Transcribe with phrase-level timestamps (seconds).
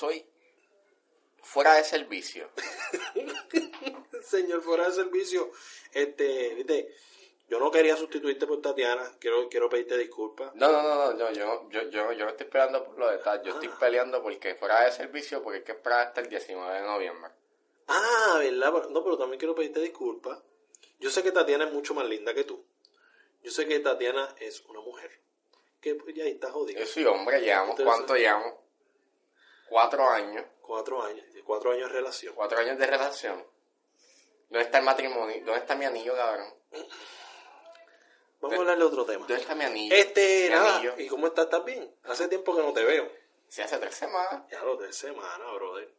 [0.00, 0.26] soy
[1.42, 2.48] fuera de servicio.
[4.24, 5.50] Señor fuera de servicio,
[5.92, 6.94] este, viste,
[7.48, 10.54] yo no quería sustituirte por Tatiana, quiero, quiero pedirte disculpas.
[10.54, 13.18] No, no, no, no, yo, yo, yo, yo, yo no estoy peleando por lo de
[13.18, 13.76] tal, yo estoy Ah.
[13.78, 17.30] peleando porque fuera de servicio, porque hay que esperar hasta el 19 de noviembre.
[17.88, 18.88] Ah, ¿verdad?
[18.90, 20.38] No, pero también quiero pedirte disculpas.
[21.00, 22.64] Yo sé que Tatiana es mucho más linda que tú.
[23.42, 25.10] Yo sé que Tatiana es una mujer.
[25.80, 26.78] Que pues, ya está jodida.
[26.78, 27.80] Yo soy hombre, llevamos.
[27.82, 28.59] ¿cuánto llevamos?
[29.70, 32.34] Cuatro años, Cuatro años, cuatro años de relación.
[32.34, 33.46] cuatro años de relación.
[34.48, 35.36] ¿Dónde está el matrimonio?
[35.44, 36.52] ¿Dónde está mi anillo, cabrón?
[38.40, 39.26] Vamos a hablar de otro tema.
[39.26, 39.94] ¿Dónde está mi anillo?
[39.94, 40.94] Este, Mi nada, anillo.
[40.98, 41.44] ¿y cómo estás?
[41.46, 41.94] ¿Estás bien?
[42.04, 43.10] Hace tiempo que no te veo.
[43.48, 44.42] Sí, hace tres semanas.
[44.50, 45.92] Ya lo de semana, brother.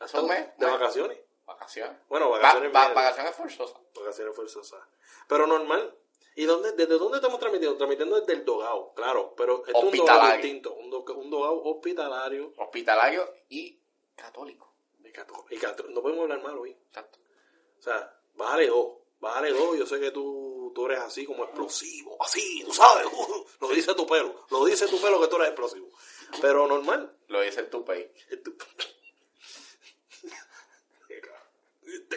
[0.00, 0.46] Hace un mes.
[0.58, 1.18] ¿De vacaciones?
[1.46, 1.96] Vacaciones.
[2.08, 2.74] Bueno, Va- vacaciones.
[2.74, 3.78] va- vacaciones forzosas.
[3.94, 4.80] Vacaciones forzosas.
[5.28, 5.94] Pero normal.
[6.36, 7.76] ¿Y dónde, desde dónde estamos transmitiendo?
[7.76, 9.34] Transmitiendo desde el Dogao, claro.
[9.36, 10.42] Pero es un Dogao Hospitalario.
[10.42, 10.74] distinto.
[10.74, 12.52] Un, do- un Dogao hospitalario.
[12.56, 13.78] Hospitalario y
[14.16, 14.72] católico.
[14.98, 16.70] de cató- Y cató- no podemos hablar mal hoy.
[16.88, 17.18] Exacto.
[17.78, 18.94] O sea, bájale dos.
[19.20, 19.78] Bájale dos.
[19.78, 22.16] Yo sé que tú, tú eres así como explosivo.
[22.20, 23.06] Así, tú sabes.
[23.60, 24.34] lo dice tu pelo.
[24.50, 25.88] Lo dice tu pelo que tú eres explosivo.
[26.40, 27.16] Pero normal.
[27.28, 28.10] Lo dice el tupey.
[28.42, 28.84] Tú- Te,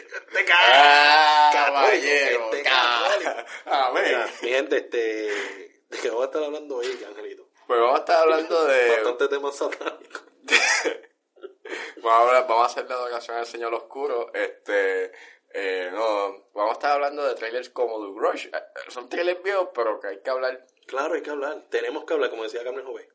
[0.02, 0.46] te.
[0.52, 2.44] ¡Ah, caballero!
[2.52, 3.50] este ca- católico.
[3.66, 4.04] Amén.
[4.06, 4.98] Mira, mi gente, este.
[4.98, 7.48] ¿De qué vamos a estar hablando hoy, Angelito?
[7.66, 8.88] Pues vamos a estar hablando de...
[8.90, 10.22] Bastante temas satánicos.
[12.00, 14.32] Vamos a, hablar- vamos a hacer la adoración al Señor Oscuro.
[14.32, 15.12] Este,
[15.52, 18.46] eh, no, vamos a estar hablando de trailers como The Rush.
[18.46, 20.64] Eh, eh, Son trailers viejos, pero que hay que hablar.
[20.86, 21.66] Claro, hay que hablar.
[21.70, 23.08] Tenemos que hablar, como decía Carmen Jové.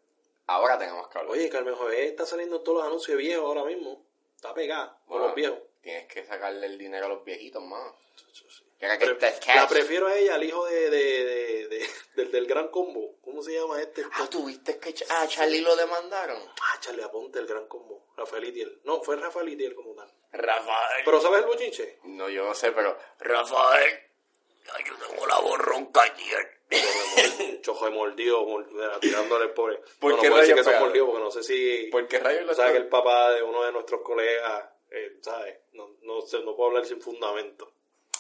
[0.45, 1.31] Ahora tenemos que hablar.
[1.33, 4.05] Oye, Carmen Jové está saliendo todos los anuncios viejos ahora mismo.
[4.35, 5.59] Está pegada con los viejos.
[5.83, 7.91] Tienes que sacarle el dinero a los viejitos, más.
[8.79, 9.17] Pre-
[9.55, 13.15] la prefiero a ella, al hijo de, de, de, de- del, del gran combo.
[13.21, 14.03] ¿Cómo se llama este?
[14.13, 16.37] Ah, ¿tuviste que Ch- a Charlie lo demandaron?
[16.61, 18.07] Ah, Charlie Aponte, el gran combo.
[18.17, 18.81] Rafael Itiel.
[18.83, 20.11] No, fue Rafael Itiel como tal.
[20.33, 21.01] Rafael.
[21.05, 21.99] Pero ¿sabes el bochinche?
[22.03, 22.97] No, yo no sé, pero...
[23.19, 23.99] Rafael.
[24.73, 26.61] Ay, yo tengo la voz ronca ayer.
[27.61, 28.45] Chojo de mordido,
[28.99, 29.79] tirándole el pobre.
[29.99, 31.87] ¿Por no, qué no decir que porque no sé si...
[31.91, 35.57] ¿Por qué rayos lo ¿Sabes que el papá de uno de nuestros colegas, eh, ¿sabes?
[35.73, 37.73] No, no, sé, no puedo hablar sin fundamento.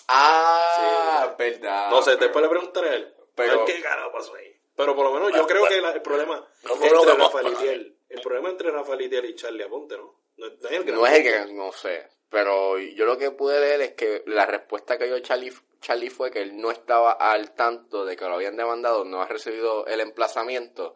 [0.07, 1.35] Ah, Sí.
[1.37, 1.89] verdad.
[1.89, 3.13] no sé, pero- después le preguntaré a él.
[3.35, 4.53] pero- a ver qué carajo pasó ahí.
[4.75, 7.47] Pero por lo menos yo creo que la- el problema no, entre no, no, Rafael.
[7.53, 10.15] Itiel, el problema entre Rafael Itiel y Charlie Aponte, ¿no?
[10.37, 13.59] No, es el gran No es el que, no sé, pero yo lo que pude
[13.59, 17.53] leer es que la respuesta que dio Charlie, Charlie fue que él no estaba al
[17.55, 20.95] tanto de que lo habían demandado, no ha recibido el emplazamiento,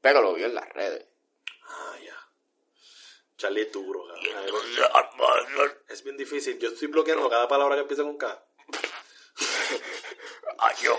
[0.00, 1.06] pero lo vio en las redes.
[1.66, 2.13] Ah, ya.
[3.44, 5.78] Charlie es duro, cabrón.
[5.86, 6.58] Es bien difícil.
[6.58, 8.42] Yo estoy bloqueando cada palabra que empieza con K.
[10.60, 10.98] Ay, yo.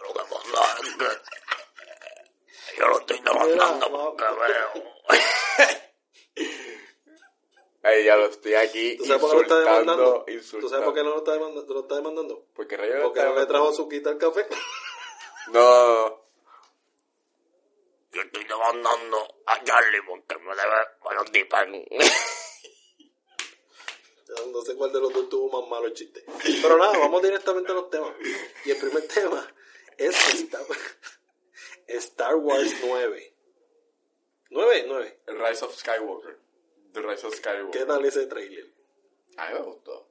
[0.00, 1.04] Lo que pasa es que
[2.76, 4.24] yo lo estoy demandando porque
[7.84, 10.24] Ay, ya lo estoy aquí ¿Tú sabes por qué lo está demandando?
[10.26, 11.72] insultando, ¿Tú sabes por qué no lo está demandando?
[11.72, 12.46] ¿Lo está demandando?
[12.52, 14.44] Porque rayos Porque no le trajo su quita al café.
[15.52, 16.25] No.
[18.16, 21.72] Yo estoy demandando a Charlie porque me debe buenos pan.
[24.52, 26.24] No sé cuál de los dos tuvo más malo el chiste.
[26.62, 28.14] Pero nada, vamos directamente a los temas.
[28.64, 29.46] Y el primer tema
[29.98, 30.62] es Star,
[31.88, 33.34] Star Wars 9.
[34.50, 35.20] 9, 9.
[35.26, 36.38] El Rise of Skywalker.
[36.92, 37.70] The Rise of Skywalker.
[37.80, 38.66] ¿Qué tal ese trailer?
[39.36, 40.08] A mí me gustó.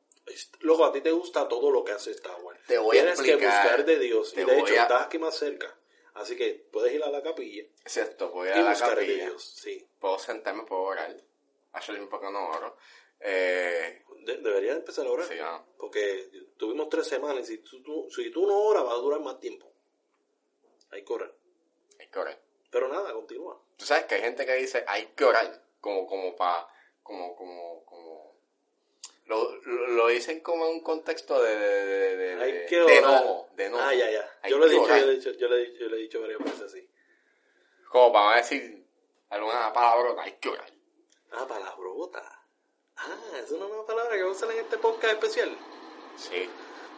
[0.59, 2.59] Loco, a ti te gusta todo lo que hace Star Wars.
[2.67, 3.63] Te voy a Tienes que explicar.
[3.63, 4.33] buscar de Dios.
[4.37, 5.75] Y de hecho, a- estás aquí más cerca.
[6.15, 9.25] Así que puedes ir a la capilla Cierto, voy y a la capilla.
[9.25, 9.43] Dios.
[9.43, 9.85] Sí.
[9.99, 11.15] Puedo sentarme, puedo orar.
[11.73, 12.77] Hace tiempo que no oro.
[13.19, 15.27] Eh, De- deberías empezar a orar.
[15.27, 15.63] sí, ah.
[15.77, 19.19] Porque tuvimos tres semanas y si tú, tú- si tú no oras va a durar
[19.21, 19.71] más tiempo.
[20.91, 21.33] Hay que orar.
[21.99, 22.39] hay que orar.
[22.71, 23.61] Pero nada, continúa.
[23.77, 25.61] Tú sabes que hay gente que dice hay que orar.
[25.81, 26.67] Como, como pa,
[27.03, 27.84] como, como, como.
[29.25, 33.47] Lo, lo, lo dicen como en un contexto de, de, de, de, que de enojo,
[33.55, 33.83] de enojo.
[33.83, 34.31] Ah, ya, ya.
[34.47, 35.99] Yo lo he dicho, yo le he dicho, yo le he dicho, yo le he
[36.01, 36.89] dicho varias veces así.
[37.89, 38.85] Como para decir
[39.29, 40.71] alguna palabra, hay que orar.
[41.31, 42.21] Ah, palabrota.
[42.97, 45.57] Ah, es una nueva palabra que a usar en este podcast especial.
[46.17, 46.49] Sí.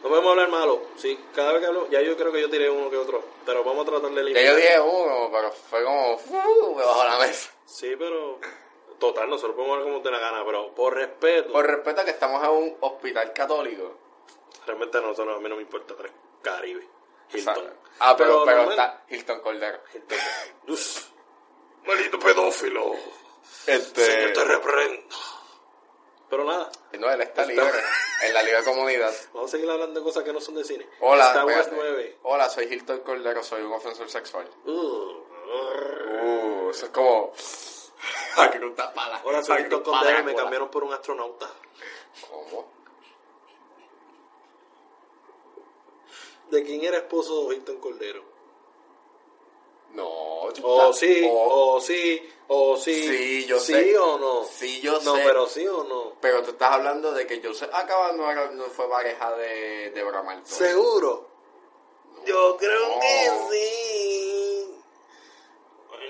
[0.02, 0.82] No podemos hablar malo.
[0.96, 3.24] Sí, cada vez que hablo, ya yo creo que yo tiré uno que otro.
[3.44, 4.44] Pero vamos a tratar de Ya eliminar.
[4.44, 7.50] yo dije uno, pero fue como uh, me bajó la mesa.
[7.64, 8.38] Sí, pero.
[8.98, 11.52] Total, nosotros podemos hablar como te la gana, pero por respeto.
[11.52, 13.96] Por respeto a que estamos en un hospital católico.
[14.66, 16.10] Realmente a nosotros, a mí no me importa, pero
[16.42, 16.86] Caribe.
[17.32, 17.72] Hilton.
[18.00, 19.80] Ah, pero, pero, está Hilton Cordero.
[19.94, 20.18] Hilton.
[20.68, 21.08] Uf,
[21.86, 22.92] maldito pedófilo.
[23.66, 24.04] Este.
[24.04, 25.16] Señor, te reprendo.
[26.30, 27.80] Pero nada, No, él está Está- libre.
[28.22, 29.12] En la libre comunidad.
[29.32, 30.86] vamos a seguir hablando de cosas que no son de cine.
[31.00, 31.88] Hola, Star Wars espérate.
[31.90, 32.18] 9.
[32.24, 34.48] Hola, soy Hilton Cordero, soy un ofensor sexual.
[34.64, 37.32] Uh, Uh, eso es como...
[38.50, 39.18] que con tapada.
[39.24, 41.50] Ahora soy Hilton Cordero y me cambiaron por un astronauta.
[42.30, 42.68] ¿Cómo?
[46.50, 48.22] ¿De quién era esposo de Hilton Cordero?
[49.92, 50.08] No.
[50.08, 52.94] O estás- sí, o- o sí, o sí.
[53.08, 53.98] Sí, yo ¿Sí sé.
[53.98, 54.44] o no?
[54.44, 55.22] Sí, yo No, sé.
[55.24, 56.14] pero sí o no.
[56.20, 60.04] Pero tú estás hablando de que Joseph Acaba no, era- no fue pareja de, de.
[60.44, 61.28] ¿Seguro?
[62.26, 63.00] Yo creo No.
[63.00, 64.74] que sí.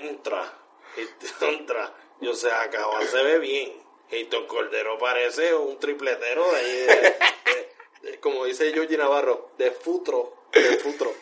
[0.01, 0.53] Entra,
[1.41, 1.93] entra.
[2.21, 3.73] Yo sé, acaba, se ve bien.
[4.11, 9.71] Hilton Cordero parece un tripletero de ahí, de- de- de- como dice Georgie Navarro, de
[9.71, 11.13] futro, de futro.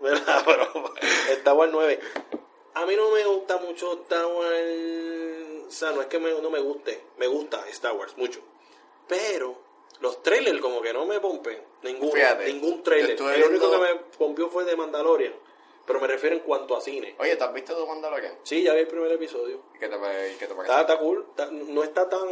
[0.00, 0.42] ¿Verdad?
[0.46, 0.94] Pero
[1.30, 1.98] Star Wars 9.
[2.74, 5.66] A mí no me gusta mucho Star Wars.
[5.66, 7.00] O sea, no es que me- no me guste.
[7.16, 8.40] Me gusta Star Wars mucho.
[9.08, 9.58] Pero
[10.00, 11.60] los trailers como que no me pompen.
[11.82, 12.12] Ninguno.
[12.12, 13.18] Fíjate, ningún trailer.
[13.20, 15.34] El único que me pompió fue de Mandalorian.
[15.86, 17.14] Pero me refiero en cuanto a cine.
[17.18, 18.38] Oye, ¿te has visto tu Mandalorian?
[18.42, 19.60] Sí, ya vi el primer episodio.
[19.74, 20.72] ¿Y ¿Qué te, pare- qué te parece?
[20.72, 21.26] Está, está cool.
[21.30, 22.28] Está- no está tan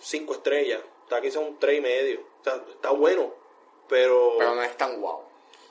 [0.00, 0.80] cinco estrellas.
[1.04, 2.20] Está quizá un tres y medio.
[2.38, 3.32] Está, está bueno.
[3.88, 4.34] Pero...
[4.38, 5.22] Pero no es tan guau.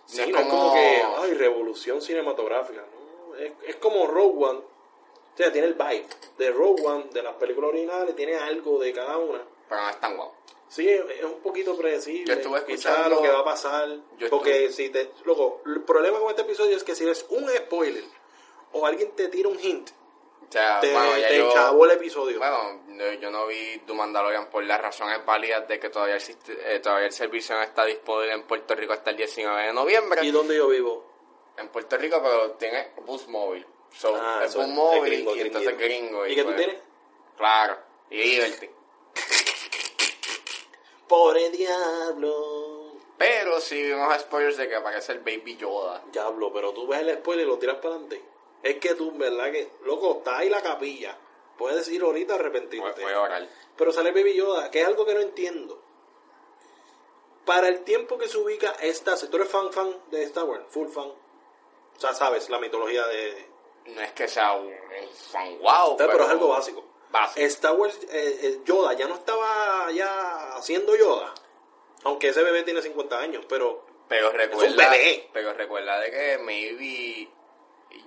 [0.06, 2.82] Sí, no es como que, ay, revolución cinematográfica.
[2.82, 3.36] ¿no?
[3.36, 4.60] Es, es como Rogue One.
[4.60, 6.06] O sea, tiene el vibe
[6.38, 9.44] de Rogue One, de las películas originales, tiene algo de cada una.
[9.70, 10.32] Pero no es tan guau.
[10.70, 12.26] Sí, es, un poquito predecible.
[12.26, 13.90] Yo estuve escuchando- lo que va a pasar.
[14.18, 15.12] Yo porque si te.
[15.26, 18.04] Loco, el problema con este episodio es que si ves un spoiler
[18.74, 19.90] o alguien te tira un hint,
[20.48, 21.86] O sea, te, bueno, te yo...
[21.86, 22.38] el episodio.
[22.38, 26.58] Bueno, no- yo no vi tu Mandalorian por las razones válidas de que todavía existe,
[26.76, 30.26] eh, todavía el servicio no está disponible en Puerto Rico hasta el 19 de noviembre.
[30.26, 31.06] ¿Y dónde yo vivo?
[31.58, 33.66] En Puerto Rico, pero tiene bus móvil.
[33.94, 36.06] So, Ah, es bus móvil gringo, y entonces gringuito.
[36.08, 36.28] gringo.
[36.28, 36.78] ¿Y qué tú pues, tienes?
[37.38, 37.78] Claro,
[38.10, 38.70] y Liberty.
[41.08, 42.78] Pobre diablo.
[43.18, 46.04] Pero sí vimos spoilers de que aparece el Baby Yoda.
[46.12, 48.24] Diablo, pero tú ves el spoiler y lo tiras para adelante.
[48.62, 49.52] Es que tú, ¿verdad?
[49.52, 51.18] Que, loco, está ahí la capilla.
[51.58, 53.02] Puedes ir ahorita a arrepentirte.
[53.02, 53.48] voy a orar.
[53.76, 55.82] Pero sale Baby Yoda, que es algo que no entiendo.
[57.46, 60.66] Para el tiempo que se ubica esta, si tú eres fan fan de Star Wars,
[60.68, 63.50] full fan, o sea, sabes la mitología de...
[63.86, 66.84] No es que sea un, un fan wow, pero, es algo básico.
[67.10, 67.46] Básico.
[67.48, 71.34] Star Wars, eh, eh, Yoda ya no estaba ya haciendo Yoda.
[72.04, 73.86] Aunque ese bebé tiene 50 años, pero...
[74.08, 75.30] Pero recuerda, bebé.
[75.34, 77.30] pero recuerda de que maybe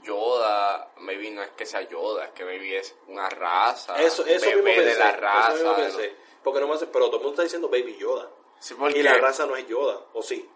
[0.02, 4.46] Yoda, maybe no es que sea Yoda, es que maybe es una raza, Eso, eso
[4.46, 4.94] bebé mismo pensé.
[4.94, 5.54] de la eso raza.
[5.54, 6.06] mismo pensé.
[6.08, 8.30] los- Porque no me hace, pero todo el mundo está diciendo Baby Yoda.
[8.58, 10.48] Sí, porque Y la raza no es Yoda, ¿o sí?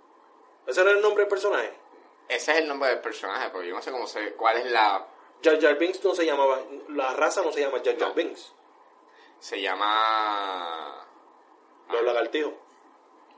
[0.67, 1.73] ¿Ese era el nombre del personaje?
[2.27, 5.07] ese es el nombre del personaje, pero yo no sé cómo se, cuál es la,
[5.45, 8.15] Jar Jar Binks no se llamaba, la raza no se llama Jar Jar No.
[8.15, 8.53] Binks.
[9.39, 11.07] se llama...
[11.91, 12.05] Los Ah.
[12.05, 12.53] lagartijos.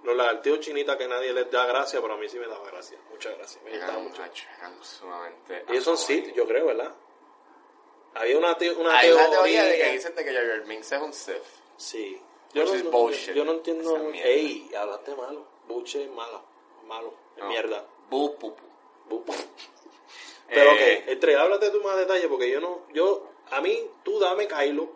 [0.05, 2.97] Los lagartijos chinitas que nadie les da gracia, pero a mí sí me daba gracia.
[3.11, 3.65] Muchas gracias.
[3.65, 4.23] Me Eran, mucho.
[4.59, 5.65] eran sumamente...
[5.69, 6.95] Ellos son Sith, yo creo, ¿verdad?
[8.15, 9.27] Había una, te- una Hay teoría.
[9.29, 11.43] una teoría de que dicen de que Jar Jar Binks es un Sith.
[11.77, 12.23] Sí.
[12.55, 13.97] Yo no, no- yo no entiendo.
[14.11, 14.25] Esa.
[14.27, 15.45] Ey, hablaste malo.
[15.67, 16.43] Buche es malo.
[16.85, 17.13] Malo.
[17.37, 17.49] Es No.
[17.49, 17.85] mierda.
[18.09, 18.65] Bu, pu, pu.
[19.25, 19.35] Bu-
[20.49, 22.83] Pero Eh, ok, entre, háblate tú más detalle porque yo no.
[22.93, 24.89] yo A mí, tú dame Kylo.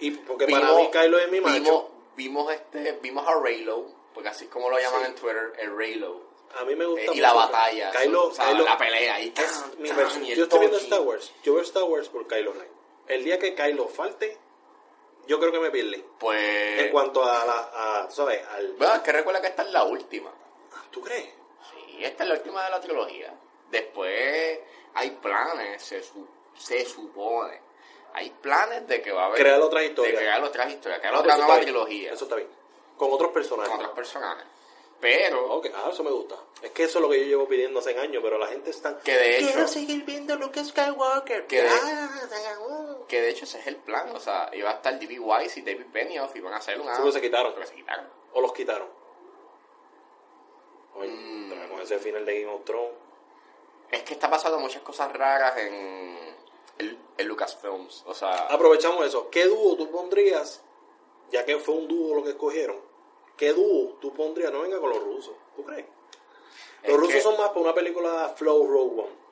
[0.00, 1.54] Y porque para Vimos- mí Kylo es mi macho.
[1.62, 1.84] Vimos,
[2.16, 5.06] vimos, este, vimos a Raylo, porque así es como lo llaman Sí.
[5.06, 6.22] en Twitter, el Raylo.
[6.58, 9.32] A mí me gusta Eh, y la batalla, Kylo, o sea, Kylo- la pelea ahí.
[9.36, 10.76] es mi tan, y Yo estoy viendo.
[10.78, 11.32] Star Wars.
[11.44, 12.68] Yo veo Star Wars por Kylo Ren.
[13.06, 14.36] El día que Kylo falte,
[15.28, 16.04] yo creo que me pierden.
[16.18, 16.80] Pues.
[16.80, 18.44] en cuanto a la, a, ¿sabes?
[18.48, 20.32] Al, Bueno, es que recuerda que esta es la última.
[20.90, 21.28] ¿Tú crees?
[21.70, 23.32] Sí, esta es la última de la trilogía.
[23.72, 24.60] Después
[24.94, 27.60] hay planes, se, su- se supone.
[28.14, 29.40] Hay planes de que va a haber.
[29.40, 30.16] Crear otras De historias.
[30.20, 32.12] crear otras historias, crear Ah, otra nueva trilogía.
[32.12, 32.48] Eso está bien.
[32.96, 33.70] Con otros personajes.
[33.70, 34.44] con otros personajes.
[35.00, 35.54] Pero.
[35.54, 36.36] Ok, ah, eso me gusta.
[36.62, 39.00] Es que eso es lo que yo llevo pidiendo hace años, pero la gente está...
[39.00, 41.46] Que de hecho- Quiero seguir viendo Luke Skywalker.
[41.48, 43.06] Que de- Ah, acabó.
[43.08, 44.14] Que de hecho ese es el plan.
[44.14, 45.18] O sea, iba a estar D.B.
[45.18, 46.94] Wise y David Benioff y van a hacer una.
[46.94, 47.52] Sí, se quitaron.
[47.54, 48.06] Pero se quitaron.
[48.34, 48.88] O los quitaron.
[50.94, 51.68] Oye, Mm.
[51.70, 52.92] con ese final de Game of Thrones.
[53.92, 56.18] Es que está pasando muchas cosas raras en,
[56.78, 58.02] en, en Lucasfilms.
[58.06, 59.30] O sea, Aprovechamos eso.
[59.30, 60.62] ¿Qué dúo tú pondrías,
[61.30, 62.80] ya que fue un dúo lo que escogieron,
[63.36, 64.50] qué dúo tú pondrías?
[64.50, 65.86] No venga con los rusos, ¿tú crees?
[66.82, 69.22] Es Los rusos que- son más para una película Flow Rogue One.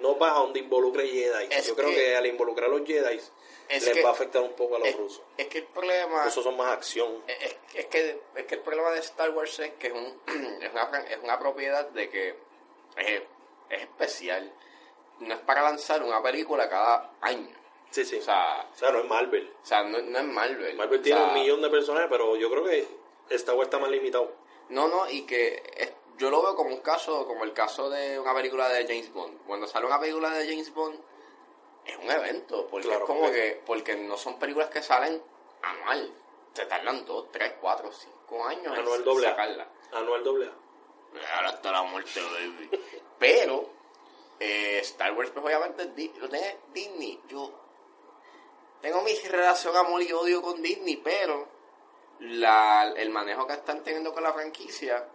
[0.00, 1.48] No para donde involucre Jedi.
[1.64, 3.16] Yo creo que- al involucrar a los Jedi
[3.68, 5.22] Es les que- va a afectar un poco a los es, rusos.
[5.36, 6.16] es que el problema.
[6.16, 7.22] Los rusos son más acción.
[7.28, 10.20] Es, es que, es que el problema de Star Wars es que es, un,
[10.60, 12.34] es, una, es una propiedad de que
[12.96, 13.22] es,
[13.74, 14.52] es especial.
[15.20, 17.54] No es para lanzar una película cada año.
[17.90, 18.18] Sí, sí.
[18.18, 19.52] O sea, O sea, no es Marvel.
[19.62, 20.76] o sea no, no es Marvel.
[20.76, 22.86] Marvel O tiene un millón de personajes, pero yo creo que
[23.30, 24.32] Star Wars está más limitado.
[24.70, 28.18] No, no, y que es- yo lo veo como un caso, como el caso de
[28.18, 29.44] una película de James Bond.
[29.46, 30.98] Cuando sale una película de James Bond,
[31.84, 35.22] es un evento, porque Claro, es como porque- que, porque no son películas que salen
[35.62, 36.12] anual,
[36.54, 39.30] se tardan dos, tres, cuatro, cinco años en Anual doble A.
[39.30, 39.68] sacarla.
[39.92, 41.36] Anual doble A.
[41.36, 42.70] Ahora hasta la muerte, baby.
[43.18, 43.70] Pero,
[44.40, 45.84] eh, Star Wars, pues obviamente
[46.18, 47.20] lo tiene Disney.
[47.28, 47.52] Yo
[48.80, 51.48] tengo mi relación amor y odio con Disney, pero
[52.20, 55.06] la, el manejo que están teniendo con la franquicia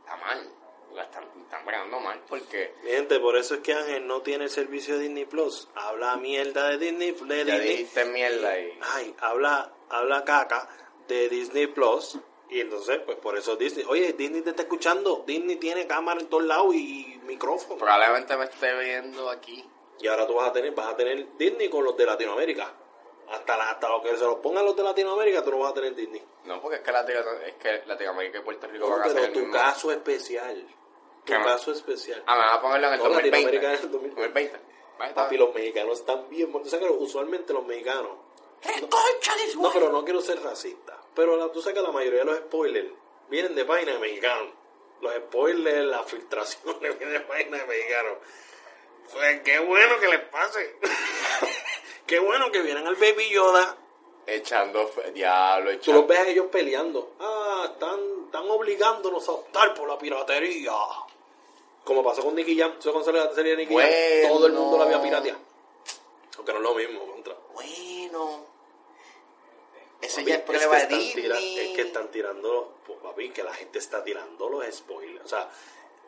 [0.00, 0.50] está mal.
[0.92, 4.50] La están, están bregando mal porque gente, por eso es que Ángel no tiene el
[4.50, 5.68] servicio de Disney Plus.
[5.74, 7.68] Habla mierda de Disney, de ya Disney.
[7.68, 8.52] dijiste mierda.
[8.92, 10.68] Ay, habla, habla caca
[11.08, 12.16] de Disney Plus.
[12.50, 13.84] Y entonces, pues por eso Disney.
[13.88, 15.24] Oye, Disney te está escuchando.
[15.26, 17.78] Disney tiene cámara en todos lados y micrófono.
[17.78, 19.64] Probablemente me esté viendo aquí.
[20.00, 22.72] Y ahora tú vas a tener, vas a tener Disney con los de Latinoamérica.
[23.30, 25.74] Hasta, la- hasta lo que se los pongan los de Latinoamérica, tú no vas a
[25.74, 26.22] tener Disney.
[26.44, 29.14] No, porque es que, Latino- es que Latinoamérica y Puerto Rico No, van a ser
[29.14, 29.54] pero el tu mismo.
[29.54, 30.66] caso especial.
[31.24, 31.46] Tu ¿Qué más?
[31.46, 32.22] caso especial.
[32.26, 33.52] Ah, me van a ponerlo en el No, 2020.
[33.56, 34.60] Latinoamérica en el 2020.
[34.98, 36.52] Vale, está Papi, los mexicanos están bien.
[36.52, 38.12] Tú sabes que usualmente los mexicanos.
[38.62, 39.72] ¡Recónchales, No, güey!
[39.74, 40.93] pero no quiero ser racista.
[41.14, 42.88] Pero la- tú sabes que la mayoría de los spoilers
[43.28, 44.48] vienen de páginas de mexicanos.
[45.00, 48.18] Los spoilers, las filtraciones vienen de páginas de mexicanos.
[49.12, 50.76] Pues qué bueno que les pase.
[52.06, 53.76] qué bueno que vienen al Baby Yoda.
[54.26, 56.00] Echando diablo, Tú echando.
[56.00, 57.12] los ves a ellos peleando.
[57.20, 60.72] Ah, están, están obligándonos a optar por la piratería.
[61.84, 62.70] Como pasó con Nicky Jam.
[62.78, 63.84] ¿Sabes cuando salió la serie de Nicky Jam?
[63.86, 64.28] Bueno.
[64.34, 65.38] Todo el mundo la había pirateado.
[66.38, 67.34] Aunque no es lo mismo, contra.
[67.52, 68.46] Bueno.
[70.04, 71.58] Ese Papi, ya es es problema que de Disney.
[71.58, 75.24] es que están tirando, pues, papi, que la gente está tirando los spoilers.
[75.24, 75.50] O sea,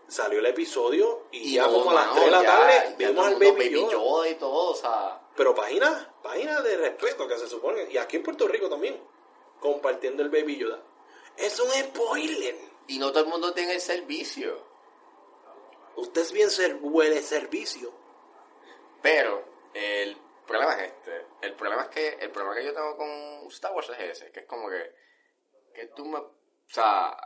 [0.09, 3.35] salió el episodio y, ya como a las mano, 3 de la tarde vimos al
[3.35, 3.93] Baby Yoda.
[3.93, 5.21] Yoda y todo, o sea.
[5.37, 7.89] Pero página, página de respeto que se supone.
[7.91, 9.01] Y aquí en Puerto Rico también,
[9.61, 10.81] compartiendo el Baby Yoda.
[11.37, 12.57] Es un spoiler.
[12.89, 14.65] Y no todo el mundo tiene el servicio.
[15.97, 17.93] Usted es bien ser, huele servicio.
[19.03, 21.27] Pero el problema es este.
[21.43, 24.41] El problema es que el problema que yo tengo con Star Wars es ese, que
[24.41, 24.95] es como que
[25.77, 26.33] que tú me, o
[26.69, 27.17] sea,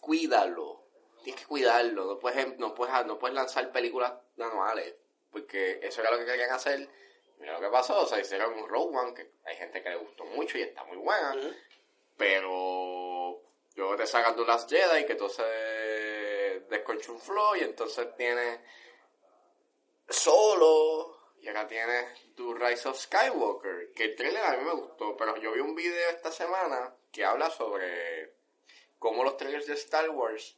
[0.00, 0.86] cuídalo.
[1.22, 4.94] Tienes que cuidarlo, no puedes no puedes no puedes lanzar películas anuales,
[5.30, 6.88] porque eso era lo que querían hacer.
[7.38, 9.96] Mira lo que pasó, o sea, hicieron un Rogue One que hay gente que le
[9.96, 11.34] gustó mucho y está muy buena,
[12.16, 13.42] pero
[13.74, 18.60] luego te sacan tu Last Jedi que entonces desconchunfló y entonces tienes
[20.08, 25.16] solo y acá tienes tu Rise of Skywalker que el trailer a mí me gustó
[25.16, 28.34] pero yo vi un video esta semana que habla sobre
[28.98, 30.56] cómo los trailers de Star Wars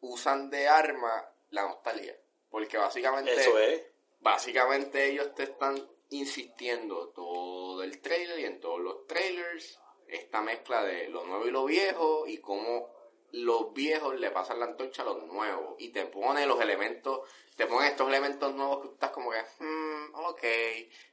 [0.00, 2.16] usan de arma la nostalgia
[2.50, 3.82] porque básicamente Eso es.
[4.20, 10.84] básicamente ellos te están insistiendo todo el trailer y en todos los trailers esta mezcla
[10.84, 12.92] de lo nuevo y lo viejo y cómo
[13.32, 17.66] los viejos le pasan la antorcha a los nuevos y te ponen los elementos, te
[17.66, 20.42] ponen estos elementos nuevos que tú estás como que, hmm, ok,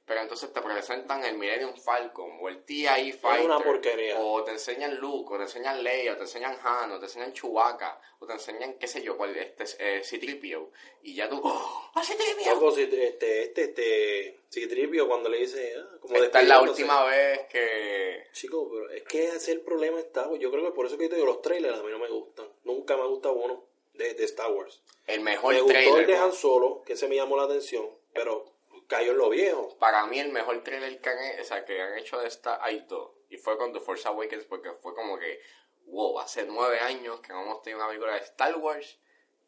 [0.05, 4.19] pero entonces te presentan el Millennium Falcon o el TIE Fighter una porquería.
[4.19, 7.33] o te enseñan Luke, o te enseñan Leia, o te enseñan Han, o te enseñan
[7.33, 10.69] Chewbacca, o te enseñan qué sé yo, cuál este es eh, C-3PO
[11.03, 11.91] y ya tú, ¡oh!
[11.93, 12.53] ¡Ah, C-3PO!
[12.53, 17.05] Loco, si este, este, este, Citripio cuando le dice, ah, como Esta es la última
[17.05, 20.39] vez que Chico, pero es que ese es el problema Wars.
[20.39, 22.47] Yo creo que por eso que te digo, los trailers a mí no me gustan.
[22.63, 23.70] Nunca me ha gustado uno
[24.01, 24.81] de, de Star Wars.
[25.07, 26.15] el mejor me gustó trailer, el de.
[26.17, 28.45] Han Solo, que ese me llamó la atención, pero
[28.87, 29.77] cayó en lo viejo.
[29.79, 32.79] para mí el mejor trailer que han, o sea, que han hecho de esta hay
[32.89, 35.39] dos y fue con The Force Awakens porque fue como que
[35.85, 38.97] wow hace nueve años que no hemos tenido una película de Star Wars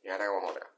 [0.01, 0.69] y ahora tenemos otra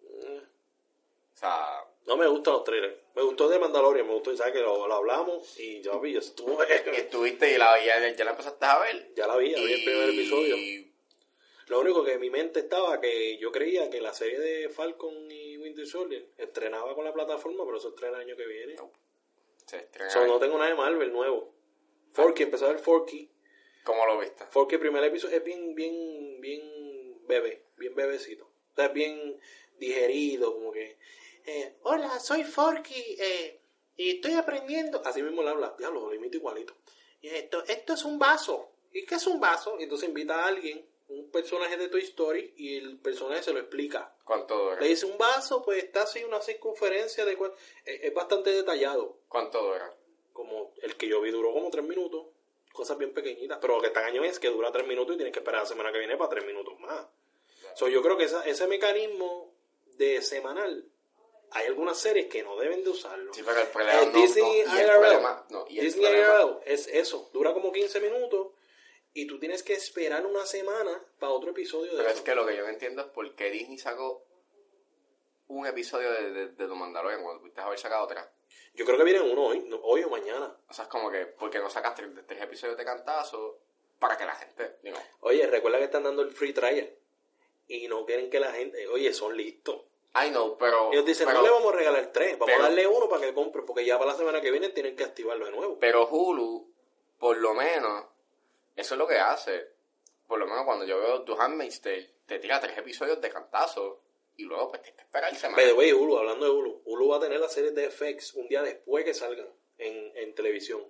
[0.00, 2.96] Mm, o sea No me gustan los trailers.
[3.14, 4.52] Me gustó de Mandalorian, me gustó, ¿sabes?
[4.54, 6.58] Que lo, lo hablamos y ya vi, estuvo.
[6.92, 9.72] y estuviste y la ya, ya la empezaste a ver ya la vi, ya vi
[9.74, 10.85] el primer Y- episodio.
[11.66, 15.30] Lo único que en mi mente estaba que yo creía que la serie de Falcon
[15.30, 18.74] y Winter Soldier estrenaba con la plataforma, pero eso estrena el año que viene.
[18.74, 18.92] No.
[19.66, 21.52] se estrena So, no tengo nada de Marvel nuevo.
[22.12, 23.28] Forky, empezó a ver Forky.
[23.84, 24.44] ¿cómo lo viste?
[24.50, 28.44] Forky, el primer episodio es bien, bien, bien bebé, bien bebecito.
[28.44, 29.40] O sea, es bien
[29.78, 30.98] digerido, como que.
[31.46, 33.60] eh, Hola, soy Forky eh,
[33.96, 35.02] y estoy aprendiendo.
[35.04, 36.74] Así mismo le habla, diablo, lo imito igualito.
[37.20, 38.70] Y esto, esto es un vaso.
[38.92, 39.76] ¿Y qué es un vaso?
[39.78, 43.60] Y entonces invita a alguien, un personaje de Toy Story, y el personaje se lo
[43.60, 44.12] explica.
[44.24, 44.80] ¿cuánto dura?
[44.80, 47.38] Le dice un vaso, pues está así una circunferencia de.
[47.38, 47.52] cua-
[47.84, 49.94] eh, es bastante detallado ¿cuánto dura?
[50.32, 52.26] como el que yo vi duró como tres minutos,
[52.72, 55.32] cosas bien pequeñitas, pero lo que está cañón es que dura tres minutos y tienes
[55.32, 57.06] que esperar la semana que viene para tres minutos más.
[57.74, 59.54] So, yo creo que esa- ese mecanismo
[59.96, 60.84] de semanal,
[61.52, 63.32] hay algunas series que no deben de usarlo.
[63.32, 66.04] Sí, pero el problema Eh, no, Disney no, el IRL, problema, no, y el Disney
[66.06, 68.48] problema- IRL es eso, dura como 15 minutos
[69.22, 72.18] y tú tienes que esperar una semana para otro episodio de Pero eso.
[72.18, 74.22] es que lo que yo no entiendo es por qué Disney sacó
[75.48, 78.24] un episodio de, de, de The Mandalorian cuando pudiste haber sacado tres.
[78.74, 80.54] Yo creo que viene uno hoy, no- hoy o mañana.
[80.68, 83.58] O sea, es como que, ¿por qué no sacas tres, tres episodios de cantazo
[83.98, 86.92] para que la gente, digo, Oye, recuerda que están dando el free trial.
[87.68, 88.86] Y no quieren que la gente...
[88.88, 89.80] Oye, son listos.
[90.14, 90.92] I know, pero...
[90.92, 93.22] Ellos dicen, pero, no le vamos a regalar tres, vamos pero- a darle uno para
[93.26, 95.78] que compre, porque ya para la semana que viene tienen que activarlo de nuevo.
[95.80, 96.70] Pero Hulu,
[97.18, 98.04] por lo menos,
[98.76, 99.74] eso es lo que hace.
[100.28, 104.02] Por lo menos cuando yo veo The Handmaid's Tale, te tira tres episodios de cantazo
[104.36, 105.56] y luego pues tienes que esperar semana.
[105.56, 108.34] By the way, Hulu, hablando de Hulu, Hulu va a tener las series de FX
[108.34, 110.84] un día después que salgan en, en televisión.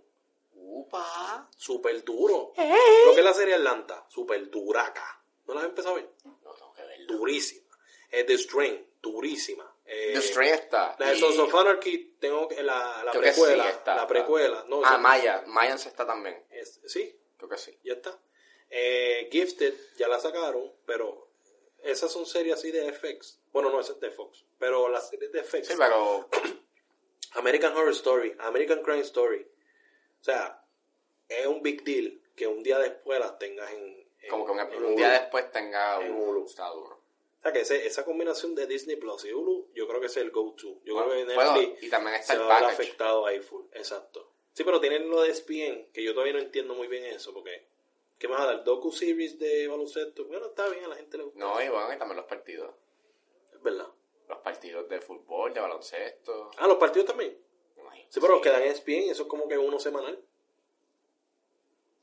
[0.55, 1.49] Upa.
[1.57, 2.52] Súper duro.
[2.57, 2.75] Eh.
[3.07, 5.23] Lo que es la serie Atlanta, súper duraca.
[5.47, 6.11] ¿No la has empezado a ver?
[6.25, 7.07] No tengo que verlo.
[7.19, 7.76] Durísima.
[8.11, 9.73] Es The Strain, durísima.
[9.85, 10.97] Eh, The Strain está.
[10.99, 13.69] La de y- Sons of Anarchy, tengo que, la, la sí precuela.
[13.69, 13.95] está.
[13.97, 14.64] la precuela.
[14.69, 15.45] No, ah, esa- Maya.
[15.47, 16.43] Mayans está también.
[16.50, 17.78] es- sí, Creo que sí.
[17.85, 18.19] ya está.
[18.71, 21.28] Eh, Gifted, ya la sacaron, pero
[21.83, 23.40] esas son series así de FX.
[23.52, 24.45] Bueno, no, esa es de Fox.
[24.59, 25.69] Pero las series de FX.
[25.69, 26.28] Sí, pero...
[27.35, 29.47] American Horror Story, American Crime Story.
[30.21, 30.64] O sea,
[31.28, 34.09] es un big deal que un día después las tengas en.
[34.23, 36.12] en- Como que un, en un día después tenga En.
[36.14, 36.47] Hulu.
[36.47, 36.97] Está duro.
[36.97, 40.16] O sea, que ese- esa combinación de Disney Plus y Hulu, yo creo que es
[40.16, 40.81] el go-to.
[40.85, 43.26] Yo Bueno, creo que bueno, Netflix y también está se el va a ver afectado
[43.26, 43.66] ahí full.
[43.73, 44.33] Exacto.
[44.56, 47.66] Sí, pero tienen lo de ESPN, que yo todavía no entiendo muy bien eso, porque.
[48.18, 48.64] ¿Qué más a dar?
[48.64, 50.25] Docu-series de baloncesto.
[50.25, 51.38] Bueno, está bien, a la gente le gusta.
[51.38, 52.75] No, y bueno, y también los partidos.
[53.52, 53.88] Es verdad.
[54.26, 56.52] Los partidos de fútbol, de baloncesto.
[56.56, 57.38] Ah, los partidos también.
[57.76, 58.06] imagino.
[58.08, 60.18] Sí, pero los que dan ESPN, eso es como que uno semanal.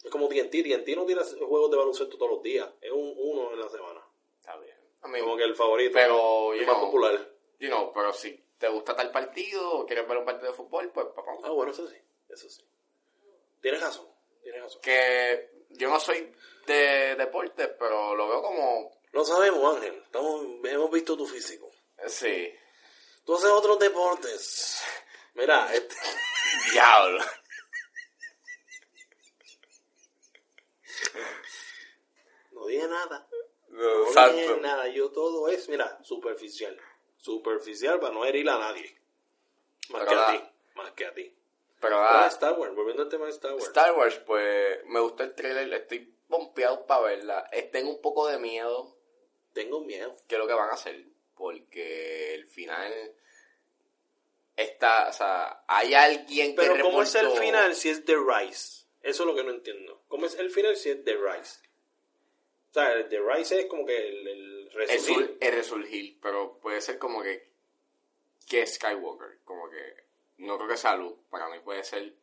[0.03, 0.51] Es como TNT.
[0.51, 2.69] TNT no tira juegos de baloncesto todos los días.
[2.81, 4.05] Es un uno en la semana.
[4.39, 4.77] Está bien.
[5.01, 5.93] A Como que el favorito.
[5.95, 7.33] Pero, el you más know, popular.
[7.57, 10.91] you know, pero si te gusta tal partido o quieres ver un partido de fútbol,
[10.93, 11.31] pues papá.
[11.43, 11.95] Ah, bueno, eso sí.
[12.33, 12.63] Eso sí.
[13.61, 14.07] Tienes razón.
[14.41, 14.81] Tienes razón.
[14.81, 16.33] Que yo no soy
[16.65, 19.01] de deporte, pero lo veo como...
[19.11, 20.01] Lo sabemos, Ángel.
[20.05, 21.69] Estamos, hemos visto tu físico.
[21.99, 22.53] eh, Sí.
[23.25, 24.81] Tú haces otros deportes.
[25.35, 25.95] Mira, este,
[26.71, 27.23] Diablo.
[32.51, 33.27] no dije nada.
[33.69, 34.87] No, No dije nada.
[34.89, 36.79] Yo todo es, mira, superficial.
[37.17, 38.99] Superficial para no herir a nadie.
[39.89, 40.49] Más Pero que a ti.
[40.75, 41.35] Más que a ti.
[41.83, 42.73] Pero Ah, ah, Star Wars.
[42.73, 43.65] Volviendo al tema de Star Wars.
[43.65, 47.47] Star Wars, pues me gustó el trailer, estoy pompeado para verla.
[47.51, 48.97] Eh, Tengo un poco de miedo
[49.53, 50.15] Tengo miedo.
[50.27, 52.91] que lo que van a hacer, porque el final
[54.55, 58.85] está, o sea, hay alguien que Pero ¿cómo es el final si es The Rise?
[59.01, 60.03] Eso es lo que no entiendo.
[60.07, 61.59] ¿Cómo es el final si es The Rise?
[62.69, 65.15] O sea, The Rise es como que el, el el, resurgir.
[65.27, 67.51] sur- el resurgir, pero puede ser como que
[68.47, 70.03] que es Skywalker, como que
[70.43, 72.13] no creo que sea Luke, para mí puede ser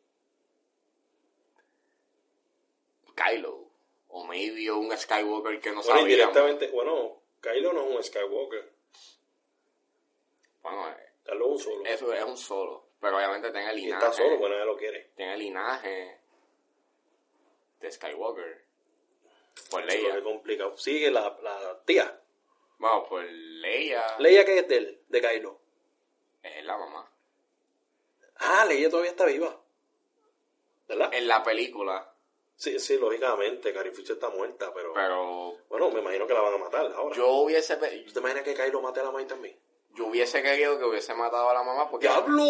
[3.15, 3.67] Kylo
[4.09, 6.09] o maybe un Skywalker que no Bueno, sabíamos.
[6.09, 8.71] indirectamente, bueno, Kylo no es un Skywalker.
[10.61, 11.85] Bueno, eh, Kylo es un solo.
[11.85, 14.77] eso es un solo, pero obviamente tiene el y linaje, está solo, bueno, él lo
[14.77, 15.11] quiere.
[15.15, 16.19] tiene el linaje
[17.79, 18.65] de Skywalker
[19.69, 20.15] por es Leia.
[20.15, 20.77] que complicado.
[20.77, 22.19] Sigue la, la tía.
[22.77, 25.59] Bueno, por Leia Leia que es de él, de Kylo.
[26.43, 27.10] es la mamá.
[28.41, 29.57] Ah, Leia todavía está viva.
[30.87, 31.13] ¿Verdad?
[31.13, 32.07] En la película,
[32.55, 34.93] Sí, sí, lógicamente, Carrie Fisher está muerta, pero...
[34.93, 37.15] pero Bueno, me imagino que la van a matar ahora.
[37.15, 39.57] yo hubiese pe- ¿Tú te imaginas que Kylo mate a la May también?
[39.95, 42.45] yo hubiese querido que hubiese matado a la mamá porque ¡Diablo!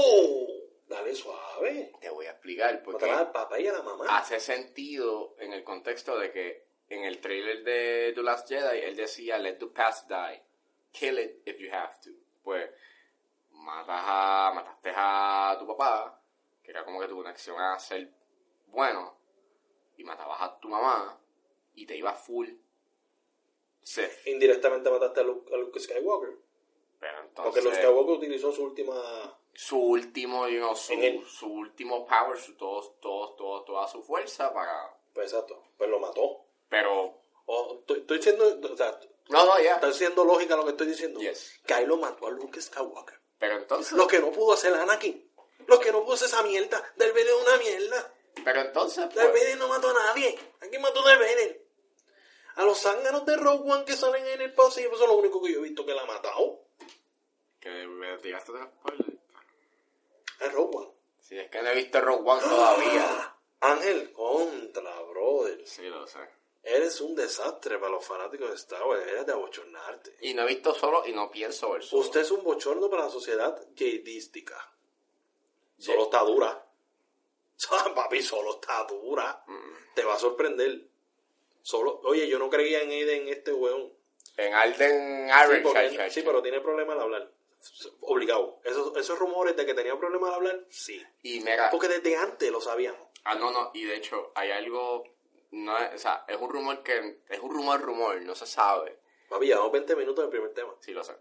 [0.88, 1.94] Dale suave.
[2.02, 4.18] te voy a explicar porque Matará al papá y a la mamá.
[4.18, 8.98] hace sentido en el contexto de que en el trailer de The Last Jedi él
[8.98, 10.42] decía let the past die
[10.92, 12.10] kill it if you have to
[12.44, 12.70] pues
[13.62, 16.21] matas a mataste a tu papá
[16.63, 18.12] que era como que tu conexión a ser
[18.67, 19.17] bueno
[19.97, 21.19] y matabas a tu mamá
[21.74, 22.50] y te ibas full
[23.84, 26.38] Sith Indirectamente mataste a Luke, a Luke Skywalker.
[27.00, 29.39] pero Porque entonces Luke Skywalker utilizó su última...
[29.54, 30.93] su último you know, su,
[31.28, 36.00] su último power su todo, todo, todo, toda su fuerza para Pues exacto, pues lo
[36.00, 36.45] mató.
[36.69, 37.21] pero
[37.97, 38.45] estoy, siendo...
[38.71, 41.19] O sea, no no ya está siendo lógica lo que estoy diciendo.
[41.19, 41.62] Yes.
[41.65, 43.21] Kylo mató a Luke Skywalker.
[43.42, 45.28] Pero entonces, Lo que no pudo hacer Anakin.
[45.66, 46.78] Lo que no pudo hacer esa mierda.
[46.96, 48.14] Darth Vader es una mierda.
[48.46, 50.38] pero entonces, Darth pues, Vader no mató a nadie.
[50.62, 51.66] ¿A quién mató Darth Vader?
[52.56, 54.92] A los zánganos de Rogue One que salen en el pasillo.
[54.94, 56.68] Eso es lo único que yo he visto que la ha matado.
[57.60, 59.20] que me tiraste de los spoilers.
[60.42, 60.92] A Rogue One.
[61.20, 63.36] Si es que no he visto Rogue One todavía.
[63.62, 65.68] Ángel contra, brother.
[65.68, 66.20] Sí, lo sé.
[66.63, 69.02] Eres un desastre para los fanáticos de Star Wars.
[69.08, 70.15] Eres de abochornarte.
[70.21, 72.02] Y no he visto solo y no pienso ver solo.
[72.04, 74.56] Usted es un bochorno para la sociedad jadística.
[75.80, 76.67] Solo está dura.
[77.95, 79.43] Papi, solo está dura.
[79.47, 79.93] Mm.
[79.95, 80.88] Te va a sorprender.
[81.63, 83.91] Solo, oye, yo no creía en Aiden este weón.
[84.38, 86.26] En Alden Sí, ay, sí, ay.
[86.26, 87.32] pero tiene problemas al hablar.
[88.02, 88.60] Obligado.
[88.63, 91.04] Esos, esos rumores de que tenía problemas al hablar, sí.
[91.21, 93.02] Y mira, Porque desde antes lo sabíamos.
[93.26, 95.04] ah, no, no, y de hecho hay algo,
[95.52, 98.98] no es, o sea, es un rumor que, es un rumor, rumor, no se sabe,
[99.30, 100.74] Papi, llevamos 20 minutos del primer tema.
[100.82, 101.14] sí lo sé.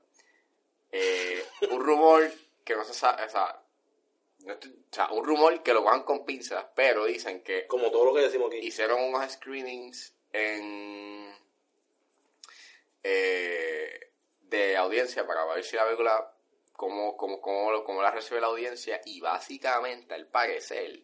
[0.93, 2.29] Eh, un rumor
[2.65, 3.63] que no se sabe, o sea,
[4.41, 7.91] no estoy- o sea, un rumor que lo cojan con pinzas, pero dicen que Como
[7.91, 8.59] todo lo que decimos aquí.
[8.59, 11.33] hicieron unos screenings en
[13.03, 14.11] eh,
[14.43, 16.35] de audiencia para ver si la película
[16.73, 21.01] cómo, cómo, cómo, lo- cómo la recibe la audiencia y básicamente al parecer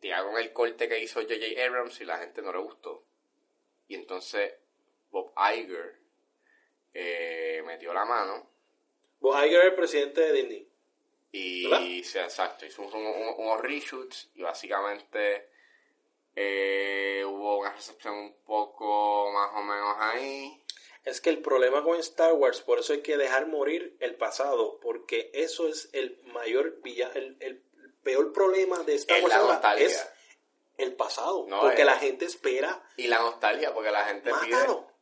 [0.00, 1.64] tiraron el corte que hizo J.J.
[1.64, 3.04] Abrams y la gente no le gustó
[3.88, 4.54] y entonces
[5.10, 5.98] Bob Iger
[6.94, 8.50] eh, metió la mano
[9.20, 10.68] Bob Iger es el presidente de Disney.
[11.32, 15.48] y sí, exacto, hizo un- un- unos reshoots y básicamente
[16.34, 20.62] eh, hubo una recepción un poco más o menos ahí.
[21.04, 24.78] Es que el problema con Star Wars, por eso hay que dejar morir el pasado,
[24.80, 27.62] porque eso es el mayor villa, el, el
[28.06, 30.08] peor problema de Star Es Wars ahora, es
[30.78, 34.86] el pasado, No, porque es- la gente espera, Y la nostalgia, porque la gente mátalo,
[34.86, 34.96] pide...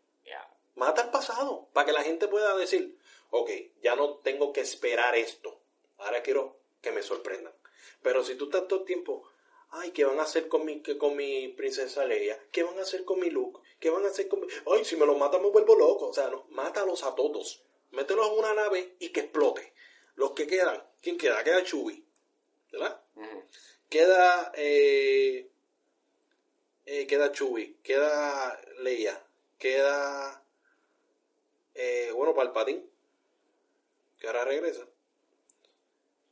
[0.76, 2.98] Mata el pasado, para que la gente pueda decir,
[3.30, 3.48] ok,
[3.80, 5.60] ya no tengo que esperar esto,
[5.98, 7.52] ahora quiero que me sorprendan.
[8.02, 9.22] Pero si tú estás todo el tiempo,
[9.70, 12.40] ay, ¿qué van a hacer con mi, que- con mi princesa Leia?
[12.50, 13.60] ¿Qué van a hacer con mi Luke?
[13.78, 14.48] ¿Qué van a hacer con mi...
[14.66, 16.08] Ay, si me los matan me vuelvo loco.
[16.08, 17.62] O sea, no, mátalos a todos.
[17.92, 19.72] Mételos en una nave y que explote.
[20.16, 21.44] Los que quedan, ¿quién queda?
[21.44, 22.02] Queda Chewie,
[22.78, 23.00] ¿verdad?
[23.88, 25.48] Queda, eh,
[26.86, 29.20] eh, queda Chewie, queda Leia,
[29.58, 30.42] queda,
[31.74, 32.84] eh, bueno, Palpatine,
[34.18, 34.84] que ahora regresa.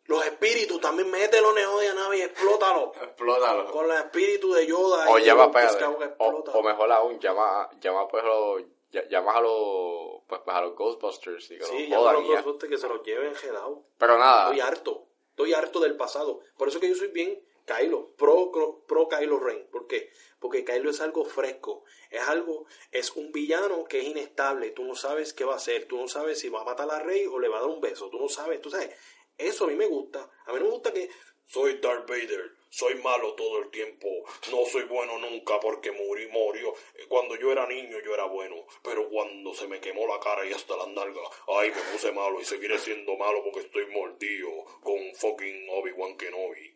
[0.06, 2.92] Los espíritus, también mételo en de nave y explótalo.
[3.02, 3.70] Explótalo.
[3.70, 8.24] Con los espíritus de Yoda O llama, Skywalker, o, o mejor aún, llama, llama pues
[8.24, 11.98] a los, ll- llamas a los, pues, pues, a los Ghostbusters y que Sí, los
[12.00, 12.34] jodan los ya.
[12.34, 13.84] Ghostbusters que se los lleven gelado.
[13.96, 15.06] Pero nada, Estoy harto.
[15.32, 16.40] Estoy harto del pasado.
[16.58, 19.66] Por eso que yo soy bien Kylo, pro, pro Kylo Ren.
[19.70, 20.10] ¿Por qué?
[20.38, 21.84] Porque Kylo es algo fresco.
[22.10, 24.70] Es algo, es un villano que es inestable.
[24.72, 25.86] Tú no sabes qué va a hacer.
[25.86, 27.80] Tú no sabes si va a matar a Rey o le va a dar un
[27.80, 28.10] beso.
[28.10, 28.60] Tú no sabes.
[28.60, 28.94] Tú sabes.
[29.38, 30.30] Eso a mí me gusta.
[30.44, 31.08] A mí no me gusta que
[31.46, 32.52] soy Darth Vader.
[32.72, 34.08] Soy malo todo el tiempo.
[34.50, 36.72] No soy bueno nunca porque morí, murió.
[37.06, 38.66] Cuando yo era niño yo era bueno.
[38.82, 42.40] Pero cuando se me quemó la cara y hasta las nalgas, ay, me puse malo
[42.40, 44.48] y seguiré siendo malo porque estoy mordido
[44.80, 46.74] con fucking Obi-Wan Kenobi.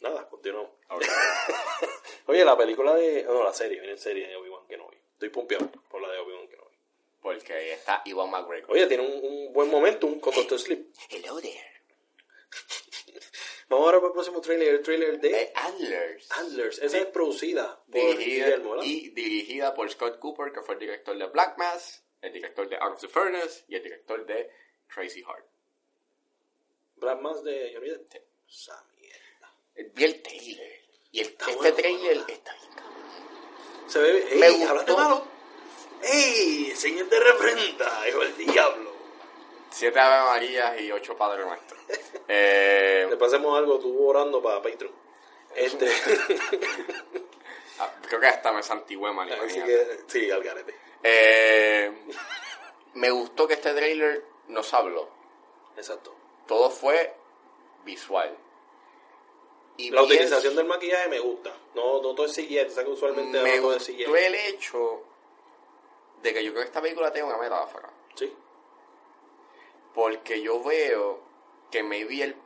[0.00, 0.72] Nada, continuamos.
[2.26, 3.22] Oye, la película de...
[3.22, 4.96] No, la serie, viene en serie de Obi-Wan Kenobi.
[5.12, 6.76] Estoy pompeado por la de Obi-Wan Kenobi.
[7.22, 8.72] porque ahí está Iwan McGregor.
[8.72, 10.84] Oye, tiene un, un buen momentum con Doctor Sleep.
[11.10, 11.74] Hello there.
[13.74, 16.30] Vamos ahora para el próximo trailer, el trailer de Eh, Antlers.
[16.32, 16.78] Antlers.
[16.78, 21.18] Esa es producida por dirigida, Guillermo, y dirigida por Scott Cooper, que fue el director
[21.18, 24.48] de Black Mass, el director de Out of the Furnace y el director de
[24.86, 25.46] Crazy Heart.
[26.96, 28.12] Black Mass de Johnny Depp.
[28.46, 28.70] Sí.
[28.70, 29.92] Esa mierda.
[29.94, 30.80] Vi el trailer.
[31.10, 33.88] Y el- Está este bueno, trailer está bien cabrón.
[33.88, 34.26] Se ve...
[34.30, 34.96] ¡Ey, Me gustó.
[34.96, 35.26] malo!
[36.02, 38.93] ¡Ey, señor de reprenda, hijo del diablo!
[39.74, 41.80] Siete Ave Marías y ocho Padres Nuestros.
[42.28, 44.92] Eh, Le pasemos algo, tú orando para Patreon.
[45.54, 45.86] Este...
[47.80, 49.30] ah, creo que hasta me santigüé mal.
[49.32, 50.74] Así que, sí, al garete.
[51.02, 51.92] Eh,
[52.94, 55.08] me gustó que este trailer nos habló.
[55.76, 56.14] Exacto.
[56.46, 57.14] Todo fue
[57.84, 58.34] visual.
[59.76, 61.52] Y La bien- utilización del maquillaje me gusta.
[61.74, 64.04] No, no todo es CGI, que usualmente me no todo es CGI.
[64.04, 65.02] el hecho
[66.22, 67.90] de que yo creo que esta película tiene una metáfora.
[68.14, 68.32] Sí.
[69.94, 71.20] Porque yo veo
[71.70, 72.36] que maybe el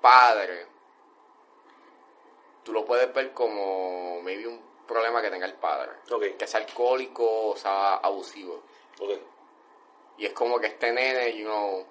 [0.00, 0.66] padre,
[2.62, 5.92] tú lo puedes ver como maybe un problema que tenga el padre.
[6.10, 6.36] Ok.
[6.36, 8.62] Que sea alcohólico o sea abusivo.
[9.00, 9.12] Ok.
[10.18, 11.86] Y es como que este nene, you know,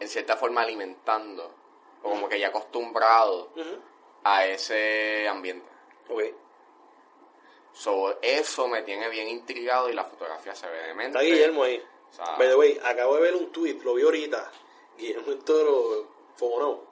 [0.00, 1.54] en cierta forma alimentando,
[2.02, 3.50] o como que ya acostumbrado
[4.24, 5.68] a ese ambiente.
[6.08, 6.22] Ok.
[7.72, 11.18] So, eso me tiene bien intrigado y la fotografía se ve demente.
[11.18, 11.82] Está Guillermo ahí.
[12.12, 14.50] O sea, By the way, acabo de ver un tweet, lo vi ahorita.
[14.98, 16.84] Guillermo Toro fogonó.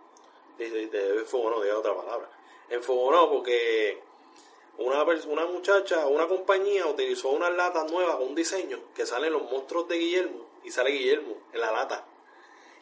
[1.27, 2.29] Fogonó, diga otra palabra.
[2.71, 4.03] Enfogonó porque
[4.79, 9.43] una, una muchacha, una compañía utilizó unas latas nuevas con un diseño que salen los
[9.51, 12.07] monstruos de Guillermo y sale Guillermo en la lata.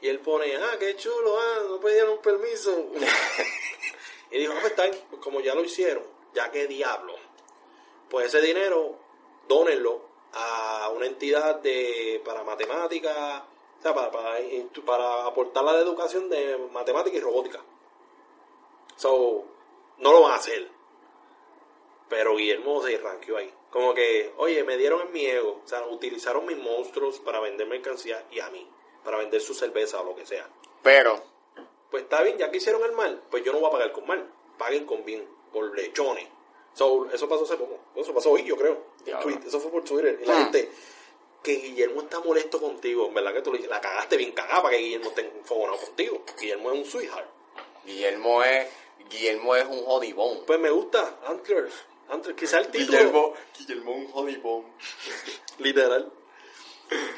[0.01, 2.71] Y él pone, ah, qué chulo, ah, no pidieron permiso.
[4.31, 7.17] y dijo, ah, pues está bien, pues como ya lo hicieron, ya que diablo.
[8.09, 8.97] Pues ese dinero,
[9.49, 13.43] dónenlo a una entidad de para matemáticas,
[13.79, 14.39] o sea, para, para,
[14.85, 17.61] para aportar la educación de matemática y robótica.
[18.97, 19.45] So,
[19.99, 20.69] no lo van a hacer.
[22.09, 23.53] Pero Guillermo se ranqueó ahí.
[23.71, 25.61] Como que, oye, me dieron en mi ego.
[25.65, 28.69] O sea, utilizaron mis monstruos para vender mercancía y a mí,
[29.05, 30.49] para vender su cerveza o lo que sea.
[30.83, 31.23] Pero,
[31.91, 34.07] Pues está bien, ya que hicieron el mal, pues yo no voy a pagar con
[34.07, 34.31] mal.
[34.59, 36.29] Paguen con bien, por lechones.
[36.75, 37.79] So, eso pasó hace poco.
[37.97, 38.85] Eso pasó hoy, yo creo.
[39.01, 39.23] En Diablo.
[39.25, 39.47] tweet.
[39.49, 40.19] Eso fue por Twitter.
[40.23, 40.43] Y la Hmm.
[40.45, 40.71] gente,
[41.43, 43.07] que Guillermo está molesto contigo.
[43.07, 46.23] En verdad que tú le- la cagaste bien cagada para que Guillermo esté enfogonado contigo.
[46.41, 47.29] Guillermo es un sweetheart.
[47.85, 48.69] Guillermo es,
[49.11, 50.45] Guillermo es un jodibón.
[50.47, 51.75] Pues me gusta, Antlers.
[52.09, 52.39] Antlers.
[52.39, 52.99] Quizá el título.
[52.99, 54.65] Guillermo, Guillermo es un jodibón.
[55.59, 56.13] Literal.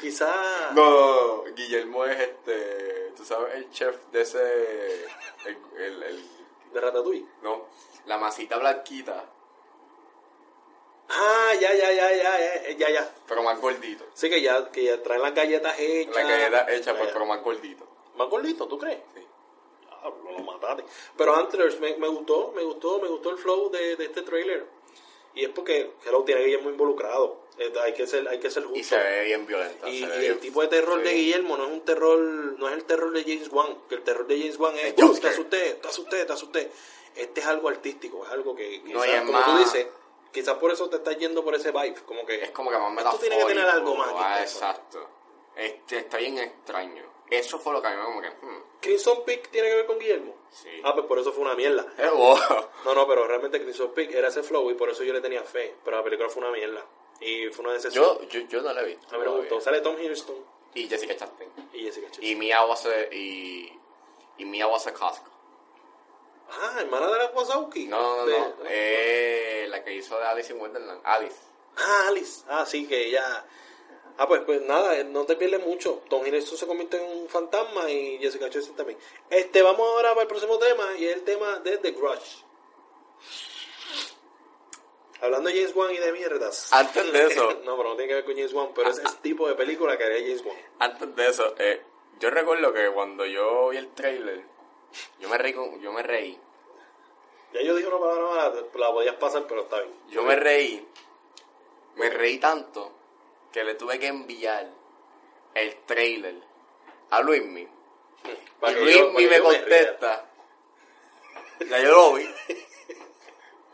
[0.01, 0.71] Quizá.
[0.73, 5.05] No, no, no, Guillermo es este, tú sabes, el chef de ese,
[5.45, 6.25] el, el, el-
[6.73, 7.25] De Ratatouille.
[7.41, 7.67] no,
[8.05, 9.25] la masita blanquita,
[11.13, 13.13] Ah, ya, ya, ya, ya, ya, ya, ya.
[13.27, 14.05] pero más gordito.
[14.13, 16.15] Sí, que ya, que ya traen las galletas hechas.
[16.15, 17.85] La galleta hecha, Ya, pues, pero más gordito.
[18.15, 18.99] Más gordito, ¿tú crees?
[19.13, 19.21] Sí.
[19.89, 20.83] Ah, lo mataste.
[21.17, 24.65] Pero Antlers me, me gustó, me gustó, me gustó el flow de, de este trailer.
[25.33, 27.39] Y es porque Hello tiene a Guillermo involucrado.
[27.57, 28.79] Eh, hay que ser, hay que ser justo.
[28.79, 29.87] Y se ve bien violenta.
[29.89, 32.83] Y, bien- el tipo de terror de Guillermo no es un terror, no es el
[32.85, 35.33] terror de James Wan, que el terror de James Wan es, "Uh, te jumpscare".
[35.33, 36.71] asusté, te asusté, te asusté.
[37.15, 39.87] Este es algo artístico, es algo que, No, quizás, y es como tú más- dices,
[40.31, 42.91] quizás por eso te estás yendo por ese vibe, como que Es como que más
[42.91, 43.19] metafórico.
[43.29, 45.07] tiene que tener algo más Ah, exacto.
[45.55, 47.03] Este, está bien extraño.
[47.29, 49.85] Eso fue lo que a mí me como que, hmm, Crimson Peak tiene que ver
[49.85, 50.35] con Guillermo.
[50.49, 50.69] sí.
[50.83, 51.85] Ah, pues por eso fue una mierda.
[51.97, 52.37] Eh, wow.
[52.85, 55.43] No, no, pero realmente Crimson Peak era ese flow y por eso yo le tenía
[55.43, 55.75] fe.
[55.83, 56.85] Pero la película fue una mierda.
[57.21, 58.03] Y fue una decepción.
[58.03, 59.15] Yo, yo, yo no la he visto.
[59.15, 59.61] a mí no me gustó.
[59.61, 60.35] Sale Tom Hiddleston
[60.73, 61.49] Y Jessica Chastain.
[61.73, 62.27] y Jessica Chastain.
[62.31, 63.71] Y Mia Wase, y,
[64.39, 65.29] y Mia Wasikowska.
[66.49, 67.85] Ah, hermana de la Wazowski.
[67.87, 68.53] No, no, De- no.
[68.67, 69.30] Eh,
[70.31, 71.01] Alice in Wonderland.
[71.03, 71.35] Alice.
[71.77, 72.43] Ah, Alice.
[72.47, 73.45] Ah, sí, que ella...
[74.17, 76.03] Ah, pues, pues nada, eh, no te pierdes mucho.
[76.09, 78.99] Tom Hiddleston se convierte en un fantasma y Jessica Chastain también.
[79.29, 82.45] Este, vamos ahora para el próximo tema y es el tema de The Grudge.
[85.21, 86.73] Hablando de James Wan y de mierdas.
[86.73, 89.17] Antes de eso, no, pero no tiene que ver con James Wan, pero es ese
[89.21, 90.57] tipo de película que haría James Wan.
[90.79, 91.81] antes de eso, eh,
[92.19, 94.43] yo recuerdo que cuando yo vi el trailer,
[95.19, 96.39] yo me reí, yo me reí.
[97.53, 99.93] Ya yo dije una palabra mala, la podías pasar, pero está bien.
[100.09, 100.87] Yo me reí,
[101.95, 102.91] me reí tanto
[103.51, 104.69] que le tuve que enviar
[105.53, 106.35] el trailer
[107.09, 107.61] a Luismi.
[107.61, 110.29] Y Luismi me contesta.
[111.69, 112.29] Ya yo lo vi.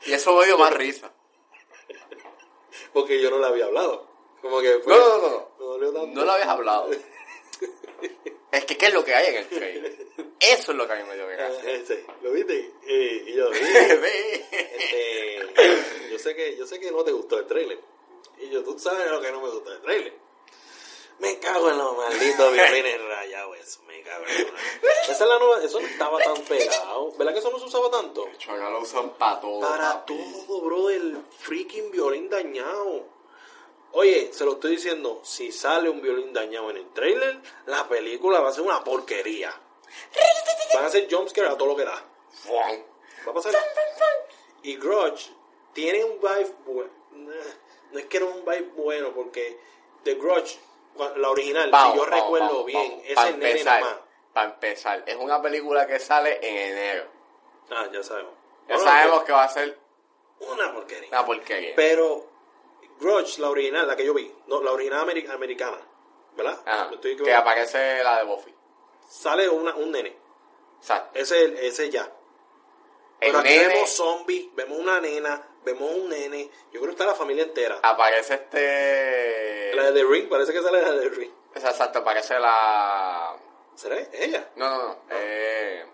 [0.05, 1.11] Y eso me dio más risa.
[2.93, 4.07] Porque yo no le había hablado.
[4.41, 6.07] Como que fue- No, no, no, no.
[6.07, 6.89] No lo habías hablado.
[8.51, 9.95] Es que, ¿qué es lo que hay en el trailer?
[10.39, 11.49] Eso es lo que a mí me dio que Ah,
[12.21, 12.71] ¿Lo viste?
[12.87, 13.49] Eh, y yo.
[14.79, 17.79] Este, yo sé que yo sé que no te gustó el trailer.
[18.39, 20.13] Y yo, tú sabes lo que no me gustó el trailer.
[21.19, 23.57] Me cago en los malditos violines rayados.
[23.57, 24.53] eso, Me cago en los
[25.03, 27.11] Esa es la nueva, eso no estaba tan pegado.
[27.17, 28.29] ¿Verdad que eso no se usaba tanto?
[28.37, 29.59] Chona lo usan para todo.
[29.61, 30.13] Para papi.
[30.45, 33.05] todo, bro, el freaking violín dañado.
[33.93, 38.39] Oye, se lo estoy diciendo, si sale un violín dañado en el trailer, la película
[38.39, 39.53] va a ser una porquería.
[40.73, 42.03] Van a hacer jumpscare a todo lo que da.
[43.25, 43.53] Va a pasar.
[44.63, 45.31] Y Grudge
[45.73, 46.91] tiene un vibe bueno.
[47.91, 49.57] No es que no es un vibe bueno, porque
[50.03, 50.59] The Grudge,
[51.15, 53.03] la original, Vamos, si yo vamos, recuerdo vamos, bien, vamos.
[53.05, 54.01] es el nene empezar, nada más.
[54.33, 57.05] Para empezar, es una película que sale en enero.
[57.71, 58.33] Ah, ya sabemos.
[58.67, 59.77] Ya Bueno, sabemos que va a ser
[60.39, 61.09] Una porquería.
[61.09, 61.73] una porquería.
[61.75, 62.25] Pero
[62.99, 65.77] Grudge, la original, la que yo vi, no, la original ameri- americana,
[66.35, 66.59] ¿verdad?
[66.65, 68.53] Ajá, estoy que aparece la de Buffy.
[69.09, 70.17] Sale una, un nene.
[70.79, 71.17] Exacto.
[71.19, 72.03] Ese, ese ya.
[73.19, 76.49] El Pero aquí nene vemos zombies, vemos una nena, vemos un nene.
[76.71, 77.79] Yo creo que está la familia entera.
[77.81, 79.73] aparece este.
[79.75, 81.31] La de The Ring, parece que sale la de The Ring.
[81.55, 83.35] Exacto, aparece la.
[83.75, 84.49] ¿Será ella?
[84.55, 84.97] No, no, no.
[85.11, 85.85] Eh...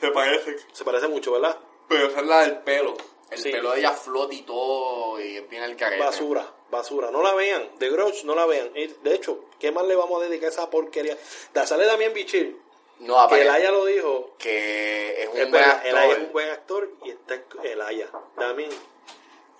[0.00, 0.56] Se parece.
[0.72, 1.58] Se parece mucho, ¿verdad?
[1.88, 2.94] Pero esa es la del pelo.
[3.30, 3.50] El Sí.
[3.52, 5.20] pelo de ella flota y todo.
[5.20, 6.02] Y es bien el carete.
[6.02, 7.10] Basura, basura.
[7.10, 7.70] No la vean.
[7.78, 8.70] The Grudge, no la vean.
[8.74, 11.16] Y, De hecho, ¿qué más le vamos a dedicar a esa porquería?
[11.52, 12.56] Da, sale Damián Bichir,
[13.00, 13.44] No, que aparece.
[13.48, 14.34] Elaya lo dijo.
[14.38, 15.86] Que es un Es buen actor.
[15.86, 18.70] Elaya es un buen actor y está esc- Elaya, Damián.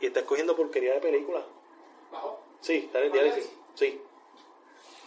[0.00, 1.44] Y está escogiendo porquería de película.
[2.60, 3.50] Sí, está en el diálisis.
[3.74, 4.00] Sí.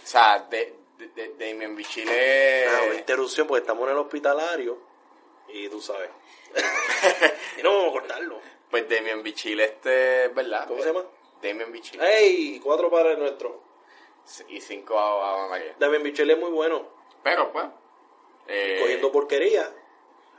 [0.04, 2.67] O sea, de, de, de, Damien Bichile.
[2.67, 4.78] Ah, una interrupción porque estamos en el hospitalario
[5.82, 6.10] tú sabes.
[7.58, 8.39] y no vamos a cortarlo.
[8.70, 10.67] Pues Damien Bichile, este, ¿verdad?
[10.67, 11.06] ¿Cómo se llama?
[11.41, 12.17] Damien Bichile.
[12.17, 12.60] ¡Ey!
[12.63, 13.54] Cuatro padres nuestros.
[14.48, 15.76] Y cinco a, a María.
[15.80, 16.88] Damián Bichir es muy bueno.
[17.24, 17.65] Pero, pues.
[18.48, 19.63] eh, cogiendo porquería.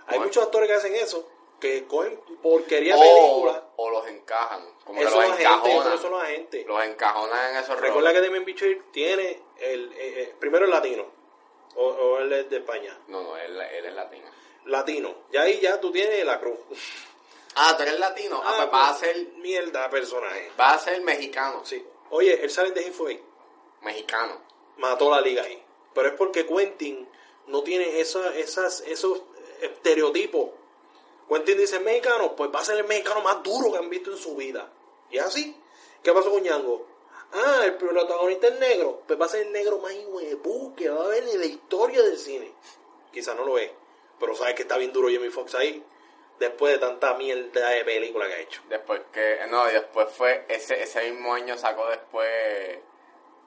[0.07, 0.25] Hay Bueno.
[0.27, 1.29] muchos actores que hacen eso,
[1.61, 3.65] que cogen porquería o, película.
[3.77, 4.63] o los encajan.
[4.85, 5.99] Como Eso que los encajonan.
[5.99, 6.67] son los agentes.
[6.67, 8.13] Los encajonan en esos Recuerda roles.
[8.15, 11.05] que Damien Bichir tiene el, eh, eh, primero el latino,
[11.75, 12.97] o, o él es de España.
[13.09, 14.29] No, no, él, él es latino.
[14.67, 15.15] Latino.
[15.33, 16.59] Y ahí ya tú tienes la cruz.
[17.55, 18.41] Ah, tú eres latino.
[18.43, 20.51] Ah, pues va a ser, Mierda personaje.
[20.59, 21.65] va a ser mexicano.
[21.65, 21.85] Sí.
[22.11, 23.21] Oye, él sale de Eight.
[23.83, 24.41] Mexicano.
[24.79, 25.63] Mató la liga ahí.
[25.95, 27.09] Pero es porque Quentin
[27.49, 29.23] no tiene esa, esas, esos
[29.61, 30.51] estereotipos.
[31.29, 34.19] Quentin dice mexicano, pues va a ser el mexicano más duro que han visto en
[34.19, 34.71] su vida.
[35.11, 35.57] Y así.
[36.03, 36.87] ¿Qué pasó con Ñango?
[37.33, 39.03] Ah, el protagonista es negro.
[39.07, 42.03] Pues va a ser el negro más huevú que va a haber en la historia
[42.03, 42.53] del cine.
[43.13, 43.71] Quizá no lo es.
[44.21, 45.85] Pero sabes que está bien duro Jamie Foxx ahí.
[46.39, 48.63] Después de tanta mierda de película que ha hecho.
[48.69, 52.79] Después que, no, después fue, ese, ese mismo año sacó después,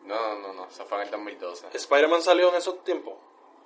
[0.03, 1.67] no, no, no, eso fue en el 2012.
[1.73, 3.15] Spider-Man salió en esos tiempos.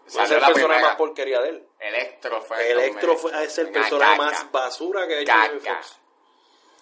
[0.07, 0.81] Ese es el personaje primera.
[0.81, 1.67] más porquería de él.
[1.79, 3.17] Electro fue Electro 2000.
[3.31, 5.59] fue, es el Una personaje caca, más basura que ha hecho Jamie.
[5.59, 5.99] Foxx.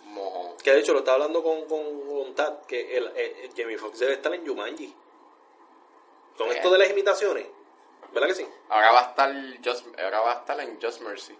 [0.03, 0.57] Mojón.
[0.63, 3.99] Que de hecho lo estaba hablando con, con, con Tad, que el, el- Jamie Foxx
[3.99, 4.95] debe estar en Jumanji.
[6.37, 6.53] Con Eh.
[6.55, 7.47] esto de las imitaciones.
[8.19, 8.47] ¿Verdad que sí?
[8.69, 11.35] Ahora va a estar, Just, ahora va a estar en Just Mercy.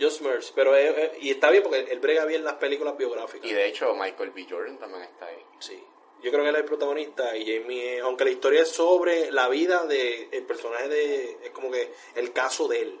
[0.00, 0.52] Just Mercy.
[0.54, 0.72] Pero
[1.20, 3.48] y está bien porque él brega bien las películas biográficas.
[3.50, 4.46] Y de hecho Michael B.
[4.48, 5.42] Jordan también está ahí.
[5.58, 5.82] Sí.
[6.22, 9.48] Yo creo que él es el protagonista y Jamie, aunque la historia es sobre la
[9.48, 13.00] vida del el personaje de, es como que el caso de él.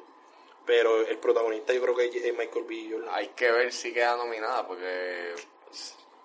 [0.66, 2.88] Pero el protagonista yo creo que es Michael B.
[2.90, 3.08] Jordan.
[3.12, 5.34] Hay que ver si queda nominada porque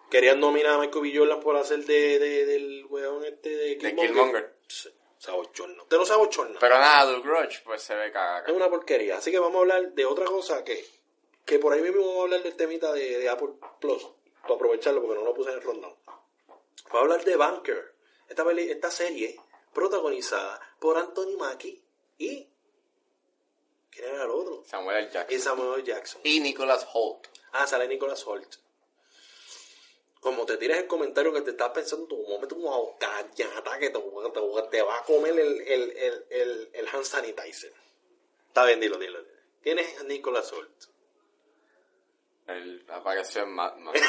[0.10, 1.18] Querían nominar a Michael B.
[1.18, 4.56] Jordan por hacer de, de- del weón este de de Killmonger.
[5.20, 5.22] Killmonger.
[5.22, 5.84] Sí, Se abochorna.
[5.84, 6.60] Usted no se abochorna.
[6.60, 8.46] Pero nada, The Grudge pues se ve caga.
[8.48, 9.18] Es una porquería.
[9.18, 10.86] Así que vamos a hablar de otra cosa que,
[11.46, 14.08] que por ahí mismo vamos a hablar del temita de, de Apple Plus.
[14.42, 15.96] Para aprovecharlo porque no lo puse en el rundown.
[16.06, 17.94] Vamos a hablar de Bunker.
[18.30, 19.40] Esta, peli- esta serie
[19.74, 21.84] protagonizada por Anthony Mackie
[22.18, 22.48] y...
[23.92, 24.64] ¿Quién era el otro?
[24.66, 25.10] Samuel L.
[25.12, 25.36] Jackson.
[25.36, 26.22] Y Samuel Jackson.
[26.24, 27.28] Y Nicholas Holt.
[27.52, 28.56] Ah, sale Nicolas Holt.
[30.20, 33.44] Como te tiras el comentario que te estás pensando, tu momento como cállate
[33.80, 37.72] que te, te- te va a comer el, el, el, el, el hand sanitizer.
[38.48, 39.20] Está bien, dilo, dilo.
[39.62, 40.84] ¿Quién es Nicolas Holt?
[42.48, 43.94] Él apareció en Mad Men.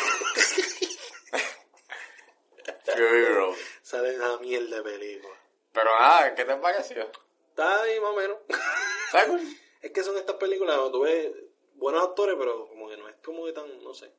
[2.85, 3.55] Fury Road.
[3.83, 5.35] Sale esa mierda de película.
[5.73, 7.11] Pero nada, ¿qué te pareció?
[7.51, 8.39] Está ahí más o menos.
[9.83, 11.33] Es que son estas películas donde tú ves
[11.75, 14.13] buenos actores, pero como que no es como que tan, no sé.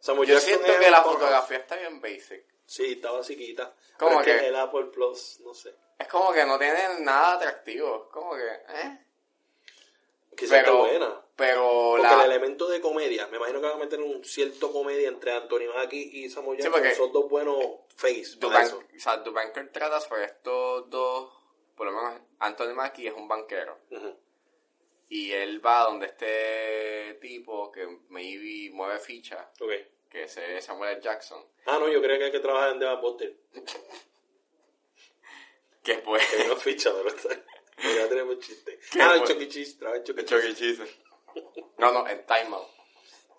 [0.00, 2.44] Samuel Yo Jackson siento es que la fotografía está bien basic.
[2.64, 3.74] Sí, estaba chiquita.
[3.98, 4.48] ¿Cómo Pero es que?
[4.48, 5.74] el Apple Plus, no sé.
[5.98, 8.04] Es como que no tiene nada atractivo.
[8.06, 9.00] Es como que, ¿eh?
[10.36, 11.22] Quizás está Pero, buena.
[11.34, 12.24] pero Porque la...
[12.24, 15.72] el elemento de comedia, me imagino que van a meter un cierto comedia entre Anthony
[15.74, 16.94] Mackie y Samuel Sí, Jackson.
[16.94, 17.56] son dos buenos
[17.96, 18.78] face The para Bank- eso.
[18.78, 21.32] o sea, The Banker trata sobre estos dos,
[21.74, 23.78] por lo menos Anthony Mackie es un banquero.
[23.90, 24.14] Ujú.
[25.08, 29.50] Y él va donde este tipo que maybe mueve ficha,
[30.10, 31.02] que ese es Samuel L.
[31.02, 31.44] Jackson.
[31.66, 33.36] Ah, no, yo creo que hay que trabajar en Deva Potter.
[35.82, 36.26] Que pues...
[36.28, 37.28] Que no ficha, pero está.
[37.78, 38.76] Ya tenemos chiste.
[38.92, 39.28] ¿Qué Ah, el fue?
[39.28, 39.48] Chucky.
[39.48, 40.54] Cheese, trabaja en Chucky.
[40.54, 40.82] Cheese.
[41.78, 42.68] No, no, en Time Out.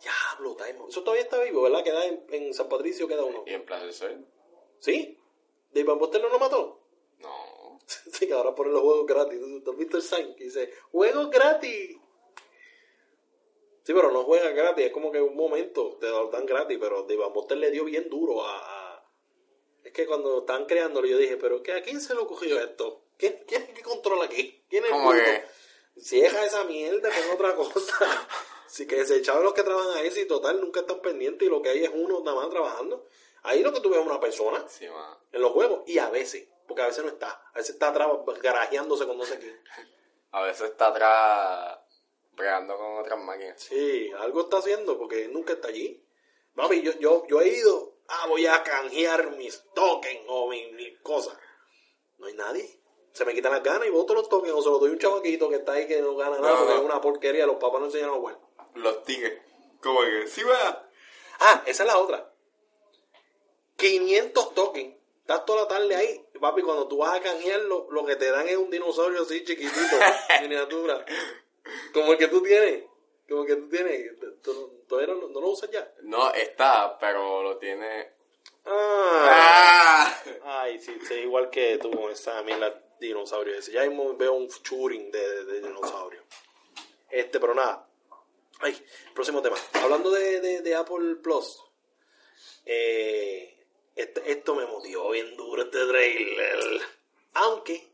[0.02, 0.90] Diablo, Time Out.
[0.90, 1.84] Eso todavía está vivo, ¿verdad?
[1.84, 3.44] Queda en, en San Patricio, queda uno.
[3.46, 4.26] Y en Plaza del Sol.
[4.80, 5.20] ¿Sí?
[5.72, 6.77] ¿Dave Potter no lo mató?
[8.20, 9.40] Que ahora ponen los juegos gratis.
[9.64, 11.98] ¿Tú has visto el que dice, juegos gratis?
[13.84, 17.08] Sí, pero no juega gratis, es como que un momento te lo dan gratis, pero
[17.34, 19.04] Potter le dio bien duro a, a-
[19.84, 23.06] Es que cuando estaban creándolo yo dije, pero ¿qué, ¿a quién se le ocurrió esto?
[23.18, 24.62] ¿Quién, quién el que controla aquí?
[24.70, 25.24] ¿Quién es el ¿Cómo bruto?
[25.24, 25.46] que?
[26.02, 28.28] Si deja esa mierda con otra cosa.
[28.68, 31.62] Así que se echaban los que trabajan ahí, si total nunca están pendientes y lo
[31.62, 33.06] que hay es uno nada más trabajando.
[33.44, 34.86] Ahí lo que tú ves es una persona Sí,
[35.32, 38.10] en los juegos y a veces, porque a veces no está, a veces está atrás
[38.42, 39.60] garajeándose con no sé quién.
[40.32, 41.80] A veces está atrás
[42.34, 43.60] bregando con otras máquinas.
[43.62, 46.04] Sí, algo está haciendo porque nunca está allí.
[46.54, 51.00] Mami, yo, yo, yo he ido, ah, voy a canjear mis tokens o mis, mis
[51.00, 51.38] cosas.
[52.18, 52.80] No hay nadie.
[53.14, 55.00] Se me quitan las ganas y voto los tokens o se los doy a un
[55.00, 56.80] chavaquito que está ahí que no gana nada No, porque no.
[56.80, 58.40] es una porquería, los papás no enseñan a jugar.
[58.76, 59.42] Los tigres.
[59.82, 60.28] ¿Cómo que?
[60.28, 60.88] Sí, va.
[61.40, 62.32] Ah, esa es la otra.
[63.78, 64.96] 500 tokens.
[65.28, 68.48] Estás toda la tarde ahí, papi, cuando tú vas a canjearlo, lo que te dan
[68.48, 69.98] es un dinosaurio así chiquitito,
[70.42, 71.06] miniatura.
[71.94, 72.86] Como el que tú tienes.
[73.28, 74.18] Como el que tú tienes.
[74.42, 75.92] ¿Tú, todavía no, no lo usas ya?
[76.04, 78.10] No, está, pero lo tiene...
[78.64, 80.14] Ah.
[80.46, 80.62] ¡Ah!
[80.62, 83.74] Ay, sí, sí, igual que tú con esa mierda dinosaurio ese.
[83.74, 86.24] Ya mismo veo un churing de, de- de dinosaurio.
[87.10, 87.86] Este, pero nada.
[88.62, 88.82] Ay,
[89.14, 89.58] próximo tema.
[89.74, 91.62] Hablando de, de, de Apple Plus.
[92.66, 93.57] Eh,
[93.98, 96.82] esto me motivó bien duro este trailer.
[97.34, 97.88] Aunque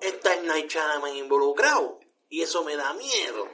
[0.00, 2.00] está el Night Shyamalan involucrado.
[2.28, 3.48] Y eso me da miedo.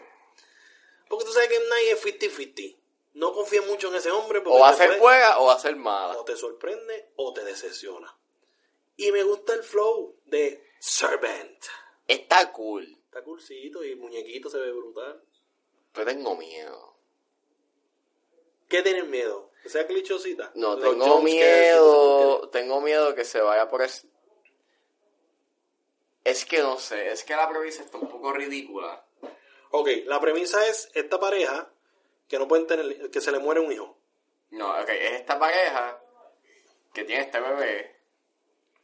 [1.09, 2.05] Porque tú sabes que Night es
[2.39, 2.77] 50-50.
[3.15, 4.41] No confío mucho en ese hombre.
[4.41, 6.17] Porque O va a ser buena o va a ser mala.
[6.19, 8.17] o te sorprende o te decepciona.
[8.97, 11.65] Y me gusta el flow de Servant.
[12.07, 12.97] Está cool.
[13.05, 15.23] Está coolcito y el muñequito se ve brutal.
[15.93, 16.97] Pero tengo miedo.
[18.69, 19.50] ¿Qué tienes miedo?
[19.63, 20.51] ¿Que sea clichosita?
[20.55, 24.07] No, Los tengo miedo, tengo miedo que se vaya por es...
[26.25, 29.05] Es que no sé, es que la premisa está un poco ridícula.
[29.71, 31.71] Ok, la premisa es esta pareja
[32.29, 33.97] que no pueden tener, que se le muere un hijo.
[34.51, 36.01] No, ok, es esta pareja
[36.93, 37.97] que tiene este bebé,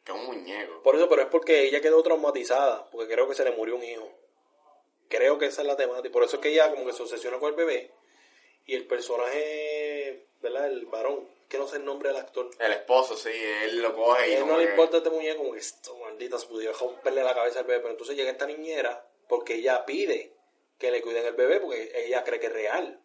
[0.05, 0.83] que es un muñeco.
[0.83, 3.85] Por eso, pero es porque ella quedó traumatizada, porque creo que se le murió un
[3.85, 4.11] hijo.
[5.09, 6.13] Creo que esa es la temática.
[6.13, 7.93] Por eso es que ella como que se obsesiona con el bebé.
[8.65, 9.86] Y el personaje,
[10.53, 10.67] ¿verdad?
[10.69, 12.51] El varón, que no sé el nombre del actor.
[12.59, 15.39] El esposo, sí, él lo coge A y él no le que- importa este muñeco,
[15.39, 17.81] como que esto, maldita, se pudiera romperle la cabeza al bebé.
[17.81, 20.33] Pero entonces llega esta niñera porque ella pide
[20.79, 23.01] que le cuiden el bebé porque ella cree que es real.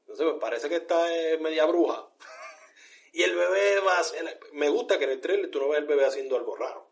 [0.00, 2.08] Entonces, pues parece que está eh, media bruja.
[3.12, 5.78] y el bebé va a hacer- Me gusta que en el trailer tú no ves
[5.78, 6.88] al bebé haciendo algo raro.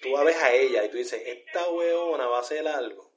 [0.00, 3.10] Tú la ves a ella y tú dices, esta weona va a hacer algo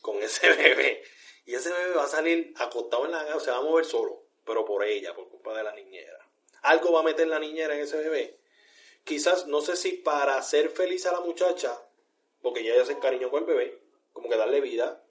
[0.00, 1.02] con ese bebé.
[1.46, 4.23] Y ese bebé va a salir acostado en la cama, se va a mover solo,
[4.44, 6.18] pero por ella, por culpa de la niñera.
[6.62, 8.38] Algo va a meter la niñera en ese bebé.
[9.04, 11.78] Quizás, no sé si para hacer feliz a la muchacha,
[12.42, 13.78] porque ya ella se encariñó con el bebé,
[14.12, 15.02] como que darle vida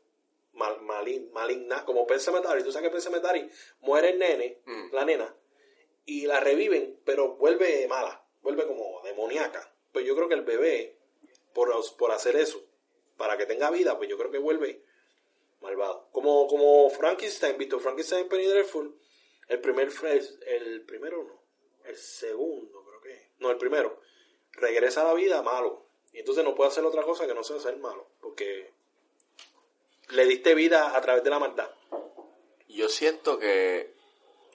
[0.53, 2.63] mal, malin- maligna, como Pet Sematary.
[2.63, 3.49] Tú sabes que Pet Sematary
[3.81, 4.93] muere el nene, Mm.
[4.93, 5.35] la nena,
[6.05, 9.73] y la reviven, pero vuelve mala, vuelve como demoníaca.
[9.91, 10.97] Pues yo creo que el bebé,
[11.53, 12.63] por, por hacer eso,
[13.17, 14.83] para que tenga vida, pues yo creo que vuelve
[15.61, 16.09] malvado.
[16.11, 18.95] Como, como Frankenstein, visto Frankenstein Penny Dreadful,
[19.53, 19.89] el primer
[20.45, 21.43] el primero no,
[21.89, 24.01] el segundo creo que, no, el primero,
[24.53, 25.85] regresa a la vida malo.
[26.11, 28.71] Y entonces no puede hacer otra cosa que no sea ser malo, porque
[30.09, 31.69] le diste vida a través de la maldad.
[32.67, 33.93] Yo siento que...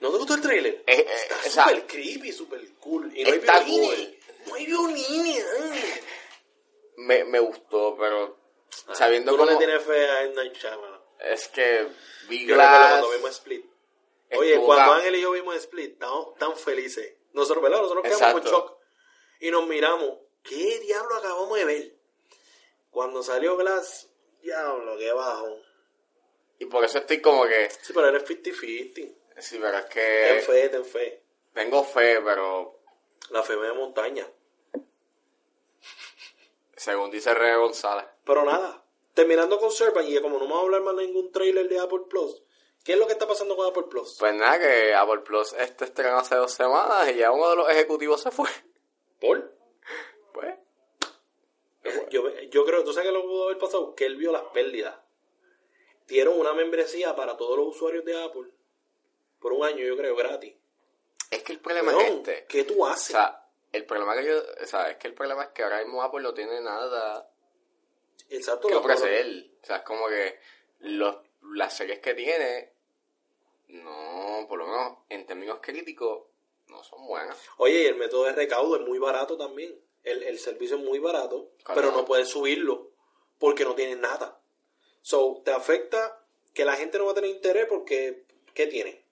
[0.00, 0.84] ¿No te gustó el trailer?
[0.86, 1.06] Eh, eh,
[1.44, 3.10] Está súper creepy, súper cool.
[3.16, 3.96] Y no hay está violines.
[3.96, 4.18] bien.
[4.46, 5.46] No hay violines.
[6.96, 8.38] Me, me gustó, pero
[8.92, 10.26] sabiendo Tú no le tienes fe a.
[10.26, 11.00] Night Shyamalan.
[11.20, 11.88] Es que
[12.28, 13.04] vi Yo Glass...
[13.30, 13.67] Split.
[14.36, 17.16] Oye, cuando Ángel y yo vimos Split, estábamos tan felices.
[17.32, 17.80] Nosotros, ¿verdad?
[17.80, 18.78] Nosotros quedamos con shock.
[19.40, 20.18] Y nos miramos.
[20.42, 21.94] ¿Qué diablo acabamos de ver?
[22.90, 24.10] Cuando salió Glass,
[24.42, 25.56] diablo, qué bajo.
[26.58, 27.70] Y por eso estoy como que...
[27.70, 29.14] Sí, pero eres 50-50.
[29.38, 30.42] Sí, pero es Ten que...
[30.42, 31.22] fe, ten fe.
[31.54, 32.80] Tengo fe, pero...
[33.30, 34.26] La fe de montaña.
[36.74, 38.06] Según dice Rey González.
[38.24, 41.68] Pero nada, terminando con Serpent, y como no vamos a hablar más de ningún trailer
[41.68, 42.42] de Apple Plus,
[42.88, 44.16] ¿qué es lo que está pasando con Apple Plus?
[44.18, 47.68] Pues nada, que Apple Plus este estrenó hace dos semanas y ya uno de los
[47.68, 48.48] ejecutivos se fue.
[49.20, 49.54] ¿Por?
[50.32, 50.54] Pues...
[52.08, 53.94] Yo, yo creo, ¿tú sabes qué lo pudo haber pasado?
[53.94, 54.94] Que él vio las pérdidas.
[56.06, 58.50] Dieron una membresía para todos los usuarios de Apple
[59.38, 60.54] por un año, yo creo, gratis.
[61.30, 62.46] Es que el problema es este.
[62.48, 63.08] ¿Qué tú O haces?
[63.08, 64.38] sea, el problema que yo...
[64.62, 67.30] O sea, es que el problema es que ahora mismo Apple no tiene nada
[68.30, 68.68] Exacto.
[68.68, 69.26] que la- ofrecer.
[69.62, 70.40] O sea, es como que
[70.80, 71.16] los,
[71.52, 72.72] las series que tiene,
[73.68, 76.24] no, por lo menos en términos críticos,
[76.68, 77.36] no son buenas.
[77.58, 79.78] Oye, y el método de recaudo es muy barato también.
[80.04, 81.80] El, el servicio es muy barato, Claro.
[81.80, 82.90] pero no puedes subirlo
[83.38, 84.40] porque no tienes nada.
[85.02, 89.04] So, te afecta que la gente no va a tener interés porque, ¿qué tiene?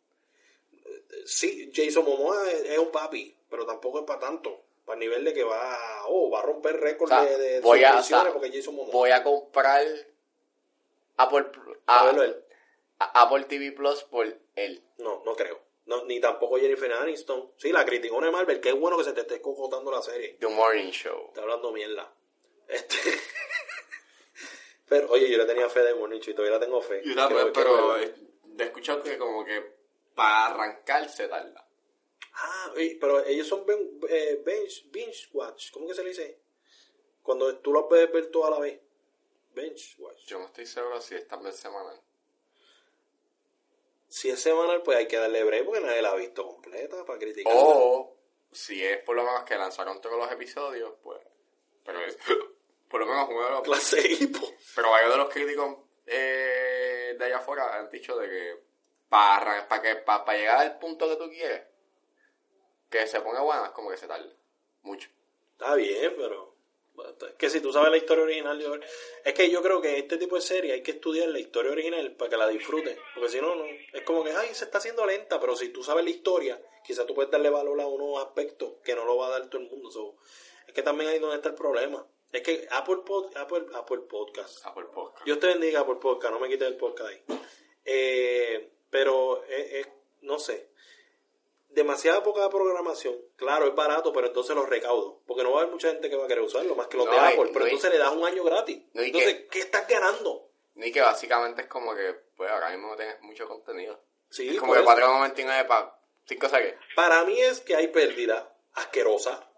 [1.24, 4.62] Sí, Jason Momoa es, es un papi, pero tampoco es para tanto.
[4.84, 7.60] Para el nivel de que va, oh, va a romper récord O sea, de, de
[7.60, 8.92] voy a- suscripciones o sea, porque Jason Momoa.
[8.92, 9.84] Voy a comprar
[11.16, 12.44] Apple, Pl- A a- verlo él.
[12.98, 14.84] A- Apple TV Plus por él.
[14.98, 15.60] No, no creo.
[15.86, 17.52] No, ni tampoco Jennifer Aniston.
[17.56, 18.60] Sí, la criticó de Marvel.
[18.60, 20.36] Qué bueno que se te esté cocotando la serie.
[20.40, 21.26] The Morning Show.
[21.28, 22.12] Está hablando mierda.
[22.68, 22.96] Este...
[24.88, 27.02] pero, oye, yo le tenía fe de Bonicho y todavía la tengo fe.
[27.04, 28.14] Yo también, pero he
[28.58, 29.76] he escuchado que como que
[30.14, 31.68] para arrancarse tarda.
[32.32, 35.70] Ah, oye, pero ellos son ben- eh, bench, binge watch.
[35.70, 36.40] ¿Cómo que se le dice?
[37.22, 38.80] Cuando tú lo puedes ver toda la vez.
[39.54, 40.24] Bench watch.
[40.26, 42.00] Yo no estoy seguro si es también semanal.
[44.16, 47.18] Si es semanal, pues hay que darle break porque nadie la ha visto completa para
[47.18, 47.52] criticar.
[47.54, 48.16] O
[48.50, 51.20] si es por lo menos que lanzaron todos los episodios, pues.
[51.84, 52.16] Pero es,
[52.88, 54.40] por lo menos uno de los, Clase hipo.
[54.74, 58.64] Pero varios de los críticos eh, de allá afuera han dicho de que
[59.10, 61.66] para, para que para, llegar al punto que tú quieres,
[62.88, 64.34] que se ponga buena, es como que se tarda
[64.80, 65.10] mucho.
[65.52, 66.55] Está bien, pero
[67.38, 68.74] que si tú sabes la historia original, yo-
[69.24, 72.12] es que yo creo que este tipo de serie hay que estudiar la historia original
[72.16, 75.04] para que la disfrutes, porque si no, no, es como que, ay, se está haciendo
[75.06, 78.74] lenta, pero si tú sabes la historia, quizás tú puedes darle valor a unos aspectos
[78.84, 79.90] que no lo va a dar todo el mundo.
[79.90, 80.16] So,
[80.66, 82.06] es que también ahí donde está el problema.
[82.32, 85.24] Es que Apple, Pod- Apple, Apple Podcast, Apple Podcast.
[85.24, 87.22] Dios te bendiga por podcast, no me quites el podcast ahí.
[87.84, 89.88] Eh, pero es, es-
[90.22, 90.70] no sé,
[91.76, 93.14] demasiada poca programación.
[93.36, 95.20] Claro, es barato, pero entonces los recaudo.
[95.26, 97.06] Porque no va a haber mucha gente que va a querer usarlo, más que los
[97.06, 97.50] No, de Apple.
[97.52, 98.82] Pero no, entonces le das un año gratis.
[98.94, 100.48] No, entonces, que- ¿qué estás ganando?
[100.74, 104.00] Ni que básicamente es como que, pues ahora mismo no tienes mucho contenido.
[104.28, 104.88] Sí, Es como que eso.
[104.88, 105.96] 4.99 para
[106.26, 106.74] 5 saques.
[106.96, 109.48] Para mí es que hay pérdida asquerosa.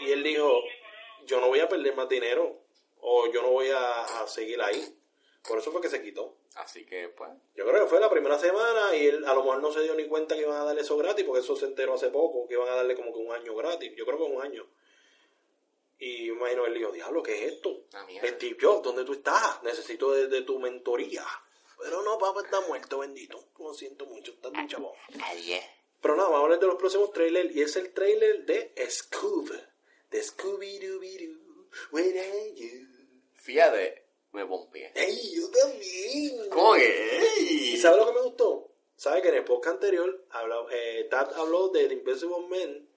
[0.00, 0.60] Y él dijo,
[1.24, 2.60] yo no voy a perder más dinero
[3.00, 4.94] o yo no voy a, a seguir ahí.
[5.48, 6.36] Por eso fue que se quitó.
[6.56, 7.30] Así que, pues.
[7.54, 9.94] Yo creo que fue la primera semana y él a lo mejor no se dio
[9.94, 12.54] ni cuenta que iban a darle eso gratis, porque eso se enteró hace poco, que
[12.54, 13.92] iban a darle como que un año gratis.
[13.94, 14.66] Yo creo que un año.
[15.98, 17.84] Y imagino él dijo, diablo, ¿qué es esto?
[18.22, 19.62] Steve Jobs, ¿dónde tú estás?
[19.62, 21.24] Necesito de, de tu mentoría.
[21.78, 23.48] Pero no, papá está muerto, bendito.
[23.58, 24.92] Lo siento mucho, estás muy chabón.
[26.00, 27.54] Pero nada, vamos a hablar de los próximos trailers.
[27.54, 29.50] Y es el trailer de Scoob.
[30.10, 31.68] De Scooby-Dooby-Doo.
[31.90, 32.86] Where are you?
[33.34, 34.92] Fíjate, me pompié.
[34.94, 36.50] ¡Ey, yo también!
[36.50, 37.20] ¿Cómo que?
[37.40, 38.70] ¿Y sabes lo que me gustó?
[38.96, 42.88] ¿Sabes que en el podcast anterior habló, eh, Tad habló de The Invisible Man?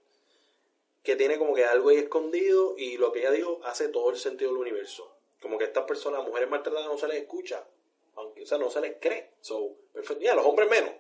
[1.04, 4.18] Que tiene como que algo ahí escondido y lo que ella dijo hace todo el
[4.18, 5.18] sentido del universo.
[5.42, 7.68] Como que estas personas, mujeres maltratadas, no se les escucha.
[8.16, 9.32] Aunque, o sea, no se les cree.
[9.42, 10.24] So, perfecto.
[10.24, 10.92] Y a los hombres menos.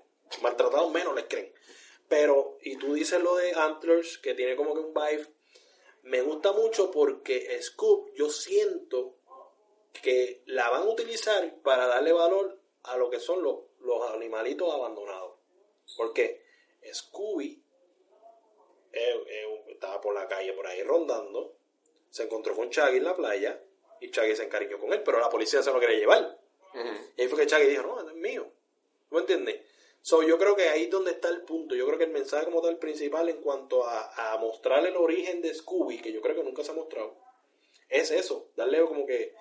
[0.42, 1.54] Maltratados menos les creen.
[2.08, 5.28] Pero, y tú dices lo de Antlers, que tiene como que un vibe.
[6.04, 9.19] Me gusta mucho porque Scoop, yo siento
[9.94, 14.74] que la van a utilizar para darle valor a lo que son los, los animalitos
[14.74, 15.40] abandonados.
[15.98, 16.44] Porque
[16.94, 17.64] Scooby
[18.92, 21.58] eh, eh, estaba por la calle por ahí rondando,
[22.10, 23.62] se encontró con Chaggy en la playa
[24.00, 26.40] y Chaggy se encariñó con él, pero la policía se lo quería llevar.
[27.18, 28.52] Y ahí fue que Chaggy dijo, no, es mío.
[29.10, 29.62] ¿tú ¿Me entiendes?
[30.02, 31.76] So, yo creo que ahí es donde está el punto.
[31.76, 35.42] Yo creo que el mensaje como tal principal en cuanto a, a mostrar el origen
[35.42, 37.18] de Scooby, que yo creo que nunca se ha mostrado,
[37.90, 38.52] es eso.
[38.56, 39.36] Darle como que,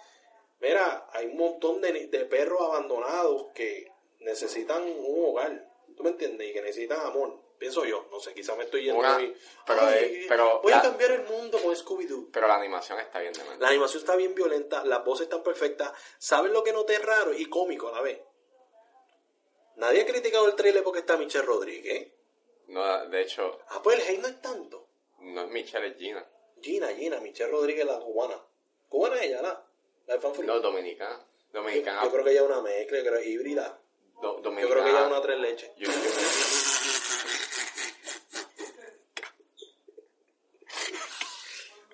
[0.61, 3.90] mira, hay un montón de, de perros abandonados que
[4.20, 5.68] necesitan un hogar.
[5.96, 6.48] ¿Tú me entiendes?
[6.48, 7.40] Y que necesitan amor.
[7.59, 8.06] Pienso yo.
[8.12, 9.34] No sé, quizás me estoy yendo Una- muy...
[9.66, 12.30] pero "Ay, de- pero voy a cambiar el mundo con Scooby-Doo.
[12.32, 13.59] Pero la animación está bien de mal.
[13.59, 15.92] La animación está bien violenta, las voces están perfectas.
[16.18, 18.20] ¿Sabes lo que noté raro y cómico a la vez?
[19.76, 22.12] Nadie ha criticado el trailer porque está Michelle Rodríguez.
[22.68, 24.86] No, de hecho, Ah, pues el hate no es tanto.
[25.20, 26.24] no es Michelle, es Gina.
[26.61, 28.40] Gina, Gina, Michelle Rodríguez, la cubana.
[28.88, 29.64] ¿Cubana es ella, la?
[30.09, 30.46] La de Fanfree.
[30.46, 31.18] No, dominicana.
[31.52, 32.02] yo, Dominicana.
[32.02, 33.78] yo creo que ella es una mezcla, yo creo, híbrida.
[34.20, 34.72] do- Yo dominicana.
[34.72, 35.70] creo que ella es una tres leches.
[35.76, 35.94] Yo- yo-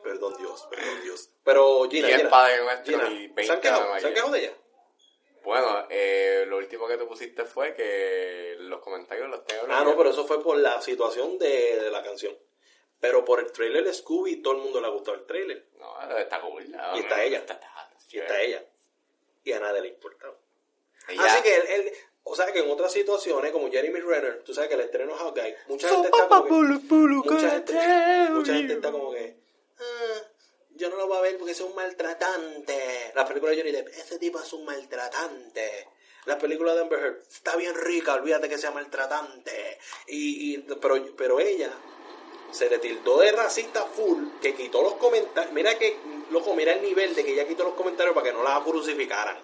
[0.02, 1.30] Perdón Dios, perdón Dios.
[1.44, 3.80] Pero Gina, Y el Gina, padre nuestro Gina, y 20 ¿se han quejado?
[3.80, 4.14] de ¿Se han María.
[4.14, 4.52] quejado de ella?
[5.44, 9.62] Bueno, eh, lo último que tú pusiste fue que los comentarios los tengo.
[9.68, 12.36] Ah, no, pero eso fue por la situación de, de la canción.
[13.00, 15.68] Pero por el trailer de Scooby, todo el mundo le ha gustado el trailer.
[15.78, 16.70] No, está cool.
[16.70, 17.38] no, Y está ella.
[17.38, 17.70] Está, está,
[18.14, 18.64] Y está ella.
[19.44, 20.26] Y a nadie le importa.
[21.08, 21.92] Ella- Así que él, él-
[22.22, 25.54] o sea que en otras situaciones, como Jeremy Renner, tú sabes que el estreno Guy,
[25.68, 26.48] mucha gente está como que,
[27.34, 27.72] mucha gente,
[28.30, 29.36] mucha gente está como que,
[29.78, 30.22] "Ah,
[30.76, 33.12] yo no lo voy a ver porque es un maltratante.
[33.14, 35.88] La película de Johnny Depp, ese tipo es un maltratante.
[36.24, 39.78] La película de Amber Heard, está bien rica, olvídate que sea maltratante.
[40.06, 41.70] Y, y- pero, pero ella
[42.50, 45.52] se le tildó de racista full, que quitó los comentarios.
[45.52, 45.98] Mira que,
[46.30, 49.38] loco, mira el nivel de que ella quitó los comentarios para que no la crucificaran.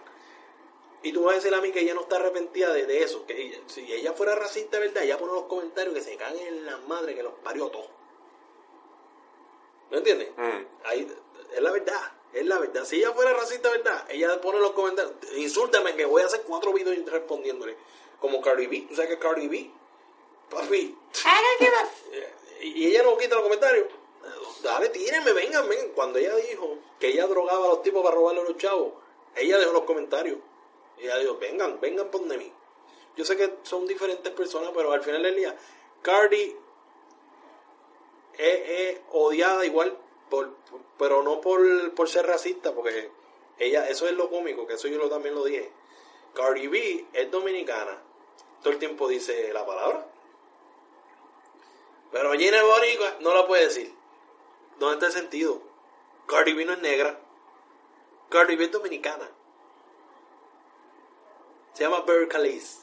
[1.03, 3.25] Y tú vas a decir a mí que ella no está arrepentida de, de eso.
[3.27, 5.03] Que ella- si ella fuera racista, ¿verdad?
[5.03, 7.89] Ella pone los comentarios que se caen en la madre que los parió todos.
[9.91, 10.29] ¿Me entiendes?
[10.37, 10.65] Mm.
[10.85, 11.09] Ahí,
[11.55, 12.13] es la verdad.
[12.33, 12.85] Es la verdad.
[12.85, 14.05] Si ella fuera racista, ¿verdad?
[14.09, 15.15] Ella pone los comentarios.
[15.37, 17.77] Insúltame que voy a hacer cuatro videos respondiéndole.
[18.21, 18.87] Como Cardi B.
[18.89, 19.71] ¿Tú sabes que Cardi B?
[20.51, 20.97] Papi.
[22.63, 23.87] Y ella no quita los comentarios.
[24.63, 25.89] Dale, tírenme, vengan, vengan.
[25.91, 28.93] Cuando ella dijo que ella drogaba a los tipos para robarle a los chavos,
[29.35, 30.39] ella dejó los comentarios.
[30.99, 32.53] Ella dijo, vengan, vengan por de mí.
[33.17, 35.57] Yo sé que son diferentes personas, pero al final del día,
[36.03, 36.57] Cardi
[38.39, 39.97] es, odiada igual,
[40.29, 40.55] por,
[40.99, 43.11] pero no por, por ser racista, porque
[43.59, 45.71] ella, eso es lo cómico, que eso yo también lo dije.
[46.35, 48.03] Cardi B es dominicana,
[48.63, 50.07] todo el tiempo dice la palabra.
[52.13, 54.00] Pero Gina boricua, no la puede decir.
[54.81, 55.63] ¿Dónde está el sentido?
[56.27, 57.21] Cardi B no es negra.
[58.31, 59.31] Cardi B es dominicana.
[61.75, 62.81] Se llama Callis.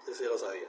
[0.00, 0.68] No sé si lo sabía.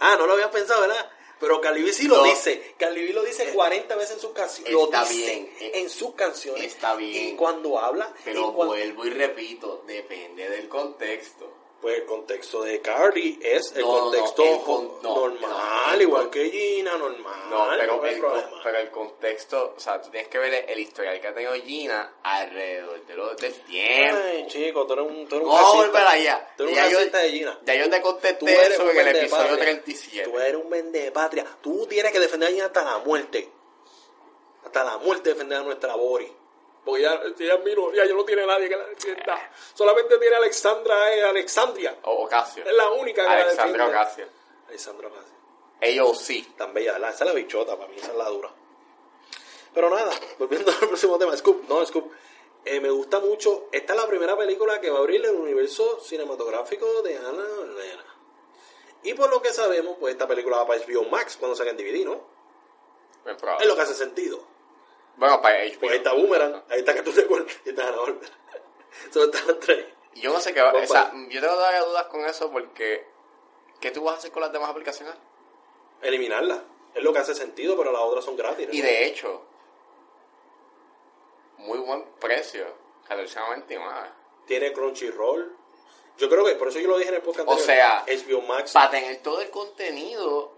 [0.00, 1.10] Ah, no lo había pensado, ¿verdad?
[1.38, 2.24] Pero Cardi B sí lo No.
[2.24, 2.74] dice.
[2.78, 4.72] Cardi B lo dice 40 veces en sus canciones.
[4.72, 5.70] Lo Está dice bien.
[5.74, 6.64] en sus canciones.
[6.64, 7.28] Está bien.
[7.28, 8.12] Y cuando habla.
[8.24, 11.52] Pero y cuando- vuelvo y repito, depende del contexto.
[11.80, 16.02] Pues el contexto de Cardi es el No, no, contexto el con- no, normal, no,
[16.02, 17.34] igual que Gina, normal.
[17.50, 18.20] No, pero, el,
[18.64, 22.14] pero el contexto, o sea, tú tienes que ver el historial que ha tenido Gina
[22.24, 24.20] alrededor de lo, del tiempo.
[24.24, 26.48] Ay, chico, tú eres un, tú eres un volver allá.
[26.56, 27.60] Tú eres Ya un yo- de Gina.
[27.64, 29.64] Ya yo te Tú contesté eres eso en el episodio patria.
[29.64, 30.30] 37.
[30.30, 31.46] Tú eres un vende patria.
[31.62, 33.48] Tú tienes que defender a Gina hasta la muerte.
[34.64, 36.30] Hasta la muerte defender a nuestra Bori.
[36.88, 37.20] Porque ya,
[37.54, 39.50] es minoría, ya no tiene nadie que la defienda.
[39.74, 41.94] Solamente tiene a Alexandra, eh, Alexandria.
[42.04, 42.64] O Ocasio.
[42.64, 43.98] Es la única que la Alexandra defiende.
[43.98, 44.26] Ocasio.
[44.68, 46.02] Alexandra Ocasio.
[46.02, 46.56] AOC.
[46.56, 47.10] Tan bella, ¿verdad?
[47.10, 48.50] Esa es la bichota, para mí esa es la dura.
[49.74, 52.10] Pero nada, volviendo al próximo tema, Scoop, no, Scoop.
[52.64, 56.00] Eh, me gusta mucho, esta es la primera película que va a abrir el universo
[56.00, 58.04] cinematográfico de Ana Elena.
[59.02, 61.76] Y por lo que sabemos, pues esta película va para HBO Max cuando salga en
[61.76, 62.18] DVD, ¿no?
[63.60, 64.40] Es lo que hace sentido.
[65.18, 65.80] Bueno, para HBO.
[65.80, 68.28] Pues ahí está Boomerang, ahí está que tú te acuerdas, y está Bárbara.
[69.12, 69.84] Solo están las tres.
[70.14, 70.72] Y yo no sé qué va.
[70.72, 73.06] O sea, yo tengo todavía dudas con eso porque.
[73.80, 75.14] ¿Qué tú vas a hacer con las demás aplicaciones?
[76.02, 76.64] Eliminarla.
[76.94, 78.66] Es lo que hace sentido, pero las otras son gratis.
[78.66, 78.74] ¿no?
[78.74, 79.44] Y de hecho,
[81.58, 82.66] muy buen precio.
[83.08, 84.10] Relativamente más.
[84.46, 85.56] Tiene Crunchyroll.
[86.16, 88.40] Yo creo que, por eso yo lo dije en el podcast O anterior, sea, HBO
[88.42, 88.72] Max.
[88.72, 90.57] Para tener todo el contenido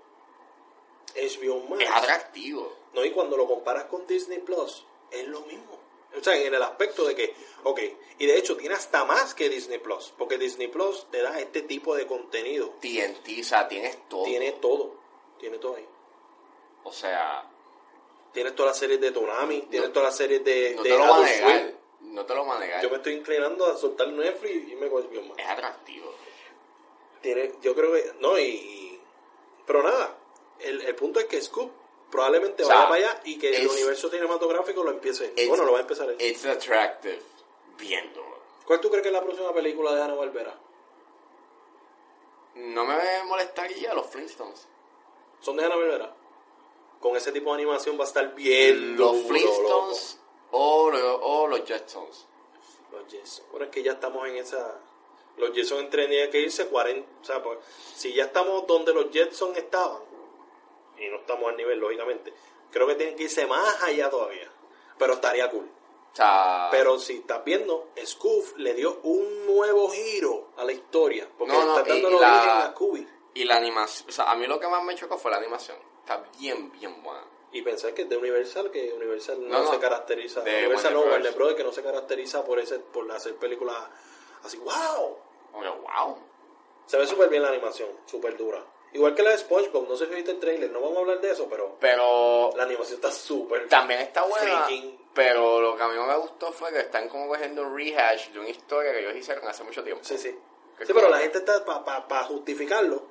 [1.14, 1.82] HBO Max.
[1.84, 2.72] es atractivo.
[2.92, 5.78] No, y cuando lo comparas con Disney Plus, es lo mismo.
[6.18, 7.80] O sea, en el aspecto de que, ok,
[8.18, 11.62] y de hecho tiene hasta más que Disney Plus, porque Disney Plus te da este
[11.62, 12.70] tipo de contenido.
[12.80, 14.24] TNT, o sea, tienes todo.
[14.24, 14.96] Tiene todo,
[15.38, 15.86] tiene todo ahí.
[16.84, 17.46] O sea,
[18.32, 21.04] Tienes todas las series de Tonami, tienes todas las series de, no de te lo
[21.08, 21.74] va a negar.
[22.00, 22.80] No te lo va a negar.
[22.82, 25.34] Yo me estoy inclinando a soltar Netflix y me con HBO Max.
[25.42, 26.14] Es atractivo.
[27.20, 29.00] Tiene, yo creo que, no, y-
[29.66, 30.16] pero nada,
[30.62, 31.70] el, el punto es que Scoop
[32.10, 35.32] probablemente O sea, vaya para allá y que el universo cinematográfico lo empiece.
[35.48, 36.16] Bueno, lo va a empezar él.
[36.20, 37.20] It's attractive.
[37.78, 38.38] Viéndolo.
[38.66, 40.58] ¿Cuál tú crees que es la próxima película de Ana Barbera?
[42.54, 44.66] No me molestaría los Flintstones.
[45.40, 46.14] ¿Son de Ana Barbera?
[47.00, 50.18] Con ese tipo de animación va a estar bien Los duro, Flintstones
[50.50, 52.26] o, lo- o los Jetsons.
[52.92, 53.46] Los Jetson.
[53.52, 54.78] Bueno, es que ya estamos en esa...
[55.36, 57.08] Los Jetson tendrían que irse 40...
[57.22, 57.58] O sea, pues,
[57.94, 60.02] si ya estamos donde los Jetson estaban,
[61.00, 62.32] y no estamos al nivel, lógicamente,
[62.70, 64.50] creo que tienen que irse más allá todavía.
[64.98, 65.68] Pero estaría cool.
[66.70, 71.28] Pero si estás viendo, Scoof le dio un nuevo giro a la historia.
[71.38, 73.08] Porque No, no, está dando el la- a Scooby.
[73.34, 75.78] y la animación, o sea, a mí lo que más me chocó fue la animación.
[76.00, 77.24] Está bien, bien buena.
[77.52, 80.40] Y pensar que es de Universal, que Universal no, se caracteriza.
[80.42, 81.00] de Universal no.
[81.00, 83.76] Warner Brothers, que no se caracteriza por ese por hacer películas
[84.44, 85.16] así, wow.
[85.52, 86.18] Wow.
[86.86, 88.64] Se ve súper bien la animación, súper dura.
[88.92, 91.20] Igual que la de SpongeBob, no sé si viste el trailer, no vamos a hablar
[91.20, 94.64] de eso, pero Pero la animación está súper también está buena.
[94.64, 94.98] freaking.
[95.14, 98.40] Pero lo que a mí me gustó fue que están como cogiendo un rehash de
[98.40, 100.02] una historia que ellos hicieron hace mucho tiempo.
[100.04, 100.30] Sí, sí.
[100.84, 103.02] Sí, pero la gente está para justificarlo.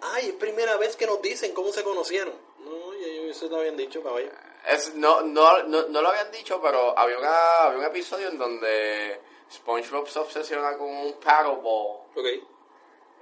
[0.00, 2.34] Ay, es primera vez que nos dicen cómo se conocieron.
[2.58, 4.28] No, eso no habían dicho, caballo.
[4.68, 8.38] Es, no, no, no, no lo habían dicho, pero había, una, había un episodio en
[8.38, 9.20] donde
[9.52, 12.26] SpongeBob se obsesiona con un paddleball Ok.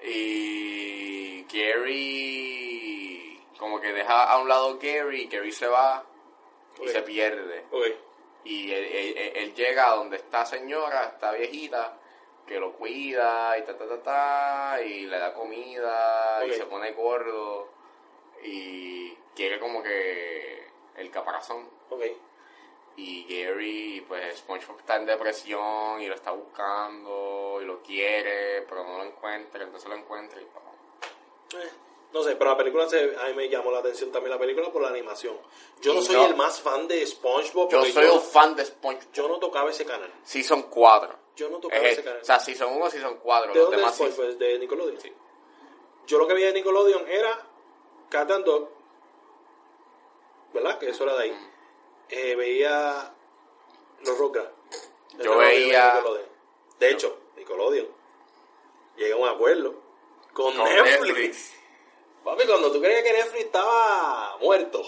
[0.07, 6.05] Y Gary como que deja a un lado Gary Gary se va
[6.83, 7.65] y se pierde.
[8.45, 11.97] Y él, él- él- él llega a donde está señora, esta viejita,
[12.47, 16.93] que lo cuida y ta ta ta ta, y le da comida y se pone
[16.93, 17.71] gordo
[18.43, 21.71] y quiere como que el caparazón.
[22.97, 28.85] Y Gary, pues SpongeBob está en depresión y lo está buscando y lo quiere, pero
[28.85, 31.71] no lo encuentra, entonces lo encuentra y pues, Eh,
[32.13, 34.71] No sé, pero la película se, a mí me llamó la atención también la película
[34.71, 35.37] por la animación.
[35.81, 39.13] Yo no soy el más fan de SpongeBob Yo soy yo, un fan de SpongeBob.
[39.13, 40.13] yo no tocaba ese canal.
[40.23, 41.19] Season 4.
[41.35, 42.21] Yo no tocaba Es- ese canal.
[42.23, 43.53] o sea, Season 1, Season 4.
[43.53, 44.27] ¿De Los dónde es demás SpongeBob?
[44.27, 44.99] seasons- ¿De Nickelodeon?
[46.07, 47.45] Yo lo que veía de Nickelodeon era
[48.09, 48.69] Cat and Dog,
[50.53, 50.79] ¿verdad?
[50.79, 51.51] Que eso era de ahí.
[52.17, 53.13] Eh, veía
[54.05, 54.17] los.
[55.19, 56.29] Eso Yo veía- de Nickelodeon.
[56.79, 57.89] De hecho, Nickelodeon
[58.97, 59.75] llega a un acuerdo
[60.33, 61.01] con, Con Netflix.
[61.07, 61.53] Netflix.
[62.23, 64.83] Papi, cuando tú creías que Netflix estaba muerto,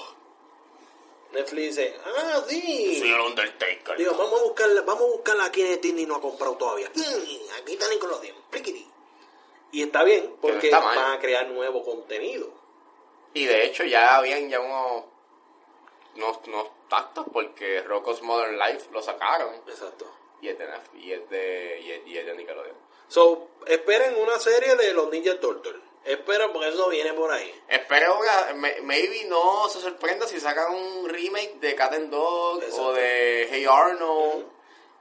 [1.33, 2.99] Netflix dice, ah, sí.
[3.01, 3.97] Soy el Undertaker.
[3.99, 6.89] Digo, vamos a buscarla, vamos a buscarla aquí en Disney no ha comprado todavía.
[6.95, 8.87] Mm, Aquí está Nickelodeon, pliquiti.
[9.73, 12.51] Y está bien, porque está van a crear nuevo contenido.
[13.35, 15.05] Y de hecho ya habían ya unos,
[16.15, 16.69] unos, unos
[17.33, 19.55] porque Rocco's Modern Life lo sacaron.
[19.67, 20.07] Exacto.
[20.41, 20.67] Y es de,
[20.99, 22.77] y es de, y es, y es de Nickelodeon.
[23.09, 25.81] So, esperen una serie de los Ninja Turtles.
[26.05, 27.53] Esperen porque eso viene por ahí.
[27.69, 32.63] Espero que me- maybe no se sorprenda si sacan un remake de Cat and Dog
[32.63, 32.87] Exacto.
[32.89, 34.47] o de Hey Arnold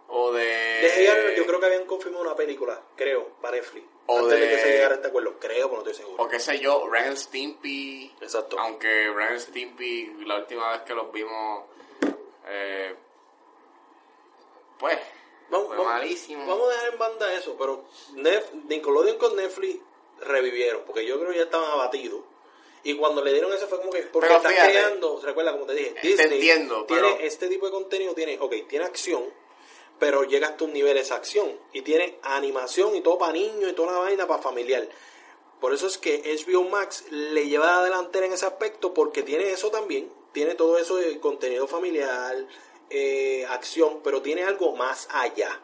[0.07, 0.45] o de...
[0.45, 3.85] De Hey Arnold, yo creo que habían confirmado una película, creo, para Netflix.
[4.07, 4.45] O antes de...
[4.47, 5.37] de- que se llegara a este acuerdo.
[5.39, 6.23] Creo, pero no estoy seguro.
[6.23, 8.11] O qué sé yo, Ren Stimpy.
[8.21, 8.57] Exacto.
[8.59, 11.65] Aunque Ren Stimpy, la última vez que los vimos,
[12.47, 12.95] eh,
[14.79, 14.97] pues,
[15.49, 16.45] Vamos, fue vamos- malísimo.
[16.47, 19.79] vamos a dejar en banda eso, pero Nef- Nickelodeon con Netflix
[20.21, 22.21] revivieron, porque yo creo que ya estaban abatidos.
[22.83, 24.71] Y cuando le dieron eso fue como que, porque Pero estás fíjate.
[24.71, 28.37] creando, recuerda como te dije, Te Disney entiendo, tiene pero- este tipo de contenido, tiene,
[28.39, 29.23] ok, tiene acción,
[29.97, 31.57] pero llega hasta un nivel de esa acción.
[31.73, 34.87] Y tiene animación y todo para niños y toda la vaina para familiar.
[35.61, 39.49] Por eso es que HBO Max le lleva la delantera en ese aspecto porque tiene
[39.51, 42.35] eso también, tiene todo eso de contenido familiar,
[42.89, 45.61] eh, acción, pero tiene algo más allá.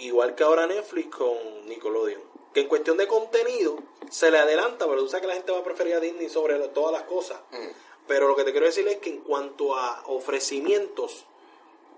[0.00, 2.20] Igual que ahora Netflix con Nickelodeon.
[2.52, 3.78] Que en cuestión de contenido
[4.10, 6.58] se le adelanta, pero tú sabes que la gente va a preferir a Disney sobre
[6.70, 7.40] todas las cosas.
[7.52, 7.68] Mm.
[8.08, 11.24] Pero lo que te quiero decir es que en cuanto a ofrecimientos,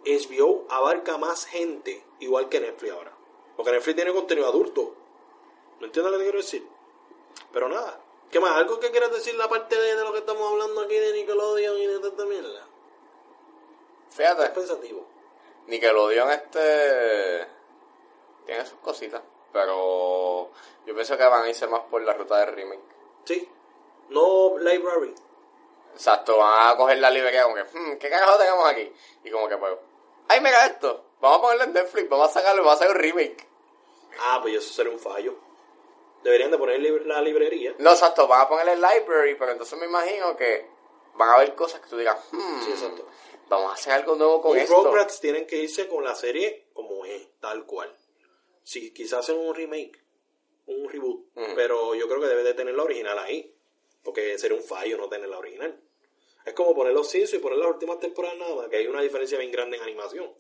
[0.05, 3.17] HBO abarca más gente, igual que Netflix ahora.
[3.57, 4.95] Porque Netflix tiene contenido adulto.
[5.81, 6.67] ¿No entiendes lo que te quiero decir?
[7.51, 8.04] Pero nada.
[8.31, 8.53] ¿Qué más?
[8.57, 11.79] ¿Algo que quieras decir la parte de, de lo que estamos hablando aquí de Nickelodeon
[11.79, 12.67] y de tanta mierda?
[14.09, 15.07] Es Fíjate, pensativo.
[15.67, 17.47] Nickelodeon este
[18.47, 19.23] tiene sus cositas,
[19.53, 20.51] pero
[20.85, 22.83] yo pienso que van a irse más por la ruta de remake.
[23.25, 23.49] Sí.
[24.11, 25.15] No library.
[25.95, 28.93] Exacto, van a coger la librería como que, hmm, ¿qué carajo tenemos aquí?
[29.23, 29.73] Y como que pues,
[30.29, 33.03] ay, mira esto, vamos a ponerlo en Netflix, vamos a sacarlo, vamos a hacer un
[33.03, 33.49] remake.
[34.21, 35.35] Ah, pues eso sería un fallo.
[36.25, 37.75] Deberían de poner lib- la librería.
[37.79, 40.67] No, exacto, van a ponerle el library, pero entonces me imagino que
[41.15, 43.07] van a haber cosas que tú digas, hmm, Sí, exacto.
[43.49, 44.83] vamos a hacer algo nuevo con Los esto.
[44.85, 47.95] Rugrats tienen que irse con la serie como es, tal cual.
[48.63, 50.03] Si quizás hacen un remake,
[50.67, 51.55] un reboot, Ujú.
[51.55, 53.55] pero yo creo que debe de tener la original ahí,
[54.03, 55.79] porque sería un fallo no tener la original.
[56.47, 59.01] Es como poner los Simpsons y poner las últimas temporadas nada más, que hay una
[59.03, 60.31] diferencia bien grande en animación.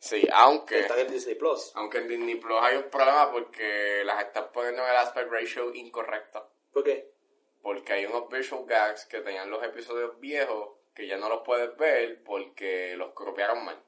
[0.00, 1.72] Sí, aunque, Está en Disney Plus.
[1.74, 5.74] aunque en Disney Plus hay un problema porque las están poniendo en el aspect ratio
[5.74, 6.50] incorrecto.
[6.72, 7.12] ¿Por qué?
[7.60, 11.76] Porque hay unos visual gags que tenían los episodios viejos que ya no los puedes
[11.76, 13.78] ver porque los copiaron mal.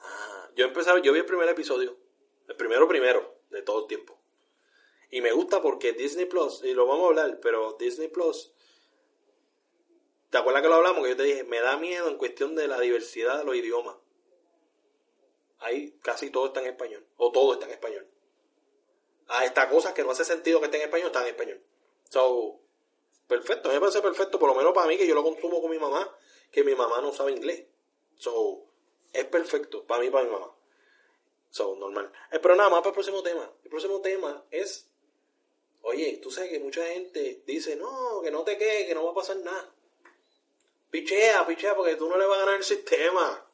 [0.00, 1.98] Ah, yo empecé, yo vi el primer episodio,
[2.48, 4.18] el primero primero de todo el tiempo.
[5.10, 8.54] Y me gusta porque Disney Plus, y lo vamos a hablar, pero Disney Plus,
[10.30, 11.02] ¿te acuerdas que lo hablamos?
[11.02, 13.96] Que yo te dije, me da miedo en cuestión de la diversidad de los idiomas.
[15.58, 18.08] Ahí casi todo está en español, o todo está en español.
[19.28, 21.62] Ah, esta cosa que no hace sentido que esté en español, está en español.
[22.08, 22.60] So,
[23.26, 25.70] perfecto, a me parece perfecto, por lo menos para mí, que yo lo consumo con
[25.70, 26.16] mi mamá,
[26.52, 27.66] que mi mamá no sabe inglés.
[28.16, 28.66] So,
[29.12, 30.54] es perfecto para mí para mi mamá.
[31.50, 32.12] So, normal.
[32.30, 33.50] Eh, pero nada más para el próximo tema.
[33.64, 34.90] El próximo tema es,
[35.82, 39.12] oye, tú sabes que mucha gente dice, no, que no te quedes, que no va
[39.12, 39.74] a pasar nada.
[40.90, 43.45] Pichea, pichea, porque tú no le vas a ganar el sistema.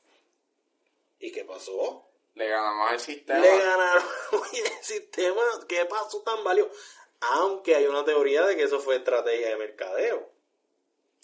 [1.22, 2.04] ¿Y qué pasó?
[2.34, 3.38] Le ganamos al sistema.
[3.38, 4.02] Le ganaron
[4.52, 5.40] el sistema.
[5.68, 6.72] ¿Qué pasó tan valioso?
[7.20, 10.28] Aunque hay una teoría de que eso fue estrategia de mercadeo.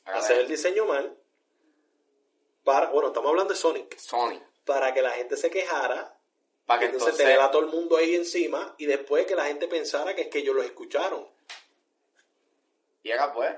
[0.04, 1.18] Hacer el diseño mal.
[2.62, 3.98] Para, bueno, estamos hablando de Sonic.
[3.98, 4.40] Sony.
[4.64, 6.16] Para que la gente se quejara
[6.64, 7.26] Para que entonces, entonces...
[7.26, 10.28] tener a todo el mundo ahí encima y después que la gente pensara que es
[10.28, 11.28] que ellos los escucharon.
[13.02, 13.52] Y acá pues.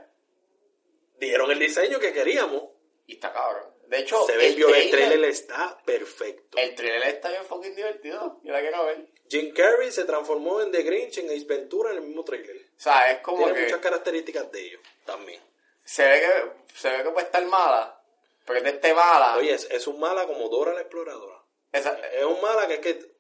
[1.19, 2.63] Dieron el diseño que queríamos.
[3.07, 3.80] Y está cabrón.
[3.91, 6.57] De hecho, Se ve el trailer, está perfecto.
[6.59, 8.39] el trailer está bien fucking divertido.
[8.45, 9.09] Yo la quiero ver.
[9.29, 12.57] Jim Carrey se transformó en The Grinch en Ace Ventura en el mismo trailer.
[12.57, 15.41] O sea, es como Tiene que muchas características de ellos también.
[15.85, 18.01] se ve que se ve que puede estar mala,
[18.47, 19.37] pero que esté mala.
[19.39, 21.43] Oye, es, es un mala como Dora la exploradora.
[21.73, 23.13] esa- Es un mala que es que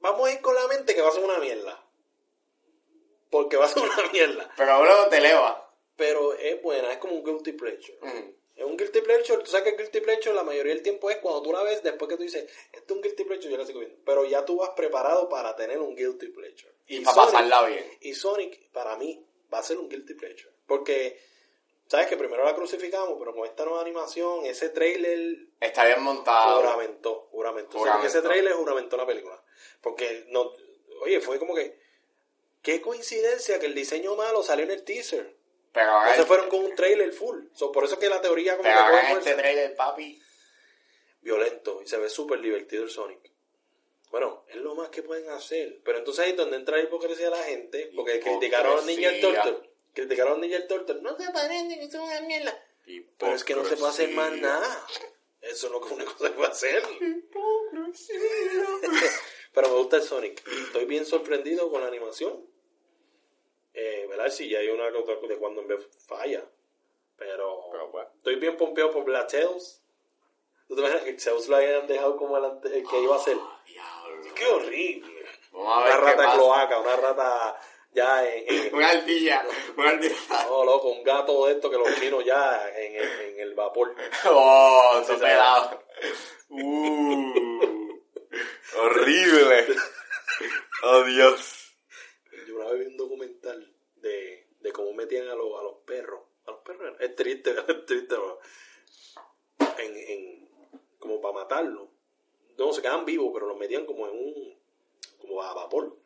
[0.00, 1.82] vamos a ir con la mente que va a ser una mierda.
[3.30, 4.50] Porque va a ser una mierda.
[4.56, 5.70] pero luego te eleva.
[5.96, 7.96] Pero es buena, es como un guilty pleasure.
[8.02, 8.41] Mm.
[8.54, 11.16] Es un guilty pleasure, tú sabes que el guilty pleasure la mayoría del tiempo es
[11.18, 13.64] cuando tú la ves después que tú dices, esto es un guilty pleasure, yo la
[13.66, 13.98] sigo viendo.
[14.04, 16.72] Pero ya tú vas preparado para tener un guilty pleasure.
[16.86, 17.84] Y para pasarla bien.
[18.02, 20.50] Y Sonic, para mí, va a ser un guilty pleasure.
[20.66, 21.18] Porque,
[21.86, 26.60] sabes que primero la crucificamos, pero con esta nueva animación, ese trailer Está bien montado.
[26.60, 27.78] juramentó, juramentó.
[27.78, 28.28] O sea, que ese Juramentó.
[28.28, 29.42] trailer juramentó la película.
[29.80, 30.52] Porque, no,
[31.00, 31.78] oye, fue como que,
[32.60, 35.36] qué coincidencia que el diseño malo salió en el teaser.
[35.72, 37.44] Pero se fueron con un trailer full.
[37.54, 39.18] So, por eso es que la teoría como pero que fuerza.
[39.30, 40.20] este trailer, papi.
[41.22, 43.30] violento y se ve súper divertido el Sonic.
[44.10, 45.80] Bueno, es lo más que pueden hacer.
[45.84, 48.38] Pero entonces ahí es donde entra la hipocresía de la gente, porque Hipocresía.
[48.38, 49.70] criticaron a Ninja Turtle.
[49.94, 51.00] Criticaron a Ninja Turtle.
[51.00, 52.62] No se parecen, que son una mierda.
[53.18, 54.86] Pero es que no se puede hacer más nada.
[55.40, 56.82] Eso es lo único que se puede hacer.
[59.54, 60.42] Pero me gusta el Sonic.
[60.66, 62.44] Estoy bien sorprendido con la animación.
[63.74, 64.28] Eh, ¿Verdad?
[64.30, 66.44] Sí, ya hay una otra de cuando en vez falla.
[67.16, 68.10] Pero, Pero bueno.
[68.16, 69.82] estoy bien pompeado por Black Tails.
[70.68, 73.18] ¿Tú te imaginas que Zeus lo hayan dejado como el, ante- el que iba a
[73.18, 73.36] ser?
[73.66, 74.34] Diablo.
[74.34, 75.22] ¡Qué horrible!
[75.52, 77.60] Vamos a Una ver qué rata cloaca, una rata
[77.92, 78.44] ya en...
[78.48, 79.44] en- Una ardilla.
[79.76, 80.14] Una ardilla.
[80.48, 83.94] no, loco, un gato de esto que los chinos ya en, el- en el vapor.
[84.30, 85.82] Oh, eso Sí, pelado.
[86.48, 87.98] Uh,
[88.78, 89.66] horrible.
[90.84, 91.61] Oh, Dios.
[92.74, 96.98] Vi un documental de, de cómo metían a los, a los perros, a los perro.
[96.98, 98.38] Es triste, es triste, bro.
[99.78, 100.48] En, en,
[100.98, 101.88] como para matarlo.
[102.58, 104.58] No, se quedan vivos, pero los metían como en un,
[105.20, 105.96] como a vapor.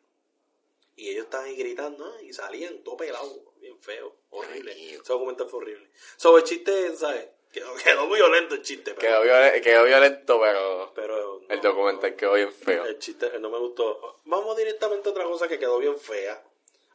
[0.95, 4.71] Y ellos estaban ahí gritando ah, y salían todo pelado, bien feo, horrible.
[4.95, 5.89] Ese documental fue horrible.
[6.15, 7.27] Sobre el chiste, ¿sabes?
[7.51, 8.95] Quedó, quedó muy violento el chiste.
[8.95, 12.85] Pero, Quedó, viole- quedó violento, pero pero el documental quedó bien feo.
[12.85, 14.19] El chiste no me gustó.
[14.25, 16.43] Vamos directamente a otra cosa que quedó bien fea.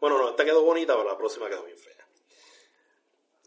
[0.03, 2.05] Bueno, no, esta quedó bonita, pero la próxima quedó bien fea.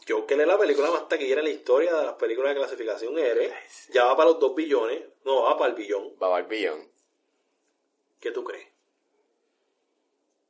[0.07, 3.53] Joker es la película más taquillera en la historia de las películas de clasificación R.
[3.89, 5.03] Ya va para los 2 billones.
[5.25, 6.15] No, va para el billón.
[6.17, 6.89] Va al billón.
[8.21, 8.69] ¿Qué tú crees?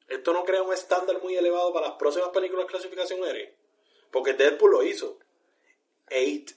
[0.07, 3.57] ¿Esto no crea un estándar muy elevado para las próximas películas de clasificación R?
[4.11, 5.17] Porque Deadpool lo hizo.
[6.07, 6.51] Eight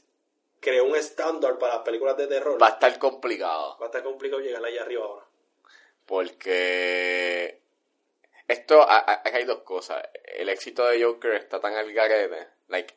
[0.61, 2.63] creó un estándar para las películas de terror.
[2.63, 3.79] Va a estar complicado.
[3.79, 5.27] Va a estar complicado llegar allá arriba ahora.
[6.05, 7.63] Porque
[8.49, 10.03] esto, a- a- aquí hay dos cosas.
[10.25, 12.95] El éxito de Joker está tan al garete, like,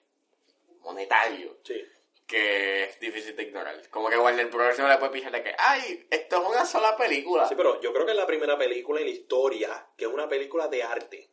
[0.80, 1.84] monetario, Sí.
[2.28, 3.89] que es difícil de ignorar.
[3.89, 4.80] Como que Warner Bros.
[4.80, 7.47] no le puede pichar de que, ay, esto es una sola película.
[7.47, 10.28] Sí, pero yo creo que es la primera película en la historia que es una
[10.30, 11.30] película de arte.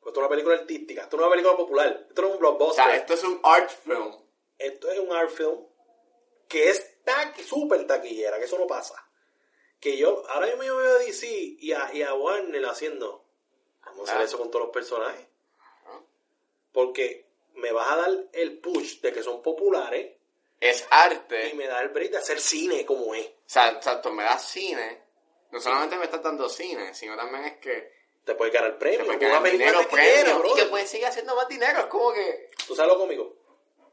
[0.00, 2.34] Pues esto es una película artística, esto no es una película popular, esto no es
[2.34, 2.84] un o blockbuster.
[2.84, 4.12] sea, esto es un art film.
[4.58, 5.66] Esto es un art film
[6.48, 8.94] que es taqui- súper taquillera, que eso no pasa.
[9.80, 11.26] Que yo, ahora yo veo a DC
[11.58, 13.21] y a, y a Warner haciendo,
[13.92, 14.24] vamos a hacer Ah.
[14.24, 15.26] eso con todos los personajes.
[16.72, 20.16] Porque me vas a dar el push de que son populares
[20.60, 21.50] Es arte.
[21.50, 23.26] y me da el break de hacer cine como es.
[23.26, 25.02] O sea, exacto, me da cine.
[25.50, 27.92] No solamente me estás dando cine, sino también es que
[28.24, 29.04] Te puedes ganar te premio.
[29.04, 30.64] una ganar dinero, premio, y brother.
[30.64, 31.80] que puedes seguir haciendo más dinero.
[31.80, 32.50] Es como que...
[32.66, 33.36] ¿Tú sabes lo cómico?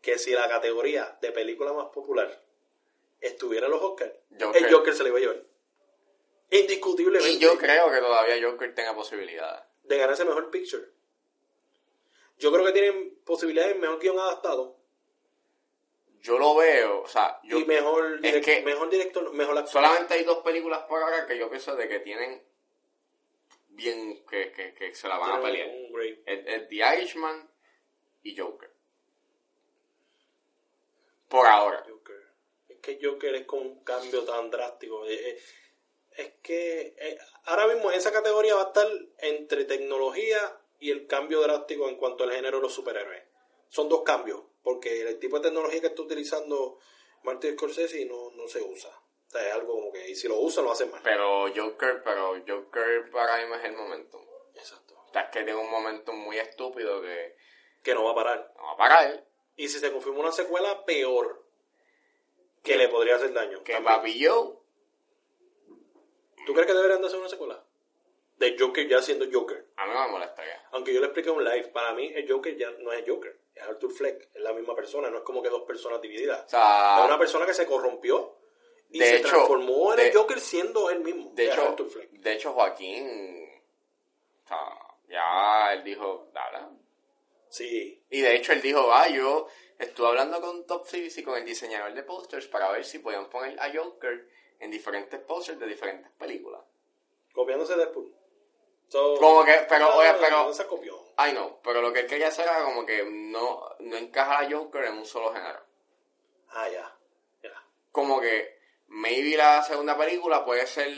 [0.01, 2.41] Que si la categoría de película más popular
[3.19, 4.63] estuviera en los Oscars, Joker.
[4.63, 5.43] el Joker se le iba a llevar.
[6.51, 7.31] Indiscutiblemente.
[7.31, 9.63] Y yo creo que todavía Joker tenga posibilidades.
[9.89, 10.87] De ganarse mejor picture.
[12.37, 14.77] Yo creo que tienen posibilidades de mejor guion adaptado
[16.21, 19.71] Yo lo veo, o sea, yo y mejor, es que- mejor director, mejor actor.
[19.73, 22.41] solamente hay dos películas por ahora que yo pienso de que tienen
[23.69, 25.69] bien, que, que, que se la van a pelear.
[26.25, 27.49] Es, es The Irishman
[28.23, 28.69] y Joker.
[31.29, 31.83] Por ahora.
[31.87, 32.21] Joker.
[32.67, 35.05] Es que Joker es con un cambio tan drástico.
[35.05, 35.41] Eh, eh,
[36.19, 38.87] Es que eh, ahora mismo esa categoría va a estar
[39.19, 43.23] entre tecnología y el cambio drástico en cuanto al género de los superhéroes.
[43.69, 46.77] Son dos cambios, porque el tipo de tecnología que está utilizando
[47.23, 48.89] Martin Scorsese no, no se usa.
[48.89, 50.99] O sea, es algo como que, y si lo usa, lo hace mal.
[51.05, 54.21] Pero Joker, pero Joker para mí es el momentum.
[54.55, 54.95] Exacto.
[55.07, 57.37] O sea, es que tiene un momentum muy estúpido que
[57.81, 58.53] Que no va a parar.
[58.57, 59.25] no va a parar.
[59.55, 61.45] Y si se confirma una secuela, peor.
[62.61, 63.63] Que le podría hacer daño.
[63.63, 63.79] Que.
[63.79, 64.58] Papi Joe,
[66.49, 67.63] ¿Tú crees que deberían de hacer una secuela?
[68.37, 69.67] De Joker ya siendo Joker.
[69.75, 70.67] a mí no me molestaría.
[70.71, 73.61] Aunque yo le expliqué un live, para mí el Joker ya no es Joker, es
[73.61, 76.43] Arthur Fleck, es la misma persona, no es como que dos personas divididas.
[76.47, 78.35] O sea, es una persona que se corrompió
[78.89, 81.29] y De se hecho, transformó en de- el Joker siendo él mismo.
[81.35, 82.09] de hecho, Arthur Fleck.
[82.09, 83.49] de hecho Joaquín,
[84.43, 84.57] o sea,
[85.07, 86.65] ya él dijo, dale.
[87.49, 89.47] Sí, Y de hecho él dijo, ah, yo
[89.77, 93.29] estuve hablando con Top Civis y con el diseñador de posters para ver si podían
[93.29, 94.27] poner a Joker
[94.59, 96.61] en diferentes posters de diferentes películas.
[97.33, 98.13] copiándose de Deadpool.
[98.89, 100.99] So, Como que, pero, ah, oye, pero, no se copió.
[101.15, 104.49] ay no, pero lo que él quería hacer era como que no, no encaja a
[104.51, 105.61] Joker en un solo género.
[106.49, 106.97] Ah, ya,
[107.43, 107.63] ya.
[107.91, 108.57] Como que,
[108.87, 110.89] maybe la segunda película puede ser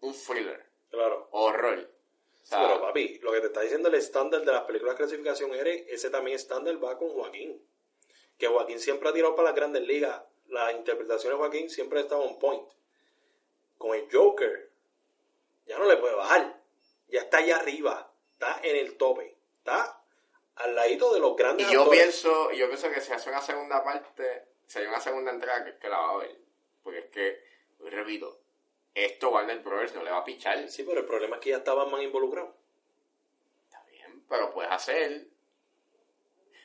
[0.00, 1.28] un thriller, Claro.
[1.32, 1.78] horror.
[1.80, 4.94] O Sí, sea, pero papi, lo que te está diciendo el estándar de las películas
[4.94, 7.60] de clasificación R, ese también estándar va con Joaquín.
[8.38, 10.22] Que Joaquín siempre ha tirado para las grandes ligas.
[10.48, 12.68] Las interpretaciones de Joaquín siempre estado on point.
[13.78, 14.70] Con el Joker,
[15.66, 16.60] ya no le puede bajar.
[17.08, 18.10] Ya está allá arriba.
[18.32, 19.36] Está en el tope.
[19.58, 20.00] Está
[20.56, 22.00] al ladito de los grandes Y yo actores.
[22.00, 25.78] pienso, yo pienso que si hace una segunda parte, si hay una segunda entrega, que
[25.78, 26.36] que la va a ver.
[26.82, 27.44] Porque es que,
[27.80, 28.40] repito,
[28.94, 29.94] esto Warner Bros.
[29.94, 30.68] no le va a pichar.
[30.68, 32.54] Sí, pero el problema es que ya está Batman involucrado.
[33.64, 35.26] Está bien, pero puedes hacer.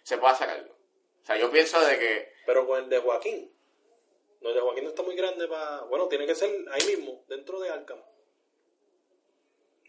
[0.03, 0.73] Se puede hacer algo.
[0.73, 2.33] O sea, yo pienso de que.
[2.45, 3.51] Pero con el de Joaquín.
[4.49, 5.81] El de Joaquín no está muy grande para...
[5.83, 7.99] Bueno, tiene que ser ahí mismo, dentro de Arkham.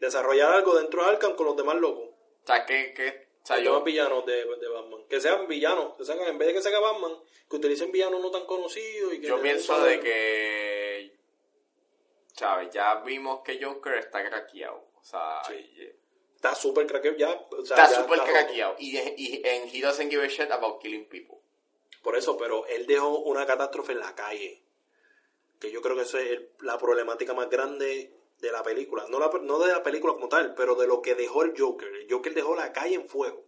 [0.00, 2.08] Desarrollar algo dentro de Arkham con los demás locos.
[2.08, 2.94] O sea, que.
[2.94, 5.04] que o sea, los yo, demás villanos de, de Batman.
[5.08, 5.94] Que sean villanos.
[5.96, 7.12] Que sean, en vez de que sea Batman,
[7.48, 9.12] que utilicen villanos no tan conocidos.
[9.14, 11.18] Y que yo pienso de que.
[12.34, 12.70] ¿Sabes?
[12.72, 14.86] Ya vimos que Joker está craqueado.
[14.96, 15.54] O sea, Sí.
[15.54, 16.00] y-
[16.36, 17.46] Está súper craqueado ya.
[17.50, 18.74] o sea, está súper craqueado.
[18.78, 21.36] Y, y en He doesn't give a shit about killing people.
[22.03, 24.62] Por eso, pero él dejó una catástrofe en la calle.
[25.59, 29.07] Que yo creo que eso es la problemática más grande de la película.
[29.09, 31.94] No, la, no de la película como tal, pero de lo que dejó el Joker.
[31.94, 33.44] El Joker dejó la calle en fuego.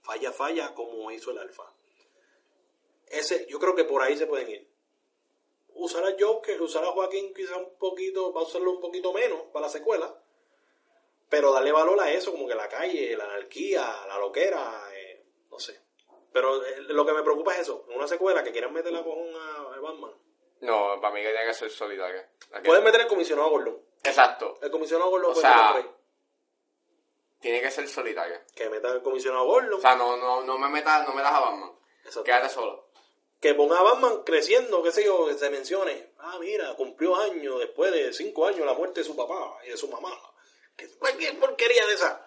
[0.00, 1.72] falla, falla, como hizo el Alfa.
[3.08, 4.70] Ese, yo creo que por ahí se pueden ir.
[5.74, 9.42] Usar a Joker, usar a Joaquín quizá un poquito, va a usarlo un poquito menos
[9.52, 10.22] para la secuela.
[11.28, 15.58] Pero darle valor a eso, como que la calle, la anarquía, la loquera, eh, no
[15.58, 15.85] sé.
[16.36, 19.34] Pero eh, lo que me preocupa es eso, una secuela que quieran meter la cojón
[19.34, 20.12] a, a Batman.
[20.60, 22.28] No, para mí que tiene que ser solidaria.
[22.62, 23.80] Pueden meter el comisionado Gordon.
[24.04, 24.58] Exacto.
[24.60, 25.90] El comisionado Gordon O puede sea, meter.
[27.40, 28.44] Tiene que ser solidaria.
[28.54, 29.78] Que meta el comisionado Gordon.
[29.78, 31.72] O sea, no, no, no me metas, no metas a Batman.
[32.00, 32.24] Exacto.
[32.24, 32.90] Quédate solo.
[33.40, 36.12] que ponga a Batman creciendo, qué sé yo, que se mencione.
[36.18, 39.76] Ah, mira, cumplió años después de cinco años la muerte de su papá y de
[39.78, 40.12] su mamá.
[40.76, 40.86] ¿Qué,
[41.18, 42.25] qué porquería de esa?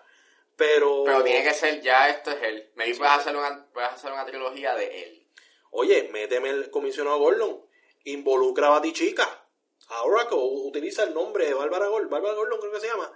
[0.59, 2.69] Pero, Pero tiene que ser ya, esto es él.
[2.75, 5.27] Me hacer una, puedes hacer una trilogía de él.
[5.71, 7.65] oye, méteme el comisionado Gordon,
[8.03, 9.47] involucra a Batichica.
[9.87, 13.09] A Oracle, utiliza el nombre de Bárbara Gordon, Bárbara Gordon creo que se llama.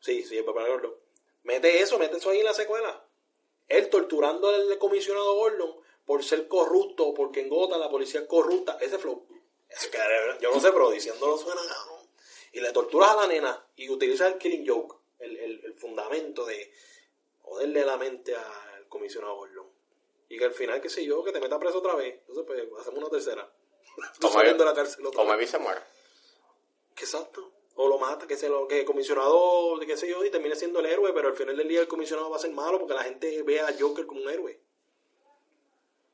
[0.00, 0.94] Sí, sí, es Bárbara Gordon.
[1.42, 3.04] Mete eso, mete eso ahí en la secuela.
[3.68, 8.78] Él torturando al comisionado Gordon por ser corrupto, porque en Gotham la policía es corrupta.
[8.80, 9.28] Ese flow.
[9.68, 9.98] Es que,
[10.40, 12.08] yo no sé, pero diciéndolo suena cabrón.
[12.52, 16.44] Y le torturas a la nena y utiliza el killing joke, el, el, el fundamento
[16.44, 16.72] de
[17.40, 19.70] joderle la mente al comisionado Gordon.
[20.28, 22.14] Y que al final, qué sé yo, que te meta preso otra vez.
[22.20, 23.52] Entonces, pues, hacemos una tercera.
[24.14, 25.38] Tú Como saliendo él- de la cárcel otra Como vez.
[25.40, 25.80] Evi se muere.
[26.96, 27.52] Exacto.
[27.74, 30.80] O lo mata, que se lo, que el comisionado, qué sé yo, y termine siendo
[30.80, 33.02] el héroe, pero al final del día el comisionado va a ser malo porque la
[33.02, 34.60] gente ve a Joker como un héroe.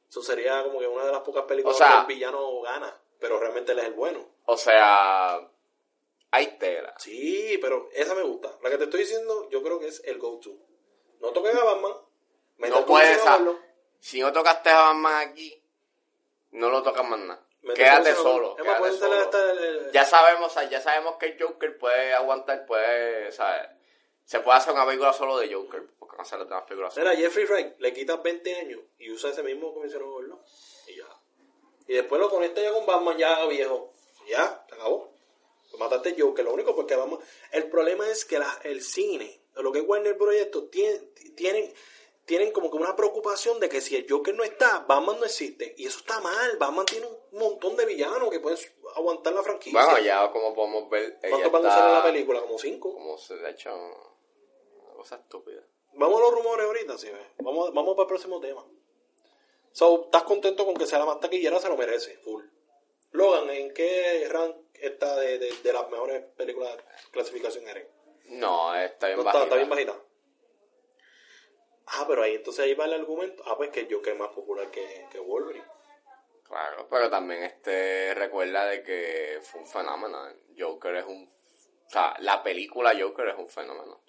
[0.08, 3.00] Eso sería como que una de las pocas películas O sea- donde el villano gana,
[3.18, 4.24] pero realmente él es el bueno.
[4.46, 5.50] O sea,
[6.30, 6.94] hay tela.
[6.98, 8.56] Sí, pero esa me gusta.
[8.62, 10.50] La que te estoy diciendo, yo creo que es el go-to.
[11.20, 11.92] No toquen a Batman.
[12.58, 13.58] No puedes, Gordon,
[14.00, 15.62] si no tocaste a Batman aquí,
[16.52, 17.44] no lo tocas más nada.
[17.74, 18.80] Quédate solo, quédate
[19.20, 23.68] hasta el- el- Ya sabemos, ya sabemos que el Joker puede aguantar, puede, ¿sabes?
[24.24, 27.06] Se puede hacer una película solo de Joker, porque no hacer las demás películas solo.
[27.06, 30.40] Mira, Jeffrey Wright, le quitas 20 años y usa ese mismo comisionado Gordon.
[30.86, 31.06] Y ya.
[31.86, 33.92] Y después lo conecta ya con Batman ya viejo.
[34.26, 35.12] Y ya, se acabó.
[35.78, 37.18] Mataste Joker, lo único porque Batman...
[37.52, 41.72] El problema es que la- el cine, lo que es Warner Proyectos, tienen, tienen,
[42.24, 45.74] tienen como que una preocupación de que si el Joker no está, Batman no existe.
[45.76, 46.56] Y eso está mal.
[46.58, 48.58] Batman tiene un montón de villanos que pueden
[48.96, 49.80] aguantar la franquicia.
[49.84, 52.40] Bueno, ya como podemos ver, ¿Cuántos van a usar en la película?
[52.40, 52.92] Como cinco.
[52.92, 55.62] Como se ha hecho una cosa estúpida.
[55.94, 57.08] Vamos a los rumores ahorita, sí.
[57.40, 58.64] Vamos, vamos para el próximo tema.
[59.72, 61.60] So, ¿estás contento con que sea la más taquillera?
[61.60, 62.42] Se lo merece, full.
[63.12, 67.86] Logan, ¿en qué rank está de, de, de las mejores películas de clasificación eres?
[68.26, 69.44] No, está bien No, bajita.
[69.44, 69.94] está, está bien bajita.
[71.86, 73.42] Ah, pero ahí entonces ahí va el argumento.
[73.46, 75.64] Ah, pues que el Joker es más popular que, que Wolverine.
[76.44, 80.18] Claro, pero también este recuerda de que fue un fenómeno.
[80.58, 81.24] Joker es un...
[81.86, 84.02] O sea, la película Joker es un fenómeno.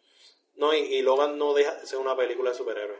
[0.55, 2.99] No, y, y Logan no deja de ser una película de superhéroes.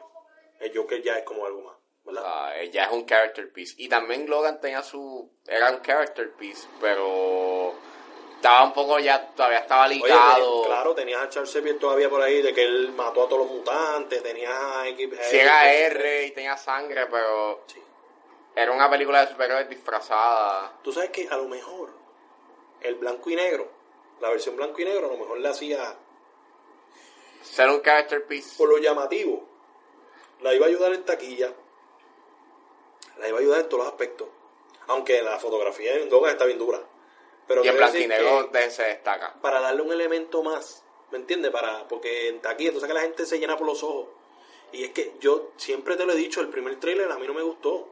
[0.61, 2.23] El Joker ya es como algo más, ¿verdad?
[2.23, 3.75] sea, ella es un character piece.
[3.77, 5.29] Y también Logan tenía su...
[5.47, 7.73] Era un character piece, pero...
[8.35, 9.27] Estaba un poco ya...
[9.35, 10.61] Todavía estaba ligado.
[10.61, 13.45] ten- claro, tenías a Charles Xavier todavía por ahí de que él mató a todos
[13.47, 15.09] los mutantes, tenías a X...
[15.29, 17.63] Sí era R y tenía sangre, pero...
[17.67, 17.81] Sí.
[18.55, 20.73] Era una película de superhéroes disfrazada.
[20.83, 21.93] Tú sabes que a lo mejor
[22.81, 23.69] el blanco y negro,
[24.21, 25.95] la versión blanco y negro, a lo mejor le hacía
[27.41, 28.57] Ser un character piece.
[28.57, 29.47] por lo llamativo,
[30.41, 31.53] la iba a ayudar en taquilla,
[33.19, 34.27] la iba a ayudar en todos los aspectos.
[34.87, 36.79] Aunque la fotografía en Logan está bien dura.
[37.47, 39.33] Pero y en quiero blanco y decir negro que de- se destaca.
[39.41, 41.51] para darle un elemento más, ¿me entiendes?
[41.51, 44.07] Para, porque en taquilla, tú sabes que la gente se llena por los ojos.
[44.71, 47.33] Y es que yo siempre te lo he dicho, el primer trailer a mí no
[47.33, 47.87] me gustó.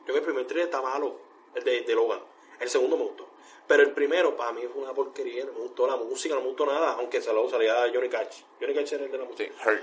[0.00, 1.16] Yo creo que el primer trailer está malo,
[1.54, 2.20] el de, de Logan.
[2.58, 3.28] El segundo me gustó.
[3.66, 5.44] Pero el primero, para mí, fue una porquería.
[5.44, 6.92] No me gustó la música, no me gustó nada.
[6.94, 8.42] Aunque se lo salía Johnny Cash.
[8.60, 9.52] Johnny Cash era el de la música.
[9.62, 9.82] Sí, Hurt.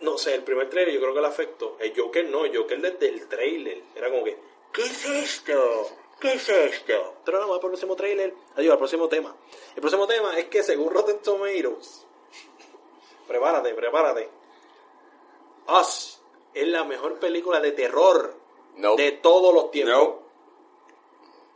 [0.00, 1.76] No sé, el primer trailer yo creo que le afectó.
[1.80, 3.82] El Joker no, el Joker desde el trailer.
[3.94, 4.38] Era como que,
[4.72, 5.90] ¿qué es esto?
[6.20, 7.14] ¿Qué es esto?
[7.24, 8.34] Pero nada más para el próximo trailer.
[8.56, 9.34] Adiós, al próximo tema.
[9.74, 12.06] El próximo tema es que según Rotten Tomatoes,
[13.26, 14.28] prepárate, prepárate.
[15.68, 16.20] Us
[16.54, 18.34] es la mejor película de terror
[18.76, 18.96] No.
[18.96, 19.94] de todos los tiempos.
[19.96, 20.18] No.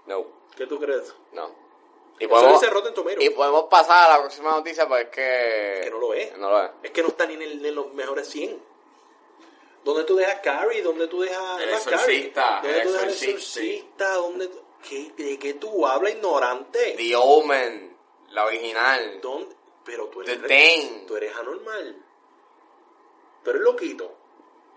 [0.06, 0.26] No.
[0.56, 1.14] ¿Qué tú crees?
[1.32, 1.61] No.
[2.18, 3.24] Y Eso podemos, dice Rotten Tomatoes.
[3.24, 5.80] y podemos pasar a la próxima noticia, pues es que...
[5.84, 6.36] Que no lo es.
[6.38, 6.70] No lo es.
[6.84, 8.62] Es que no está ni en, el- en los mejores 100.
[9.84, 10.82] ¿Dónde tú dejas Carrie?
[10.82, 12.60] ¿Dónde tú dejas El Exorcista?
[12.62, 14.14] ¿Dónde el tú dejas el Exorcista.
[14.14, 16.94] ¿Dónde tú- qué- ¿De qué tú hablas, ignorante?
[16.96, 17.96] The Omen,
[18.30, 19.20] la original.
[19.20, 19.56] ¿Dónde?
[19.84, 21.96] Pero tú eres, The tú eres anormal.
[23.42, 24.16] Tú eres loquito.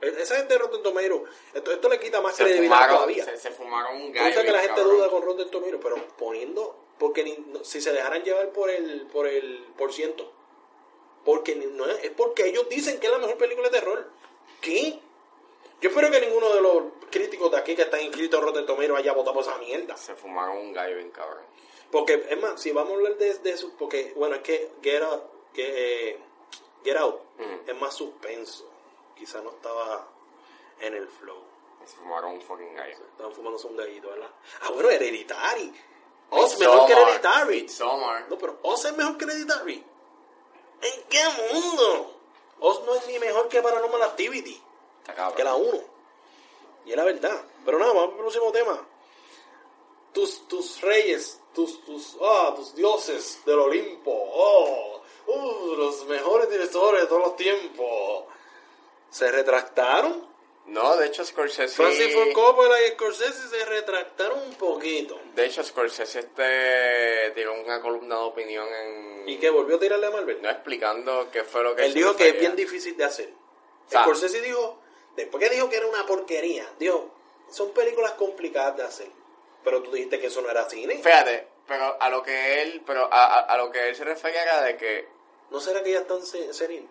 [0.02, 3.26] E- Esa gente de Rotten Tomatoes, esto, esto le quita más Se credibilidad fumaron, todavía.
[3.26, 4.34] se, se fumaron un gallo.
[4.34, 4.98] sabes que la gente cabrón.
[4.98, 9.08] duda con Rotten Tomatoes, pero poniendo, porque ni- no- si se dejaran llevar por el,
[9.08, 10.32] por el por ciento,
[11.24, 14.10] porque ni- no es, es porque ellos dicen que es la mejor película de terror.
[14.62, 15.00] ¿Qué?
[15.82, 19.00] Yo espero que ninguno de los críticos de aquí que están inscritos en Rotten Tomatoes
[19.00, 19.98] haya votado por esa mierda.
[19.98, 21.44] Se fumaron un gallo bien cabrón.
[21.92, 25.02] Porque, es más, si vamos a hablar de, de eso, porque, bueno, es que Get
[25.04, 25.24] Out,
[25.54, 26.20] que, eh,
[26.84, 27.70] Get Out Mm.
[27.70, 28.70] es más suspenso.
[29.16, 30.08] Quizá no estaba
[30.80, 31.44] en el flow.
[31.86, 32.96] Se fumaron un fucking gallo.
[33.12, 34.30] Estaban fumándose un gallito, ¿verdad?
[34.62, 35.72] Ah, bueno, Hereditary.
[36.30, 37.62] Oz mejor que Hereditary.
[37.62, 38.28] Midsommar.
[38.30, 39.84] No, pero Oz es mejor que Hereditary.
[40.82, 41.24] ¿En qué
[41.54, 42.16] mundo?
[42.60, 44.62] Oz no es ni mejor que Paranormal Activity,
[45.36, 45.80] que la 1.
[46.86, 47.42] Y es la verdad.
[47.66, 48.88] Pero nada, vamos al próximo tema.
[50.14, 54.12] Tus, tus reyes, tus, tus, ah, tus dioses del Olimpo.
[54.12, 58.26] Oh, uh, los mejores directores de todos los tiempos.
[59.10, 60.35] Se retractaron.
[60.68, 61.76] No, de hecho Scorsese...
[61.76, 65.20] Francis Ford Coppola y Scorsese se retractaron un poquito.
[65.36, 69.30] De hecho Scorsese este tiró una columna de opinión en...
[69.30, 70.42] Y que volvió a tirarle a Marvel.
[70.42, 71.86] No explicando qué fue lo que...
[71.86, 73.30] Él dijo que es bien difícil de hacer.
[73.88, 74.80] sea- Scorsese dijo,
[75.16, 77.14] después que dijo que era una porquería, dijo,
[77.52, 79.08] son películas complicadas de hacer.
[79.64, 80.96] Pero tú dijiste que eso no era cine.
[80.98, 82.82] Fíjate, pero a lo que él...
[82.88, 85.08] Pero a, a- a lo que él se refería era de que
[85.52, 86.90] ¿No será que ya están se- senil?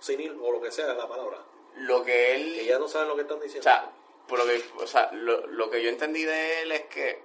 [0.00, 1.38] Senil o lo que sea la palabra.
[1.76, 2.54] Lo que él...
[2.54, 3.62] Que ya no saben lo que están O diciendo.
[3.62, 3.90] sea,
[4.26, 7.20] por lo que, o sea lo, lo que yo entendí de él es que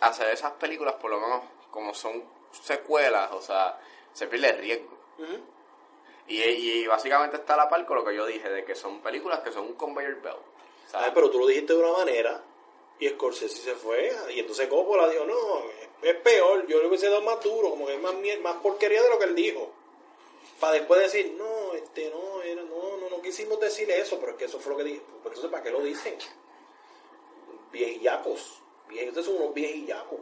[0.00, 3.78] hacer esas películas, por lo menos como son secuelas, o sea,
[4.12, 4.98] se pierde el riesgo.
[6.26, 9.00] Y, y básicamente está a la par con lo que yo dije, de que son
[9.00, 10.36] películas que son un conveyor belt.
[10.36, 12.40] O Ay, pero tú lo dijiste de una manera
[12.98, 14.12] y Scorsese se fue.
[14.34, 15.62] Y entonces Coppola dijo, no,
[16.02, 16.66] es, peor.
[16.66, 19.24] Yo le hubiese dado más duro, como que es más, más porquería de lo que
[19.24, 19.72] él dijo.
[20.60, 22.73] Para después decir, no, este, no, era, no
[23.24, 25.00] quisimos decir eso, pero es que eso fue lo que dije.
[25.22, 26.16] Pues entonces, ¿para qué lo dicen?
[27.72, 28.60] Viejillacos.
[28.88, 30.20] Vie- Ustedes son unos viejillacos.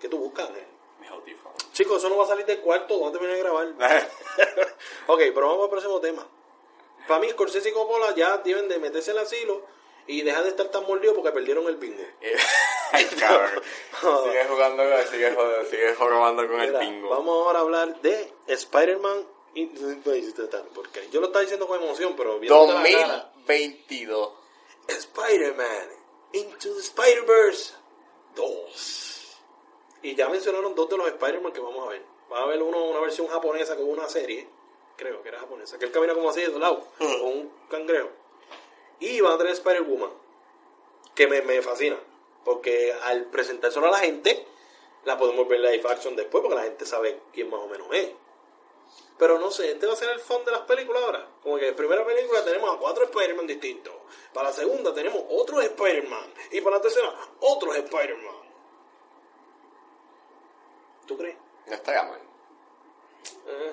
[0.00, 0.48] ¿Qué tú buscas?
[0.50, 0.66] eh?
[1.00, 1.56] mis audífonos.
[1.72, 3.66] Chicos, eso no va a salir del cuarto donde viene a grabar.
[5.08, 6.26] ok, pero vamos al próximo tema.
[7.06, 9.62] Para mí, Scorsese y Coppola ya deben de meterse al asilo
[10.06, 12.02] y dejar de estar tan mordidos porque perdieron el bingo.
[12.92, 13.62] Ay, cabrón.
[14.24, 15.36] sigue jugando, sigue,
[15.70, 17.10] sigue jorobando con el bingo.
[17.10, 19.26] Vamos ahora a hablar de Spider-Man.
[19.60, 19.66] Y-
[20.74, 23.32] Porque yo lo estaba diciendo con emoción, pero viendo la cara.
[23.46, 24.32] 2022.
[24.88, 25.88] Spider-Man
[26.32, 27.74] Into the Spider-Verse
[28.34, 29.36] 2.
[30.02, 32.02] Y ya mencionaron dos de los Spider-Man que vamos a ver.
[32.30, 34.48] Va a haber uno, una versión japonesa con una serie,
[34.96, 38.08] creo que era japonesa, que él camina como así de lado, con un cangrejo.
[39.00, 40.10] Y van a tener Spider-Woman,
[41.14, 41.96] que me, me fascina,
[42.44, 44.46] porque al presentárselo a la gente,
[45.04, 48.10] la podemos ver live action después, porque la gente sabe quién más o menos es.
[49.18, 51.28] Pero no sé, este va a ser el fondo de las películas ahora.
[51.42, 53.94] Como que en primera película tenemos a cuatro Spider-Man distintos.
[54.32, 56.34] Para la segunda tenemos otros Spider-Man.
[56.50, 58.46] Y para la tercera, otros Spider-Man.
[61.06, 61.36] ¿Tú crees?
[61.66, 62.20] No estaría mal.
[63.46, 63.72] Eh.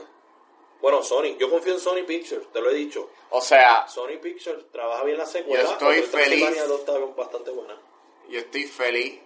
[0.81, 1.37] Bueno, Sony.
[1.37, 3.09] Yo confío en Sony Pictures, te lo he dicho.
[3.29, 5.63] O sea, Sony Pictures trabaja bien la secuela.
[5.63, 6.11] Yo estoy feliz.
[6.11, 7.81] Transylvania 2 está bastante buena.
[8.29, 9.21] yo estoy feliz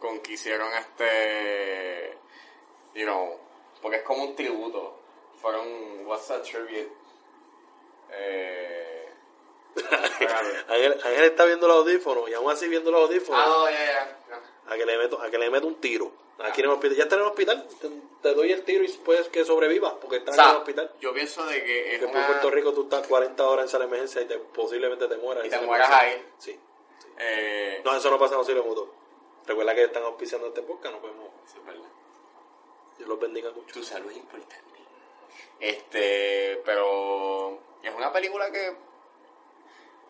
[0.00, 2.18] con que hicieron este,
[2.94, 3.38] you know,
[3.82, 4.99] porque es como un tributo.
[5.40, 6.90] Fueron, what's that tribute?
[8.12, 9.08] Eh.
[10.68, 13.40] Ángel, Ángel está viendo los audífonos y aún así viendo los audífonos.
[13.44, 14.72] ah, no, ya, ya.
[14.72, 16.12] A que le meto, a que le meto un tiro.
[16.38, 16.96] Aquí en el hospital.
[16.96, 17.68] Ya está en el hospital.
[17.80, 17.90] Te,
[18.22, 20.92] te doy el tiro y puedes que sobrevivas porque está O en el sea, hospital.
[21.00, 22.20] yo pienso de que es Después una...
[22.20, 25.16] en Puerto Rico tú estás 40 horas en sala de emergencia y te- posiblemente te
[25.18, 25.44] mueras.
[25.44, 26.26] Y te mueras ahí.
[26.38, 26.58] Sí.
[27.18, 28.88] Eh, No, eso no pasa en auxilio mutuo.
[29.46, 31.28] Recuerda que están auspiciando este podcast, nos vemos.
[31.46, 31.88] eso es verdad.
[32.96, 33.74] Dios los bendiga mucho.
[33.74, 34.69] Tu salud es importante.
[35.58, 38.74] Este, pero es una película que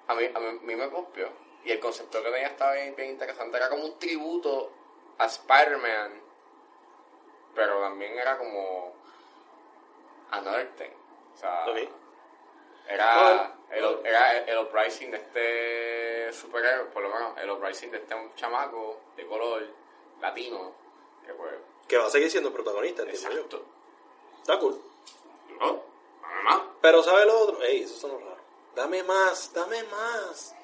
[0.07, 1.29] a mí, a mí, a mí me copió.
[1.65, 3.57] Y el concepto que tenía estaba bien, bien interesante.
[3.57, 4.73] Era como un tributo
[5.19, 6.13] a Spider-Man,
[7.55, 8.95] pero también era como
[10.31, 10.91] another thing.
[11.35, 11.65] O sea,
[12.89, 17.99] era, el, era el, el uprising de este superhéroe, por lo menos el uprising de
[17.99, 19.67] este chamaco de color
[20.21, 20.73] latino,
[21.27, 21.55] que pues,
[21.87, 23.37] Que va a seguir siendo protagonista, entiendo yo.
[23.37, 23.65] exacto.
[24.39, 24.81] Está cool.
[25.61, 25.83] No,
[26.23, 26.61] nada más.
[26.81, 27.63] Pero ¿sabes lo otro?
[27.63, 28.41] Ey, eso sonó raro.
[28.75, 30.55] Dame más, dame más.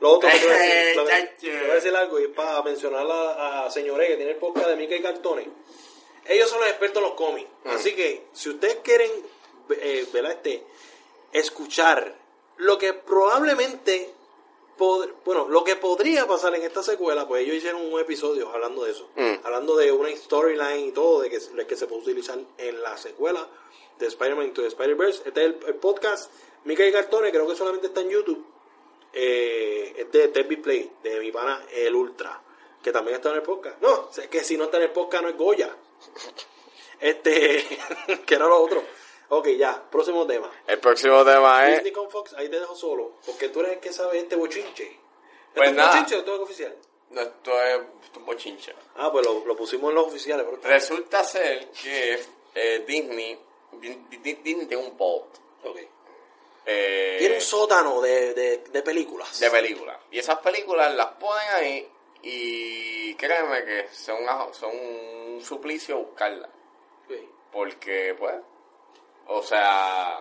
[0.00, 1.36] Lo otro que te voy a decir, lo que- Chacho.
[1.40, 4.38] te voy a decir algo y es para mencionar a, a Señoré que tiene el
[4.38, 5.46] podcast de Mica y Cartones.
[6.26, 7.50] Ellos son los expertos en los cómics.
[7.64, 7.68] Mm.
[7.70, 9.10] Así que si ustedes quieren
[9.70, 10.06] eh.
[10.12, 10.64] Este,
[11.32, 12.14] escuchar
[12.56, 14.14] lo que probablemente
[15.26, 18.92] bueno, lo que podría pasar en esta secuela, pues ellos hicieron un episodio hablando de
[18.92, 19.44] eso, Mm.
[19.44, 22.96] hablando de una storyline y todo, de que, de que se puede utilizar en la
[22.96, 23.46] secuela
[24.00, 25.22] de Spider-Man Into the Spider-Verse.
[25.26, 26.30] Este es el, el podcast
[26.64, 28.44] Mica y Cartones, creo que solamente está en YouTube.
[29.12, 32.40] Eh, es de Tepi Play, de mi pana El Ultra,
[32.82, 33.80] que también está en el podcast.
[33.80, 35.74] No, es que si no está en el podcast no es Goya.
[36.98, 37.64] Este,
[38.26, 38.82] que era lo otro.
[39.30, 40.50] Ok, ya, próximo tema.
[40.66, 41.76] El próximo tema es...
[41.76, 44.98] Disney con Fox, ahí te dejo solo, porque tú eres el que sabe este bochinche.
[45.54, 45.90] Pues ¿Esto es nada.
[45.92, 46.76] bochinche o esto es oficial?
[47.10, 47.80] No, esto es
[48.16, 48.74] un bochinche.
[48.96, 50.58] Ah, pues lo, lo pusimos en los oficiales, bro.
[50.62, 52.20] Resulta ser que
[52.54, 53.38] eh, Disney,
[53.72, 55.78] Di- Di- Disney tiene un vault Ok.
[56.66, 59.38] eh, Tiene un sótano de, de, de películas.
[59.40, 59.96] de películas.
[60.10, 61.88] Y esas películas las ponen ahí
[62.22, 64.18] y créeme que son,
[64.54, 66.50] son un suplicio buscarlas.
[67.52, 68.34] Porque, pues,
[69.26, 70.20] o sea,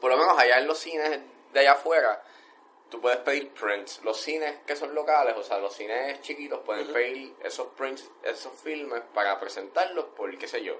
[0.00, 1.20] por lo menos allá en los cines
[1.52, 2.22] de allá afuera,
[2.88, 4.00] tú puedes pedir prints.
[4.04, 8.52] Los cines que son locales, o sea, los cines chiquitos pueden pedir esos prints, esos
[8.60, 10.76] filmes para presentarlos por, qué sé yo,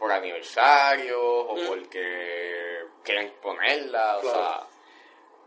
[0.00, 4.36] por aniversario o porque quieren ponerla, o Claro.
[4.38, 4.66] sea.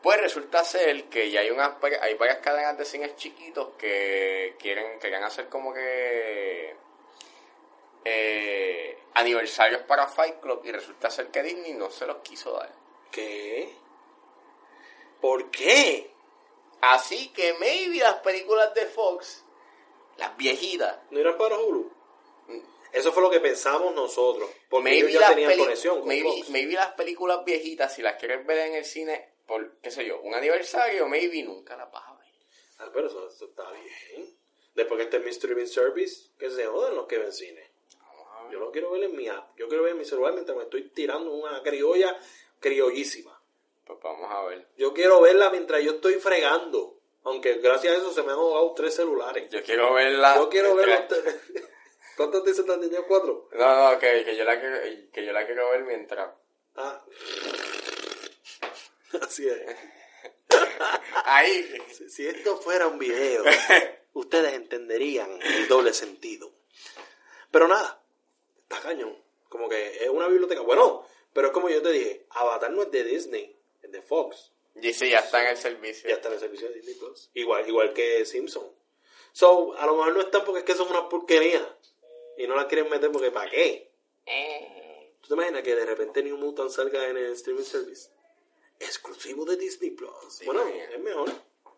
[0.01, 4.99] Pues resulta ser que ya hay unas hay varias cadenas de cines chiquitos que quieren
[4.99, 6.75] querían hacer como que
[8.05, 12.69] eh, aniversarios para Fight Club y resulta ser que Disney no se los quiso dar.
[13.11, 13.73] ¿Qué?
[15.21, 16.11] ¿Por qué?
[16.81, 19.45] Así que maybe las películas de Fox,
[20.17, 21.89] las viejitas, ¿No irán para Hulu?
[22.93, 24.49] Eso fue lo que pensamos nosotros.
[24.69, 26.49] Porque maybe, ellos ya tenían conexión con maybe, Fox.
[26.49, 30.21] maybe las películas viejitas, si las quieres ver en el cine por, qué sé yo,
[30.21, 32.27] un aniversario, maybe nunca las vas a ver.
[32.79, 34.29] Ah, pero eso, eso está bien.
[34.75, 37.71] Después que esté mi streaming service, que se jodan los que ven cine.
[37.99, 38.53] Vamos a ver.
[38.53, 39.57] Yo lo quiero ver en mi app.
[39.57, 42.17] Yo quiero ver en mi celular mientras me estoy tirando una criolla
[42.59, 43.39] criollísima.
[43.85, 44.67] Pues vamos a ver.
[44.77, 46.99] Yo quiero verla mientras yo estoy fregando.
[47.23, 49.49] Aunque gracias a eso se me han ahogado tres celulares.
[49.49, 50.35] Yo quiero verla.
[50.35, 51.07] Yo quiero ver
[52.15, 53.03] ¿Cuántos dicen tan niños?
[53.07, 53.49] ¿Cuatro?
[53.53, 54.77] No, no, que, que, yo la quiero,
[55.11, 56.29] que yo la quiero ver mientras.
[56.75, 57.03] Ah.
[59.21, 59.61] Así es.
[61.25, 61.77] Ahí.
[61.91, 63.43] Si, si esto fuera un video,
[64.13, 66.51] ustedes entenderían el doble sentido.
[67.51, 68.01] Pero nada,
[68.63, 69.17] está cañón.
[69.49, 70.61] Como que es una biblioteca.
[70.61, 74.51] Bueno, pero es como yo te dije, Avatar no es de Disney, es de Fox.
[74.75, 76.09] Y sí, ya está en el servicio.
[76.09, 77.29] Ya está en el servicio de Disney Plus.
[77.33, 78.65] Igual, igual que Simpson.
[79.31, 81.77] So, a lo mejor no están porque es que son una porquería.
[82.37, 83.91] Y no la quieren meter porque ¿para qué?
[84.25, 88.09] Eh, ¿Tú te imaginas que de repente New Mutant salga en el streaming service?
[88.79, 90.11] Exclusivo de Disney Plus.
[90.29, 91.29] Sí, bueno, es mejor.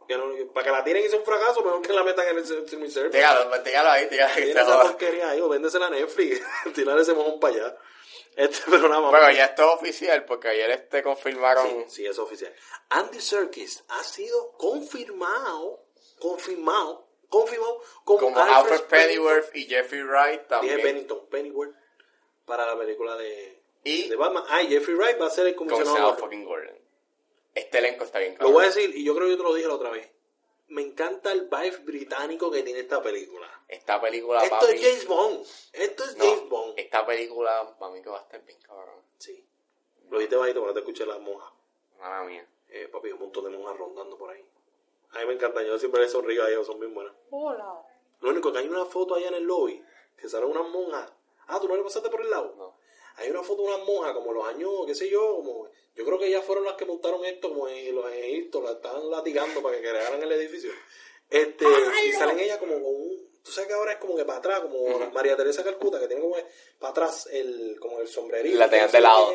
[0.07, 2.37] Que no- para que la tiren y sea un fracaso, mejor que la metan en
[2.37, 3.17] el streaming service.
[3.17, 4.49] Tíralo, tíralo ahí, tíralo ahí.
[4.51, 6.41] esa porquería ahí, o véndesela a Netflix.
[6.75, 7.77] Tirar ese mojón para allá.
[8.35, 9.11] Este, pero nada más.
[9.11, 11.67] Bueno, ya esto es oficial porque ayer este confirmaron.
[11.67, 12.53] Sí, sí, es oficial.
[12.89, 15.85] Andy Serkis ha sido confirmado,
[16.19, 20.81] confirmado, confirmado como, Como Alfred Pennyworth y Jeffrey Wright Dije también.
[20.81, 21.75] Pennington, Pennyworth,
[22.45, 24.43] para la película de, Y de Batman.
[24.47, 26.15] Ah, y Jeffrey Wright va a ser el comisionado.
[26.15, 26.43] Gordon.
[26.45, 26.77] Gordon.
[27.53, 28.53] Este elenco está bien Lo claro.
[28.53, 30.09] voy a decir, y yo creo que yo te lo dije la otra vez.
[30.67, 33.47] Me encanta el vibe británico que tiene esta película.
[33.67, 34.73] Esta película, Esto papi.
[34.73, 35.45] es James Bond.
[35.73, 36.73] Esto es no, James Bond.
[36.77, 38.99] Esta película, para mí que va a estar bien cabrón.
[39.19, 39.45] Sí.
[40.09, 41.51] Lo dijiste bajito para que te escuché las monjas.
[41.99, 42.45] Mala mía.
[42.69, 44.43] Eh, papi, un montón de monjas rondando por ahí.
[45.15, 47.13] A mí me encantan, yo siempre les sonrío a ellos, son bien buenas.
[47.29, 47.73] Hola.
[48.19, 49.81] Lo único que hay una foto allá en el lobby,
[50.17, 51.09] que salen unas monjas.
[51.47, 52.53] Ah, ¿tú no le pasaste por el lado?
[52.57, 52.77] No.
[53.17, 55.69] Hay una foto de unas monjas, como los años, qué sé yo, como...
[55.95, 59.09] Yo creo que ellas fueron las que montaron esto, como en los Egipto, la estaban
[59.09, 60.71] latigando para que crearan el edificio.
[61.29, 61.65] Este,
[62.05, 63.25] y salen ellas como con un...
[63.41, 65.11] Tú sabes que ahora es como que para atrás, como Ujú.
[65.13, 66.35] María Teresa Calcuta, que tiene como
[66.79, 68.57] para atrás el, como el sombrerito.
[68.57, 69.33] La tenían de lado.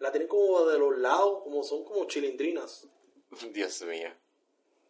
[0.00, 2.86] La tienen como de los lados, como son como chilindrinas.
[3.52, 4.10] Dios mío.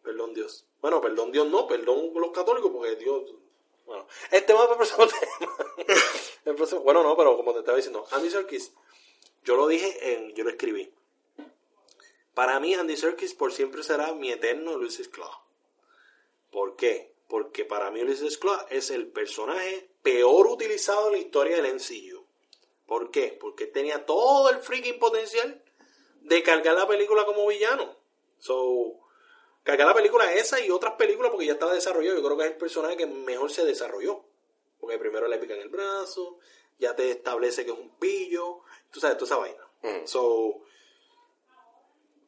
[0.05, 0.65] Perdón Dios.
[0.81, 3.23] Bueno, perdón Dios no, perdón los católicos, porque Dios...
[3.85, 4.89] Bueno, el tema para el
[6.43, 6.81] tema.
[6.83, 8.71] Bueno, no, pero como te estaba diciendo, Andy Serkis,
[9.43, 10.91] yo lo dije, en, yo lo escribí.
[12.33, 15.31] Para mí, Andy Serkis por siempre será mi eterno Ulysses Claw.
[16.51, 17.13] ¿Por qué?
[17.27, 22.25] Porque para mí Ulysses Claw es el personaje peor utilizado en la historia del MCU.
[22.85, 23.37] ¿Por qué?
[23.39, 25.63] Porque tenía todo el freaking potencial
[26.21, 27.95] de cargar la película como villano.
[28.39, 28.99] So,
[29.65, 32.15] cargar la película esa y otras películas porque ya estaba desarrollado.
[32.17, 34.23] Yo creo que es el personaje que mejor se desarrolló.
[34.79, 36.37] Porque primero le pican el brazo,
[36.77, 38.59] ya te establece que es un pillo,
[38.91, 39.67] tú sabes, toda esa vaina.
[39.81, 40.05] Mm.
[40.07, 40.61] So,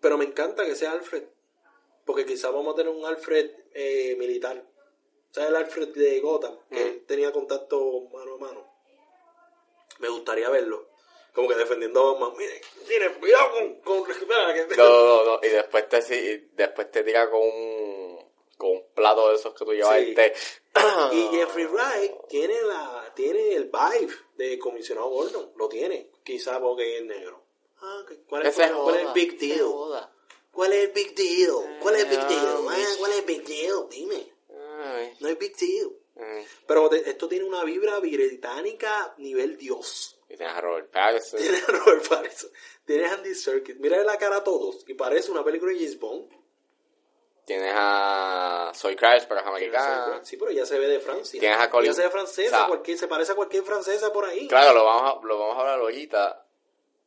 [0.01, 1.23] pero me encanta que sea Alfred.
[2.05, 4.65] Porque quizás vamos a tener un Alfred eh, militar.
[5.31, 6.57] ¿Sabes el Alfred de Gotham?
[6.69, 6.87] Que Mm.
[6.87, 8.73] él tenía contacto mano a mano.
[9.99, 10.86] Me gustaría verlo.
[11.37, 12.33] Como que defendiendo a Batman.
[12.35, 13.75] Miren, miren, cuidado con...
[13.81, 15.39] con que- No, no, no.
[15.43, 18.19] Y después te, sí, después te tira con un,
[18.57, 20.05] con un plato de esos que tú llevas Sí.
[20.09, 20.33] el té.
[21.11, 26.97] Y Jeffrey Wright tiene la tiene el vibe de comisionado Gordon, lo tiene, quizá porque
[26.97, 27.43] es negro.
[27.81, 29.61] Ah, ¿qué- ¿cuál, es, cuál es el big deal?
[29.61, 30.11] joda.
[30.51, 31.77] ¿Cuál es el big deal?
[31.79, 32.63] ¿Cuál es el big deal?
[32.63, 32.81] man?
[32.97, 33.87] ¿Cuál es el big deal?
[33.91, 34.33] Dime.
[35.19, 35.91] No es big deal.
[36.19, 36.45] Ay.
[36.67, 40.19] Pero de- esto tiene una vibra británica nivel Dios.
[40.29, 41.39] Y tienes a Robert Pattinson.
[41.39, 42.49] Tienes a Robert Pattinson.
[42.85, 43.77] Tienes a Andy Serkis.
[43.79, 44.83] Mira la cara a todos.
[44.87, 46.29] Y parece una película de James Bond.
[47.45, 50.19] Tienes a Soy Crash, pero es americana.
[50.25, 51.39] Sí, pero ya se ve de Francia.
[51.39, 52.55] Tienes a Colin- Ya se ve francesa.
[52.55, 54.49] o sea, cualquier, se parece a cualquier francesa por ahí.
[54.49, 56.45] Claro, lo vamos a, lo vamos a hablar ahorita,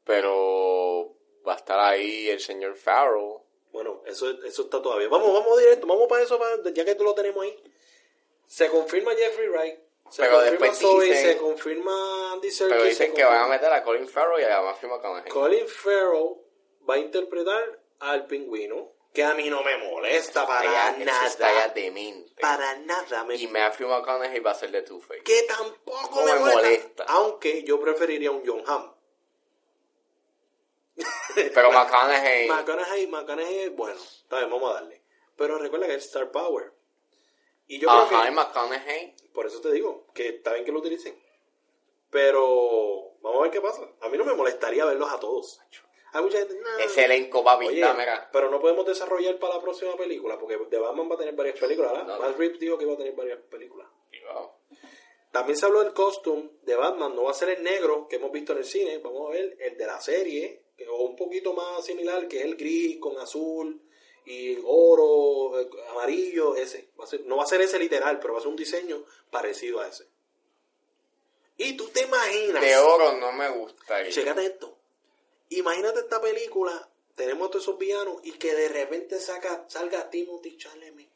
[0.05, 1.15] pero
[1.47, 3.35] va a estar ahí el señor Farrell.
[3.73, 5.09] Bueno, eso, eso está todavía.
[5.09, 5.87] Vamos, vamos directo.
[5.87, 7.63] Vamos para eso, para- ya que tú lo tenemos ahí.
[8.51, 9.79] Se confirma Jeffrey Wright.
[10.11, 12.75] Se Pero confirma Zoe, dicen- se confirma Andy Serkis.
[12.77, 15.31] Pero dicen que van a meter a Colin Farrell y a Matthew McConaughey.
[15.31, 16.35] Colin Farrell
[16.89, 21.27] va a interpretar al pingüino, que a mí no me molesta para Estaría- nada.
[21.29, 22.41] estaría demente.
[22.41, 25.23] Para nada me Y Matthew McConaughey va a ser de Two-Face.
[25.23, 26.55] que tampoco No me, molesta.
[26.63, 27.05] molesta.
[27.07, 28.93] Aunque yo preferiría un John Hamm.
[31.55, 32.49] Pero McConaughey...
[32.49, 34.01] McConaughey, McConaughey bueno.
[34.01, 35.03] Está bien, vamos a darle.
[35.37, 36.73] Pero recuerda que es Star Power.
[37.71, 39.15] Y yo creo Ajá, que- y McConaughey...
[39.33, 41.15] Por eso te digo, que está bien que lo utilicen.
[42.11, 43.89] Pero vamos a ver qué pasa.
[44.01, 45.61] A mí no me molestaría verlos a todos.
[46.13, 46.59] Hay mucha gente.
[46.59, 46.85] "Nah".
[46.85, 48.29] Ese elenco, está, mira.
[48.33, 51.59] pero no podemos desarrollar para la próxima película, porque de Batman va a tener varias
[51.61, 52.07] películas, ¿verdad?
[52.09, 52.23] No, no.
[52.23, 53.87] Matt Reeves dijo que iba a tener varias películas.
[54.33, 54.51] Wow.
[55.31, 58.33] También se habló del costume de Batman, no va a ser el negro que hemos
[58.33, 61.53] visto en el cine, vamos a ver el de la serie, que- o un poquito
[61.53, 63.81] más similar, que es el gris con azul
[64.27, 66.91] y oro, eh, amarillo, ese.
[66.99, 69.05] Va a ser- no va a ser ese literal, pero va a ser un diseño
[69.31, 70.07] parecido a ese.
[71.57, 72.63] Y tú te imaginas...
[72.63, 74.11] De oro no me gustaría.
[74.11, 74.77] Chécate esto.
[75.51, 81.09] Imagínate esta película, tenemos todos esos villanos y que de repente saca, salga Timothy Chalamet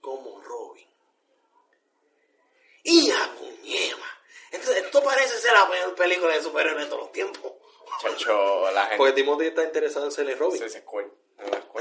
[0.00, 0.86] como Robin.
[2.84, 4.06] ¡Y a puñema!
[4.52, 7.52] Esto, esto parece ser la peor película de superhéroes de todos los tiempos.
[8.00, 8.96] Chacho, la gente...
[8.96, 10.58] Porque Timothy está interesado en ser el Robin.
[10.58, 10.84] Se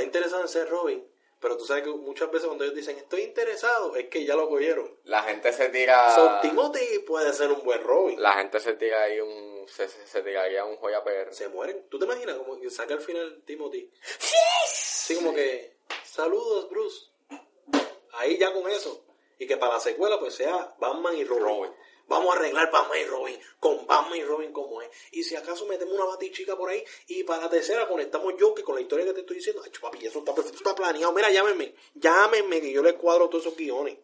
[0.04, 1.08] interesado en ser Robin.
[1.40, 4.48] Pero tú sabes que muchas veces cuando ellos dicen estoy interesado, es que ya lo
[4.48, 4.96] cogieron.
[5.06, 6.14] La gente se tira...
[6.14, 8.22] So, Timothy puede ser un buen Robin.
[8.22, 9.68] La gente se tira ahí un...
[9.68, 11.34] Se, se, se tiraría un joya PR.
[11.34, 11.88] se mueren.
[11.90, 13.92] ¿Tú te imaginas como que saca al final Timothy?
[14.68, 17.08] Sí, como que, saludos Bruce.
[18.14, 19.04] Ahí ya con eso.
[19.40, 21.44] Y que para la secuela pues sea Batman y Robin.
[21.44, 21.72] Robin.
[22.12, 24.90] Vamos a arreglar Batman y Robin con Batman y Robin como es.
[25.14, 28.64] Y si acaso metemos una batichica por ahí y para la tercera conectamos yo que
[28.64, 31.14] con la historia que te estoy diciendo, ay, papi, eso está perfecto, está planeado.
[31.14, 33.98] Mira, llámenme, llámenme que yo les cuadro todos esos guiones.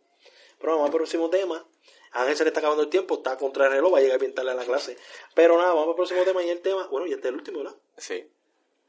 [0.58, 1.68] Pero vamos al próximo tema.
[2.14, 4.16] A Ángel se le está acabando el tiempo, está contra el reloj, va a llegar
[4.16, 4.96] a pintarle a la clase.
[5.36, 7.76] Pero nada, vamos al próximo tema y el tema, bueno, ya está el último, ¿verdad?
[7.98, 8.26] Sí.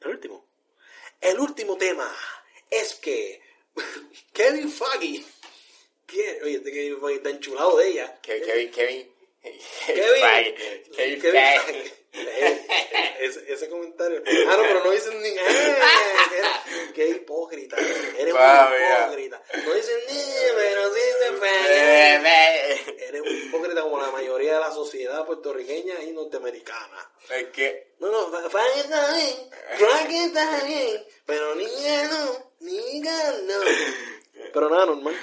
[0.00, 0.46] El último.
[1.20, 2.08] El último tema
[2.70, 3.42] es que
[4.32, 5.24] Kevin Feige,
[6.08, 8.18] que, oye, este Kevin Feige está enchulado de ella.
[8.22, 9.14] Ke- Kevin, Kevin...
[9.86, 10.82] Kevin, Feige.
[10.96, 11.94] Kevin Feige.
[12.12, 12.66] Eh,
[13.20, 14.22] ese, ese comentario.
[14.26, 15.28] Ah, no, pero no dicen ni.
[15.28, 15.76] ¡Eh!
[16.30, 17.76] Qué, qué hipócrita.
[17.78, 19.04] Eres un yeah.
[19.06, 19.42] hipócrita.
[19.64, 20.22] No dicen ni,
[20.56, 22.72] pero dicen Eh, Feige.
[22.72, 23.06] eh.
[23.08, 27.10] Eres un hipócrita como la mayoría de la sociedad puertorriqueña y norteamericana.
[27.30, 27.94] Es que...
[28.00, 33.60] No, no, Feige está bien, Feige está bien, pero niña no, niña no.
[34.52, 35.16] Pero nada, normal.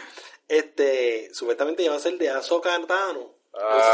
[0.48, 3.36] Este, supuestamente va a ser de Ahsoka Tano.
[3.54, 3.90] No sé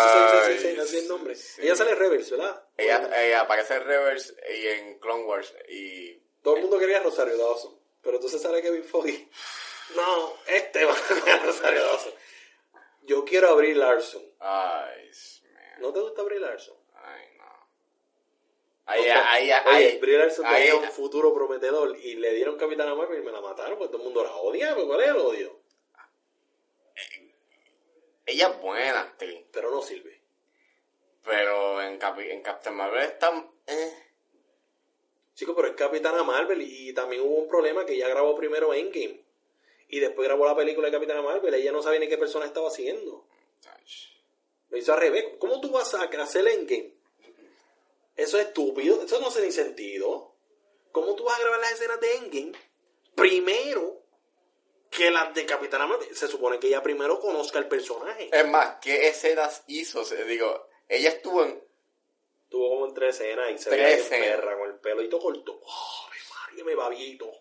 [0.49, 1.35] si se dice así, Ay, el nombre.
[1.35, 1.61] sí.
[1.61, 2.63] Ella sale Rebels, ¿verdad?
[2.77, 6.19] Ella, ella aparece en Reverse y en Clone Wars y...
[6.41, 7.79] Todo el mundo quería a Rosario Dawson.
[8.01, 9.29] Pero entonces sale Kevin Feige.
[9.95, 12.13] No, este va a ser Rosario Dawson.
[13.03, 14.23] Yo quiero a Brie Larson.
[14.39, 15.11] Ay,
[15.53, 15.81] man.
[15.81, 16.77] ¿No te gusta Brie Larson?
[16.95, 17.69] Ay, no.
[18.85, 23.21] Ahí, ahí, Oye, ahí, Brie Larson tenía un futuro prometedor y le dieron Capitana Marvel
[23.21, 24.73] y me la mataron porque todo el mundo la odia.
[24.73, 25.60] ¿Pero ¿Cuál es el odio?
[28.31, 30.21] Ella es buena actriz, Pero no sirve.
[31.23, 33.31] pero en, Capi- en Captain Marvel está...
[33.67, 33.93] Eh.
[35.35, 39.21] Chico, pero es Capitana Marvel y también hubo un problema que ella grabó primero Endgame.
[39.87, 41.53] Y después grabó la película de Capitana Marvel.
[41.53, 43.25] Ella no sabía ni qué persona estaba haciendo.
[44.69, 45.25] Lo hizo al revés.
[45.39, 46.93] ¿Cómo tú vas a hacer Endgame?
[48.15, 49.03] Eso es estúpido.
[49.03, 50.33] Eso no hace ni sentido.
[50.91, 52.51] ¿Cómo tú vas a grabar las escenas de Endgame
[53.15, 54.00] primero
[54.91, 56.15] que las de Capitana Marvel?
[56.15, 58.29] Se supone que ella primero conozca el personaje.
[58.31, 60.03] Es más, ¿qué escenas hizo?
[60.25, 61.63] Digo, ella estuvo en...
[62.49, 64.27] Tuvo como en tres escenas y se escenas.
[64.27, 65.59] perra con el pelito corto.
[65.63, 67.31] ¡Oh, mi María, me babito!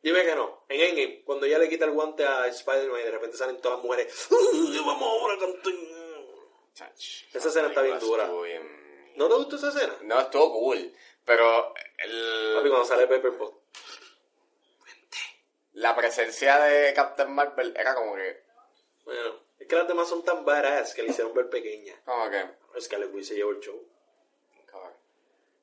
[0.00, 0.62] Dime que no.
[0.68, 3.78] En Endgame, cuando ella le quita el guante a Spider-Man y de repente salen todas
[3.78, 4.28] las mujeres.
[4.30, 5.72] "Uy, Vamos ahora a cantar".
[7.34, 8.24] Esa escena está bien dura.
[8.24, 9.96] Estuvo bien- ¿No te gustó esa escena?
[10.02, 10.92] No, estuvo cool,
[11.24, 13.54] pero Papi, el, cuando sale Pepper Pot.
[15.76, 18.44] La presencia de Captain Marvel era como que...
[19.04, 22.00] Bueno, es que las demás son tan badass que le hicieron ver pequeña.
[22.04, 22.44] Como que...
[22.80, 23.86] Scarlet Witch se llevó el show.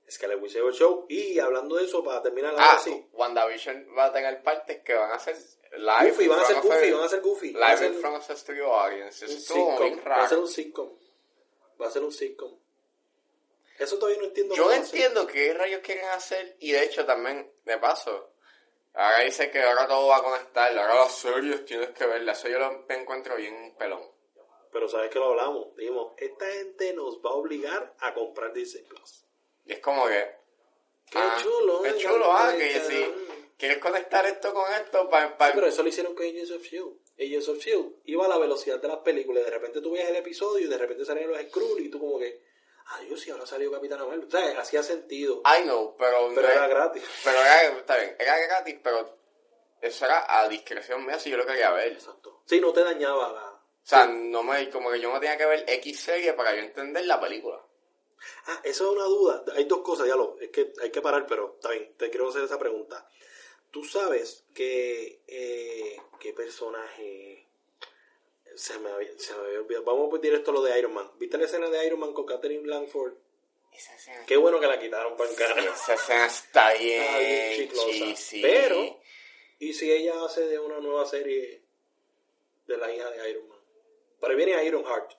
[0.09, 1.05] Scarlet Witch se llevó el show.
[1.09, 3.07] Y hablando de eso, para terminar Ah, ahora sí.
[3.13, 5.35] WandaVision va a tener partes que van a ser
[5.71, 6.11] live.
[6.11, 7.53] Goofy, van a ser Goofy, van a ser Goofy.
[7.53, 9.25] Live in front of a studio audience.
[9.25, 10.09] Eso estuvo bien sitcom.
[10.09, 10.41] Va a ser raro.
[10.41, 10.89] un sitcom.
[11.81, 12.59] Va a ser un sitcom.
[13.79, 14.53] Eso todavía no entiendo.
[14.55, 18.32] Yo entiendo qué rayos quieren hacer y de hecho también, de paso,
[18.93, 22.49] ahora dice que ahora todo va a conectar, ahora las series tienes que verlas, eso
[22.49, 24.13] yo lo encuentro bien pelón.
[24.73, 25.75] Pero sabes que lo hablamos.
[25.75, 29.23] Dijimos, esta gente nos va a obligar a comprar Disney Plus.
[29.65, 30.35] Y es como que...
[31.11, 33.05] Qué ah, chulo, Qué eh, chulo, ah, que si
[33.55, 35.29] quieres conectar esto con esto para...
[35.29, 37.23] Sí, pero eso lo hicieron con Agents of S.H.I.E.L.D.
[37.23, 37.95] Agents of S.H.I.E.L.D.
[38.05, 39.45] iba a la velocidad de las películas.
[39.45, 42.17] De repente tú veías el episodio y de repente salían los Skrulls y tú como
[42.17, 42.41] que...
[42.87, 44.25] Adiós, sí, ahora salió Capitán Marvel.
[44.25, 45.41] O sea, hacía sentido.
[45.45, 46.29] I know, pero...
[46.35, 47.03] Pero no era es- gratis.
[47.23, 49.17] Pero era, está bien, era gratis, pero
[49.81, 51.93] eso era a discreción mía si yo lo quería ver.
[51.93, 52.41] Exacto.
[52.45, 53.49] Sí, no te dañaba la...
[53.51, 56.61] O sea, no me, como que yo no tenía que ver X serie para yo
[56.61, 57.61] entender la película.
[58.47, 59.43] Ah, eso es una duda.
[59.57, 62.29] Hay dos cosas, ya lo, es que hay que parar, pero está bien, te quiero
[62.29, 63.05] hacer esa pregunta.
[63.71, 67.42] Tú sabes que eh, qué personaje
[68.55, 69.85] se me, había, se me había olvidado.
[69.85, 71.11] Vamos directo a lo de Iron Man.
[71.17, 73.13] ¿Viste la escena de Iron Man con Catherine Langford?
[73.71, 75.61] Esa escena, Qué bueno que la quitaron para cara.
[75.63, 77.89] esa escena está bien, Está bien chiclosa.
[77.91, 78.41] cheesy.
[78.41, 78.99] Pero,
[79.59, 81.63] ¿y si ella hace de una nueva serie
[82.67, 83.59] de la hija de Iron Man?
[84.19, 85.13] Por ahí viene Iron Heart.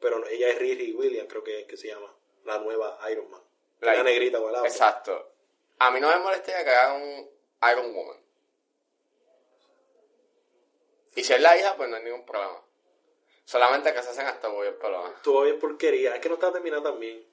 [0.00, 2.14] Pero ella es Riri Williams, creo que, que se llama.
[2.44, 3.42] La nueva Iron Man.
[3.80, 4.64] La, Like, negrita afro.
[4.64, 5.32] Exacto.
[5.78, 7.30] A mí no me molestaría que hagan un
[7.70, 8.16] Iron Woman.
[11.16, 12.62] Y si es la hija, pues no hay ningún problema.
[13.44, 15.06] Solamente que se hacen hasta muy el pelo.
[15.08, 16.14] Estuvo bien porquería.
[16.14, 17.26] Es que no está terminada también.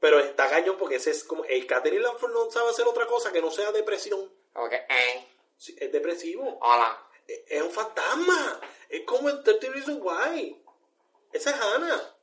[0.00, 1.44] Pero está cañón porque ese es como.
[1.44, 4.32] El Catherine Langford no sabe hacer otra cosa que no sea depresión.
[4.52, 5.26] Como que, eh,
[5.56, 6.58] Sí, Es depresivo.
[6.60, 7.06] hola.
[7.28, 8.60] Es es un fantasma.
[8.88, 10.64] Es como en 30 Reasons Why.
[11.32, 12.16] Esa es Hannah.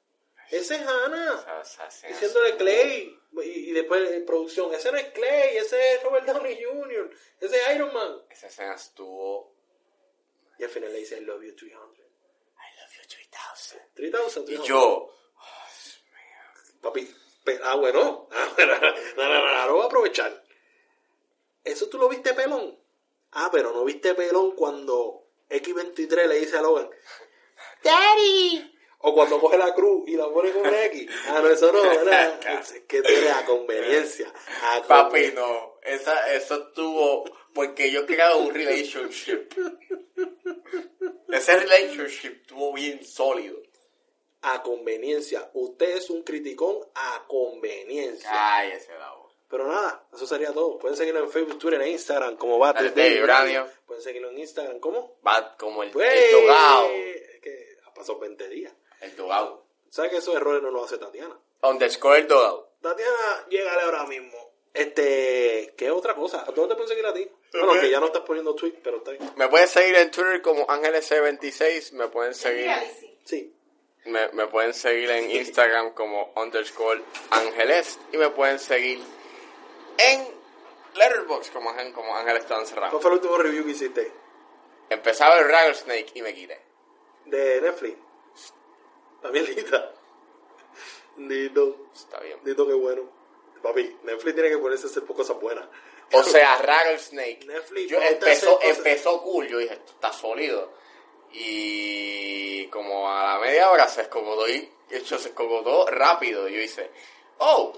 [0.51, 1.63] Esa es Hannah.
[2.09, 3.17] Diciéndole Clay.
[3.43, 4.73] Y, y después en producción.
[4.73, 5.55] Ese no es Clay.
[5.57, 7.09] Ese es Robert Downey Jr.
[7.39, 8.21] Ese es Iron Man.
[8.29, 9.55] Esa escena estuvo...
[10.59, 11.77] Y al final le dice I love you 300.
[11.97, 13.79] I love you 3000.
[13.95, 14.43] 3000.
[14.43, 14.67] Y 300.
[14.67, 15.13] yo...
[16.81, 17.13] Papi,
[17.43, 18.27] pe- ah, bueno.
[18.31, 18.73] Ah, bueno.
[19.17, 20.43] No, no, no, lo voy a aprovechar.
[21.63, 22.79] ¿Eso tú lo viste pelón?
[23.31, 26.89] Ah, pero no viste pelón cuando X23 le dice a Logan,
[27.83, 28.76] ¡Daddy!
[28.99, 31.09] O cuando coge la cruz y la pone con X.
[31.27, 32.39] Ah, no, eso no, ¿verdad?
[32.61, 34.33] Es que tiene a conveniencia.
[34.63, 35.75] A Papi, no.
[35.83, 37.25] Esa, eso estuvo...
[37.53, 39.49] Porque yo he creado un relationship.
[41.29, 43.57] Ese relationship estuvo bien sólido.
[44.41, 45.49] A conveniencia.
[45.53, 48.29] Usted es un criticón a conveniencia.
[48.29, 49.33] Cállese la boca.
[49.49, 50.77] Pero nada, eso sería todo.
[50.77, 53.67] Pueden seguirlo en Facebook, Twitter e Instagram como Battle Day Radio.
[53.85, 56.89] Pueden seguirlo en Instagram como Va como el, Pues, el dogao.
[56.91, 58.73] Es que ha pasado 20 días.
[59.01, 59.65] El dogao.
[59.89, 61.37] ¿Sabes que esos errores no los hace Tatiana?
[61.61, 62.69] Underscore el dogao.
[62.81, 64.37] Tatiana, llégale ahora mismo.
[64.73, 66.43] Este, ¿qué otra cosa?
[66.47, 67.27] ¿A dónde pueden seguir a ti?
[67.53, 69.31] Bueno, que ya no estás poniendo tweets, pero está bien.
[69.35, 71.93] Me pueden seguir en Twitter como Ángeles26.
[71.93, 72.69] Me pueden seguir...
[73.23, 73.53] Sí.
[74.05, 77.01] Me, me pueden seguir en Instagram como underscore
[77.31, 77.99] Ángeles.
[78.11, 79.01] Y me pueden seguir
[79.97, 80.27] en
[80.95, 82.91] Letterboxd como, Ángel- como Ángeles está encerrado.
[82.91, 84.11] ¿Cuál fue el último review que hiciste?
[84.89, 86.61] Empezaba el Rattlesnake y me quité.
[87.25, 87.97] De Netflix.
[89.21, 89.93] También linda.
[91.17, 91.87] Dito.
[91.93, 92.39] Está bien.
[92.43, 93.09] Dito, qué bueno.
[93.61, 95.67] Papi, Netflix tiene que ponerse a hacer cosas buenas.
[96.13, 97.45] O sea, Rattlesnake.
[97.45, 99.47] Netflix, Yo, empezó, empezó cool.
[99.47, 100.73] Yo dije, esto está sólido.
[101.33, 106.47] Y como a la media hora se escogotó y hecho se escogotó rápido.
[106.47, 106.91] Yo hice,
[107.39, 107.73] oh,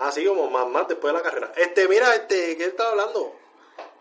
[0.00, 1.52] Así como más, más después de la carrera.
[1.56, 3.36] Este, mira, este, ¿qué estaba hablando?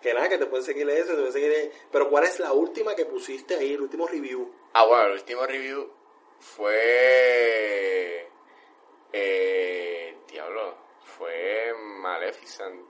[0.01, 1.71] Que nada, que te pueden seguir ese, te pueden seguir ese.
[1.91, 4.51] Pero ¿cuál es la última que pusiste ahí, el último review?
[4.73, 5.89] Ah, bueno, el último review
[6.39, 8.29] fue.
[9.11, 12.85] Eh, diablo, fue Maleficent.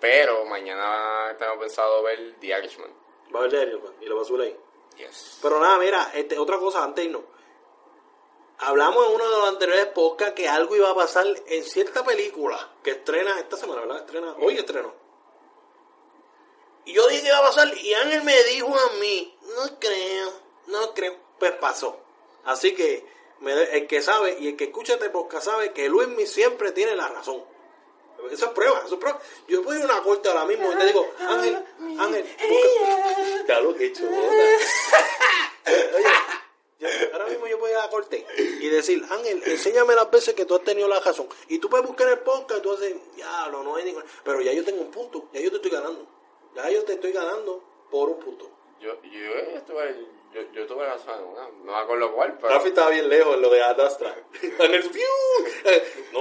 [0.00, 2.90] Pero mañana tengo pensado ver The Irishman.
[3.34, 4.56] Va a ver Daniel, pues, y lo va a subir ahí.
[4.96, 5.38] Yes.
[5.42, 7.24] Pero nada, mira, este, otra cosa, antes de irnos.
[8.60, 12.72] Hablamos en uno de los anteriores podcasts que algo iba a pasar en cierta película
[12.82, 13.98] que estrena esta semana, ¿verdad?
[13.98, 15.07] Estrena, hoy estrenó.
[16.88, 20.32] Y yo dije que iba a pasar y Ángel me dijo a mí, no creo,
[20.68, 21.16] no creo.
[21.38, 22.00] Pues pasó.
[22.44, 23.04] Así que
[23.40, 26.96] me- el que sabe y el que escucha este podcast sabe que Luismi siempre tiene
[26.96, 27.44] la razón.
[28.32, 29.20] Eso es prueba, eso es prueba.
[29.46, 31.64] Yo puedo ir a una corte ahora mismo y te digo, Ángel,
[31.98, 33.44] Ángel, busca...
[33.46, 33.92] Claro, que.
[35.94, 36.08] Oye,
[36.80, 40.34] yo- ahora mismo yo puedo ir a la corte y decir, Ángel, enséñame las veces
[40.34, 41.28] que tú has tenido la razón.
[41.48, 44.02] Y tú puedes buscar el podcast y tú haces, ya, no, no hay ningún...
[44.24, 46.06] Pero ya yo tengo un punto, ya yo te estoy ganando.
[46.54, 48.50] Ya yo te estoy ganando por un punto.
[48.80, 49.96] Yo, yo, estuve,
[50.32, 51.34] yo, yo tuve razón
[51.64, 52.54] no me acuerdo cuál, pero.
[52.54, 54.14] Rafi estaba bien lejos en lo de Adastra.
[56.12, 56.20] No,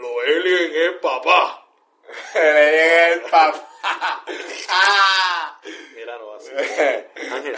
[0.00, 1.66] lo alien es papá.
[2.34, 3.66] El papá.
[4.68, 5.60] ¡Ah!
[5.94, 6.50] Mira, no así.
[6.50, 7.56] Ángel,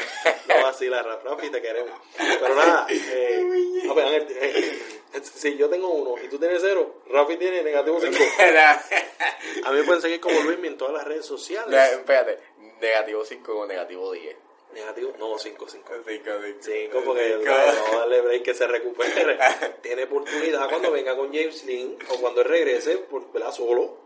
[0.48, 1.98] no así la Rafi, te queremos.
[2.16, 7.02] Pero nada, eh, a ver, Ángel, eh, Si yo tengo uno y tú tienes cero,
[7.08, 8.16] Rafi tiene negativo 5.
[9.64, 11.92] A mí me pueden seguir como Luis en todas las redes sociales.
[11.92, 12.38] Espérate,
[12.80, 14.36] negativo 5 o negativo 10.
[14.72, 15.92] Negativo, no, 5, 5.
[16.06, 16.30] 5,
[16.60, 19.38] 5 porque no darle break que se recupere.
[19.82, 23.52] Tiene oportunidad cuando venga con James Lynn o cuando él regrese, por, ¿verdad?
[23.52, 23.98] Solo,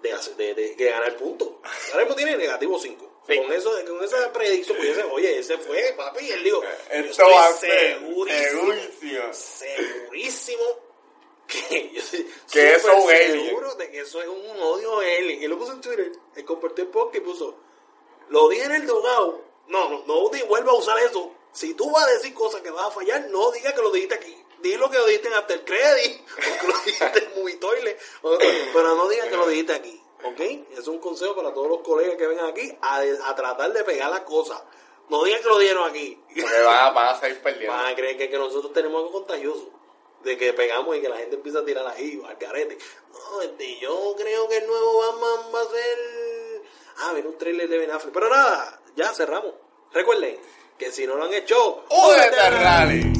[0.00, 1.50] de, de, de, de ganar puntos.
[1.92, 3.09] Ahora mismo tiene negativo 5.
[3.38, 7.40] Con, eso, con esa predicción, pues ese, oye, ese fue, papi, él dijo, Esto yo
[7.50, 10.64] estoy ser segurísimo, segurísimo
[11.46, 13.10] que, yo estoy Que eso es un
[13.46, 15.42] seguro de que eso es un odio alien.
[15.42, 17.56] Y lo puso en Twitter, él compartió el podcast y puso,
[18.28, 21.34] lo dije en el dogado, no, no, no vuelva a usar eso.
[21.52, 24.14] Si tú vas a decir cosas que vas a fallar, no digas que lo dijiste
[24.14, 24.36] aquí.
[24.62, 27.98] Di lo que lo dijiste en After Credit, o que lo dijiste en Movie Toilet,
[28.22, 28.38] o-
[28.72, 30.02] pero no digas que lo dijiste aquí.
[30.24, 30.40] ¿Ok?
[30.76, 34.10] Es un consejo para todos los colegas que vengan aquí a, a tratar de pegar
[34.10, 34.62] las cosas.
[35.08, 36.22] No digan que lo dieron aquí.
[36.28, 37.76] Porque van a, van a salir perdiendo.
[37.76, 39.70] Van a creer que, que nosotros tenemos algo contagioso.
[40.22, 42.76] De que pegamos y que la gente empieza a tirar ahí, al carete.
[43.12, 46.62] No, este, yo creo que el nuevo Batman va a ser...
[46.98, 48.12] Ah, viene un trailer de Ben Affleck.
[48.12, 49.54] Pero nada, ya cerramos.
[49.92, 50.38] Recuerden
[50.78, 51.84] que si no lo han hecho...
[51.88, 53.19] ¡Únete al rally!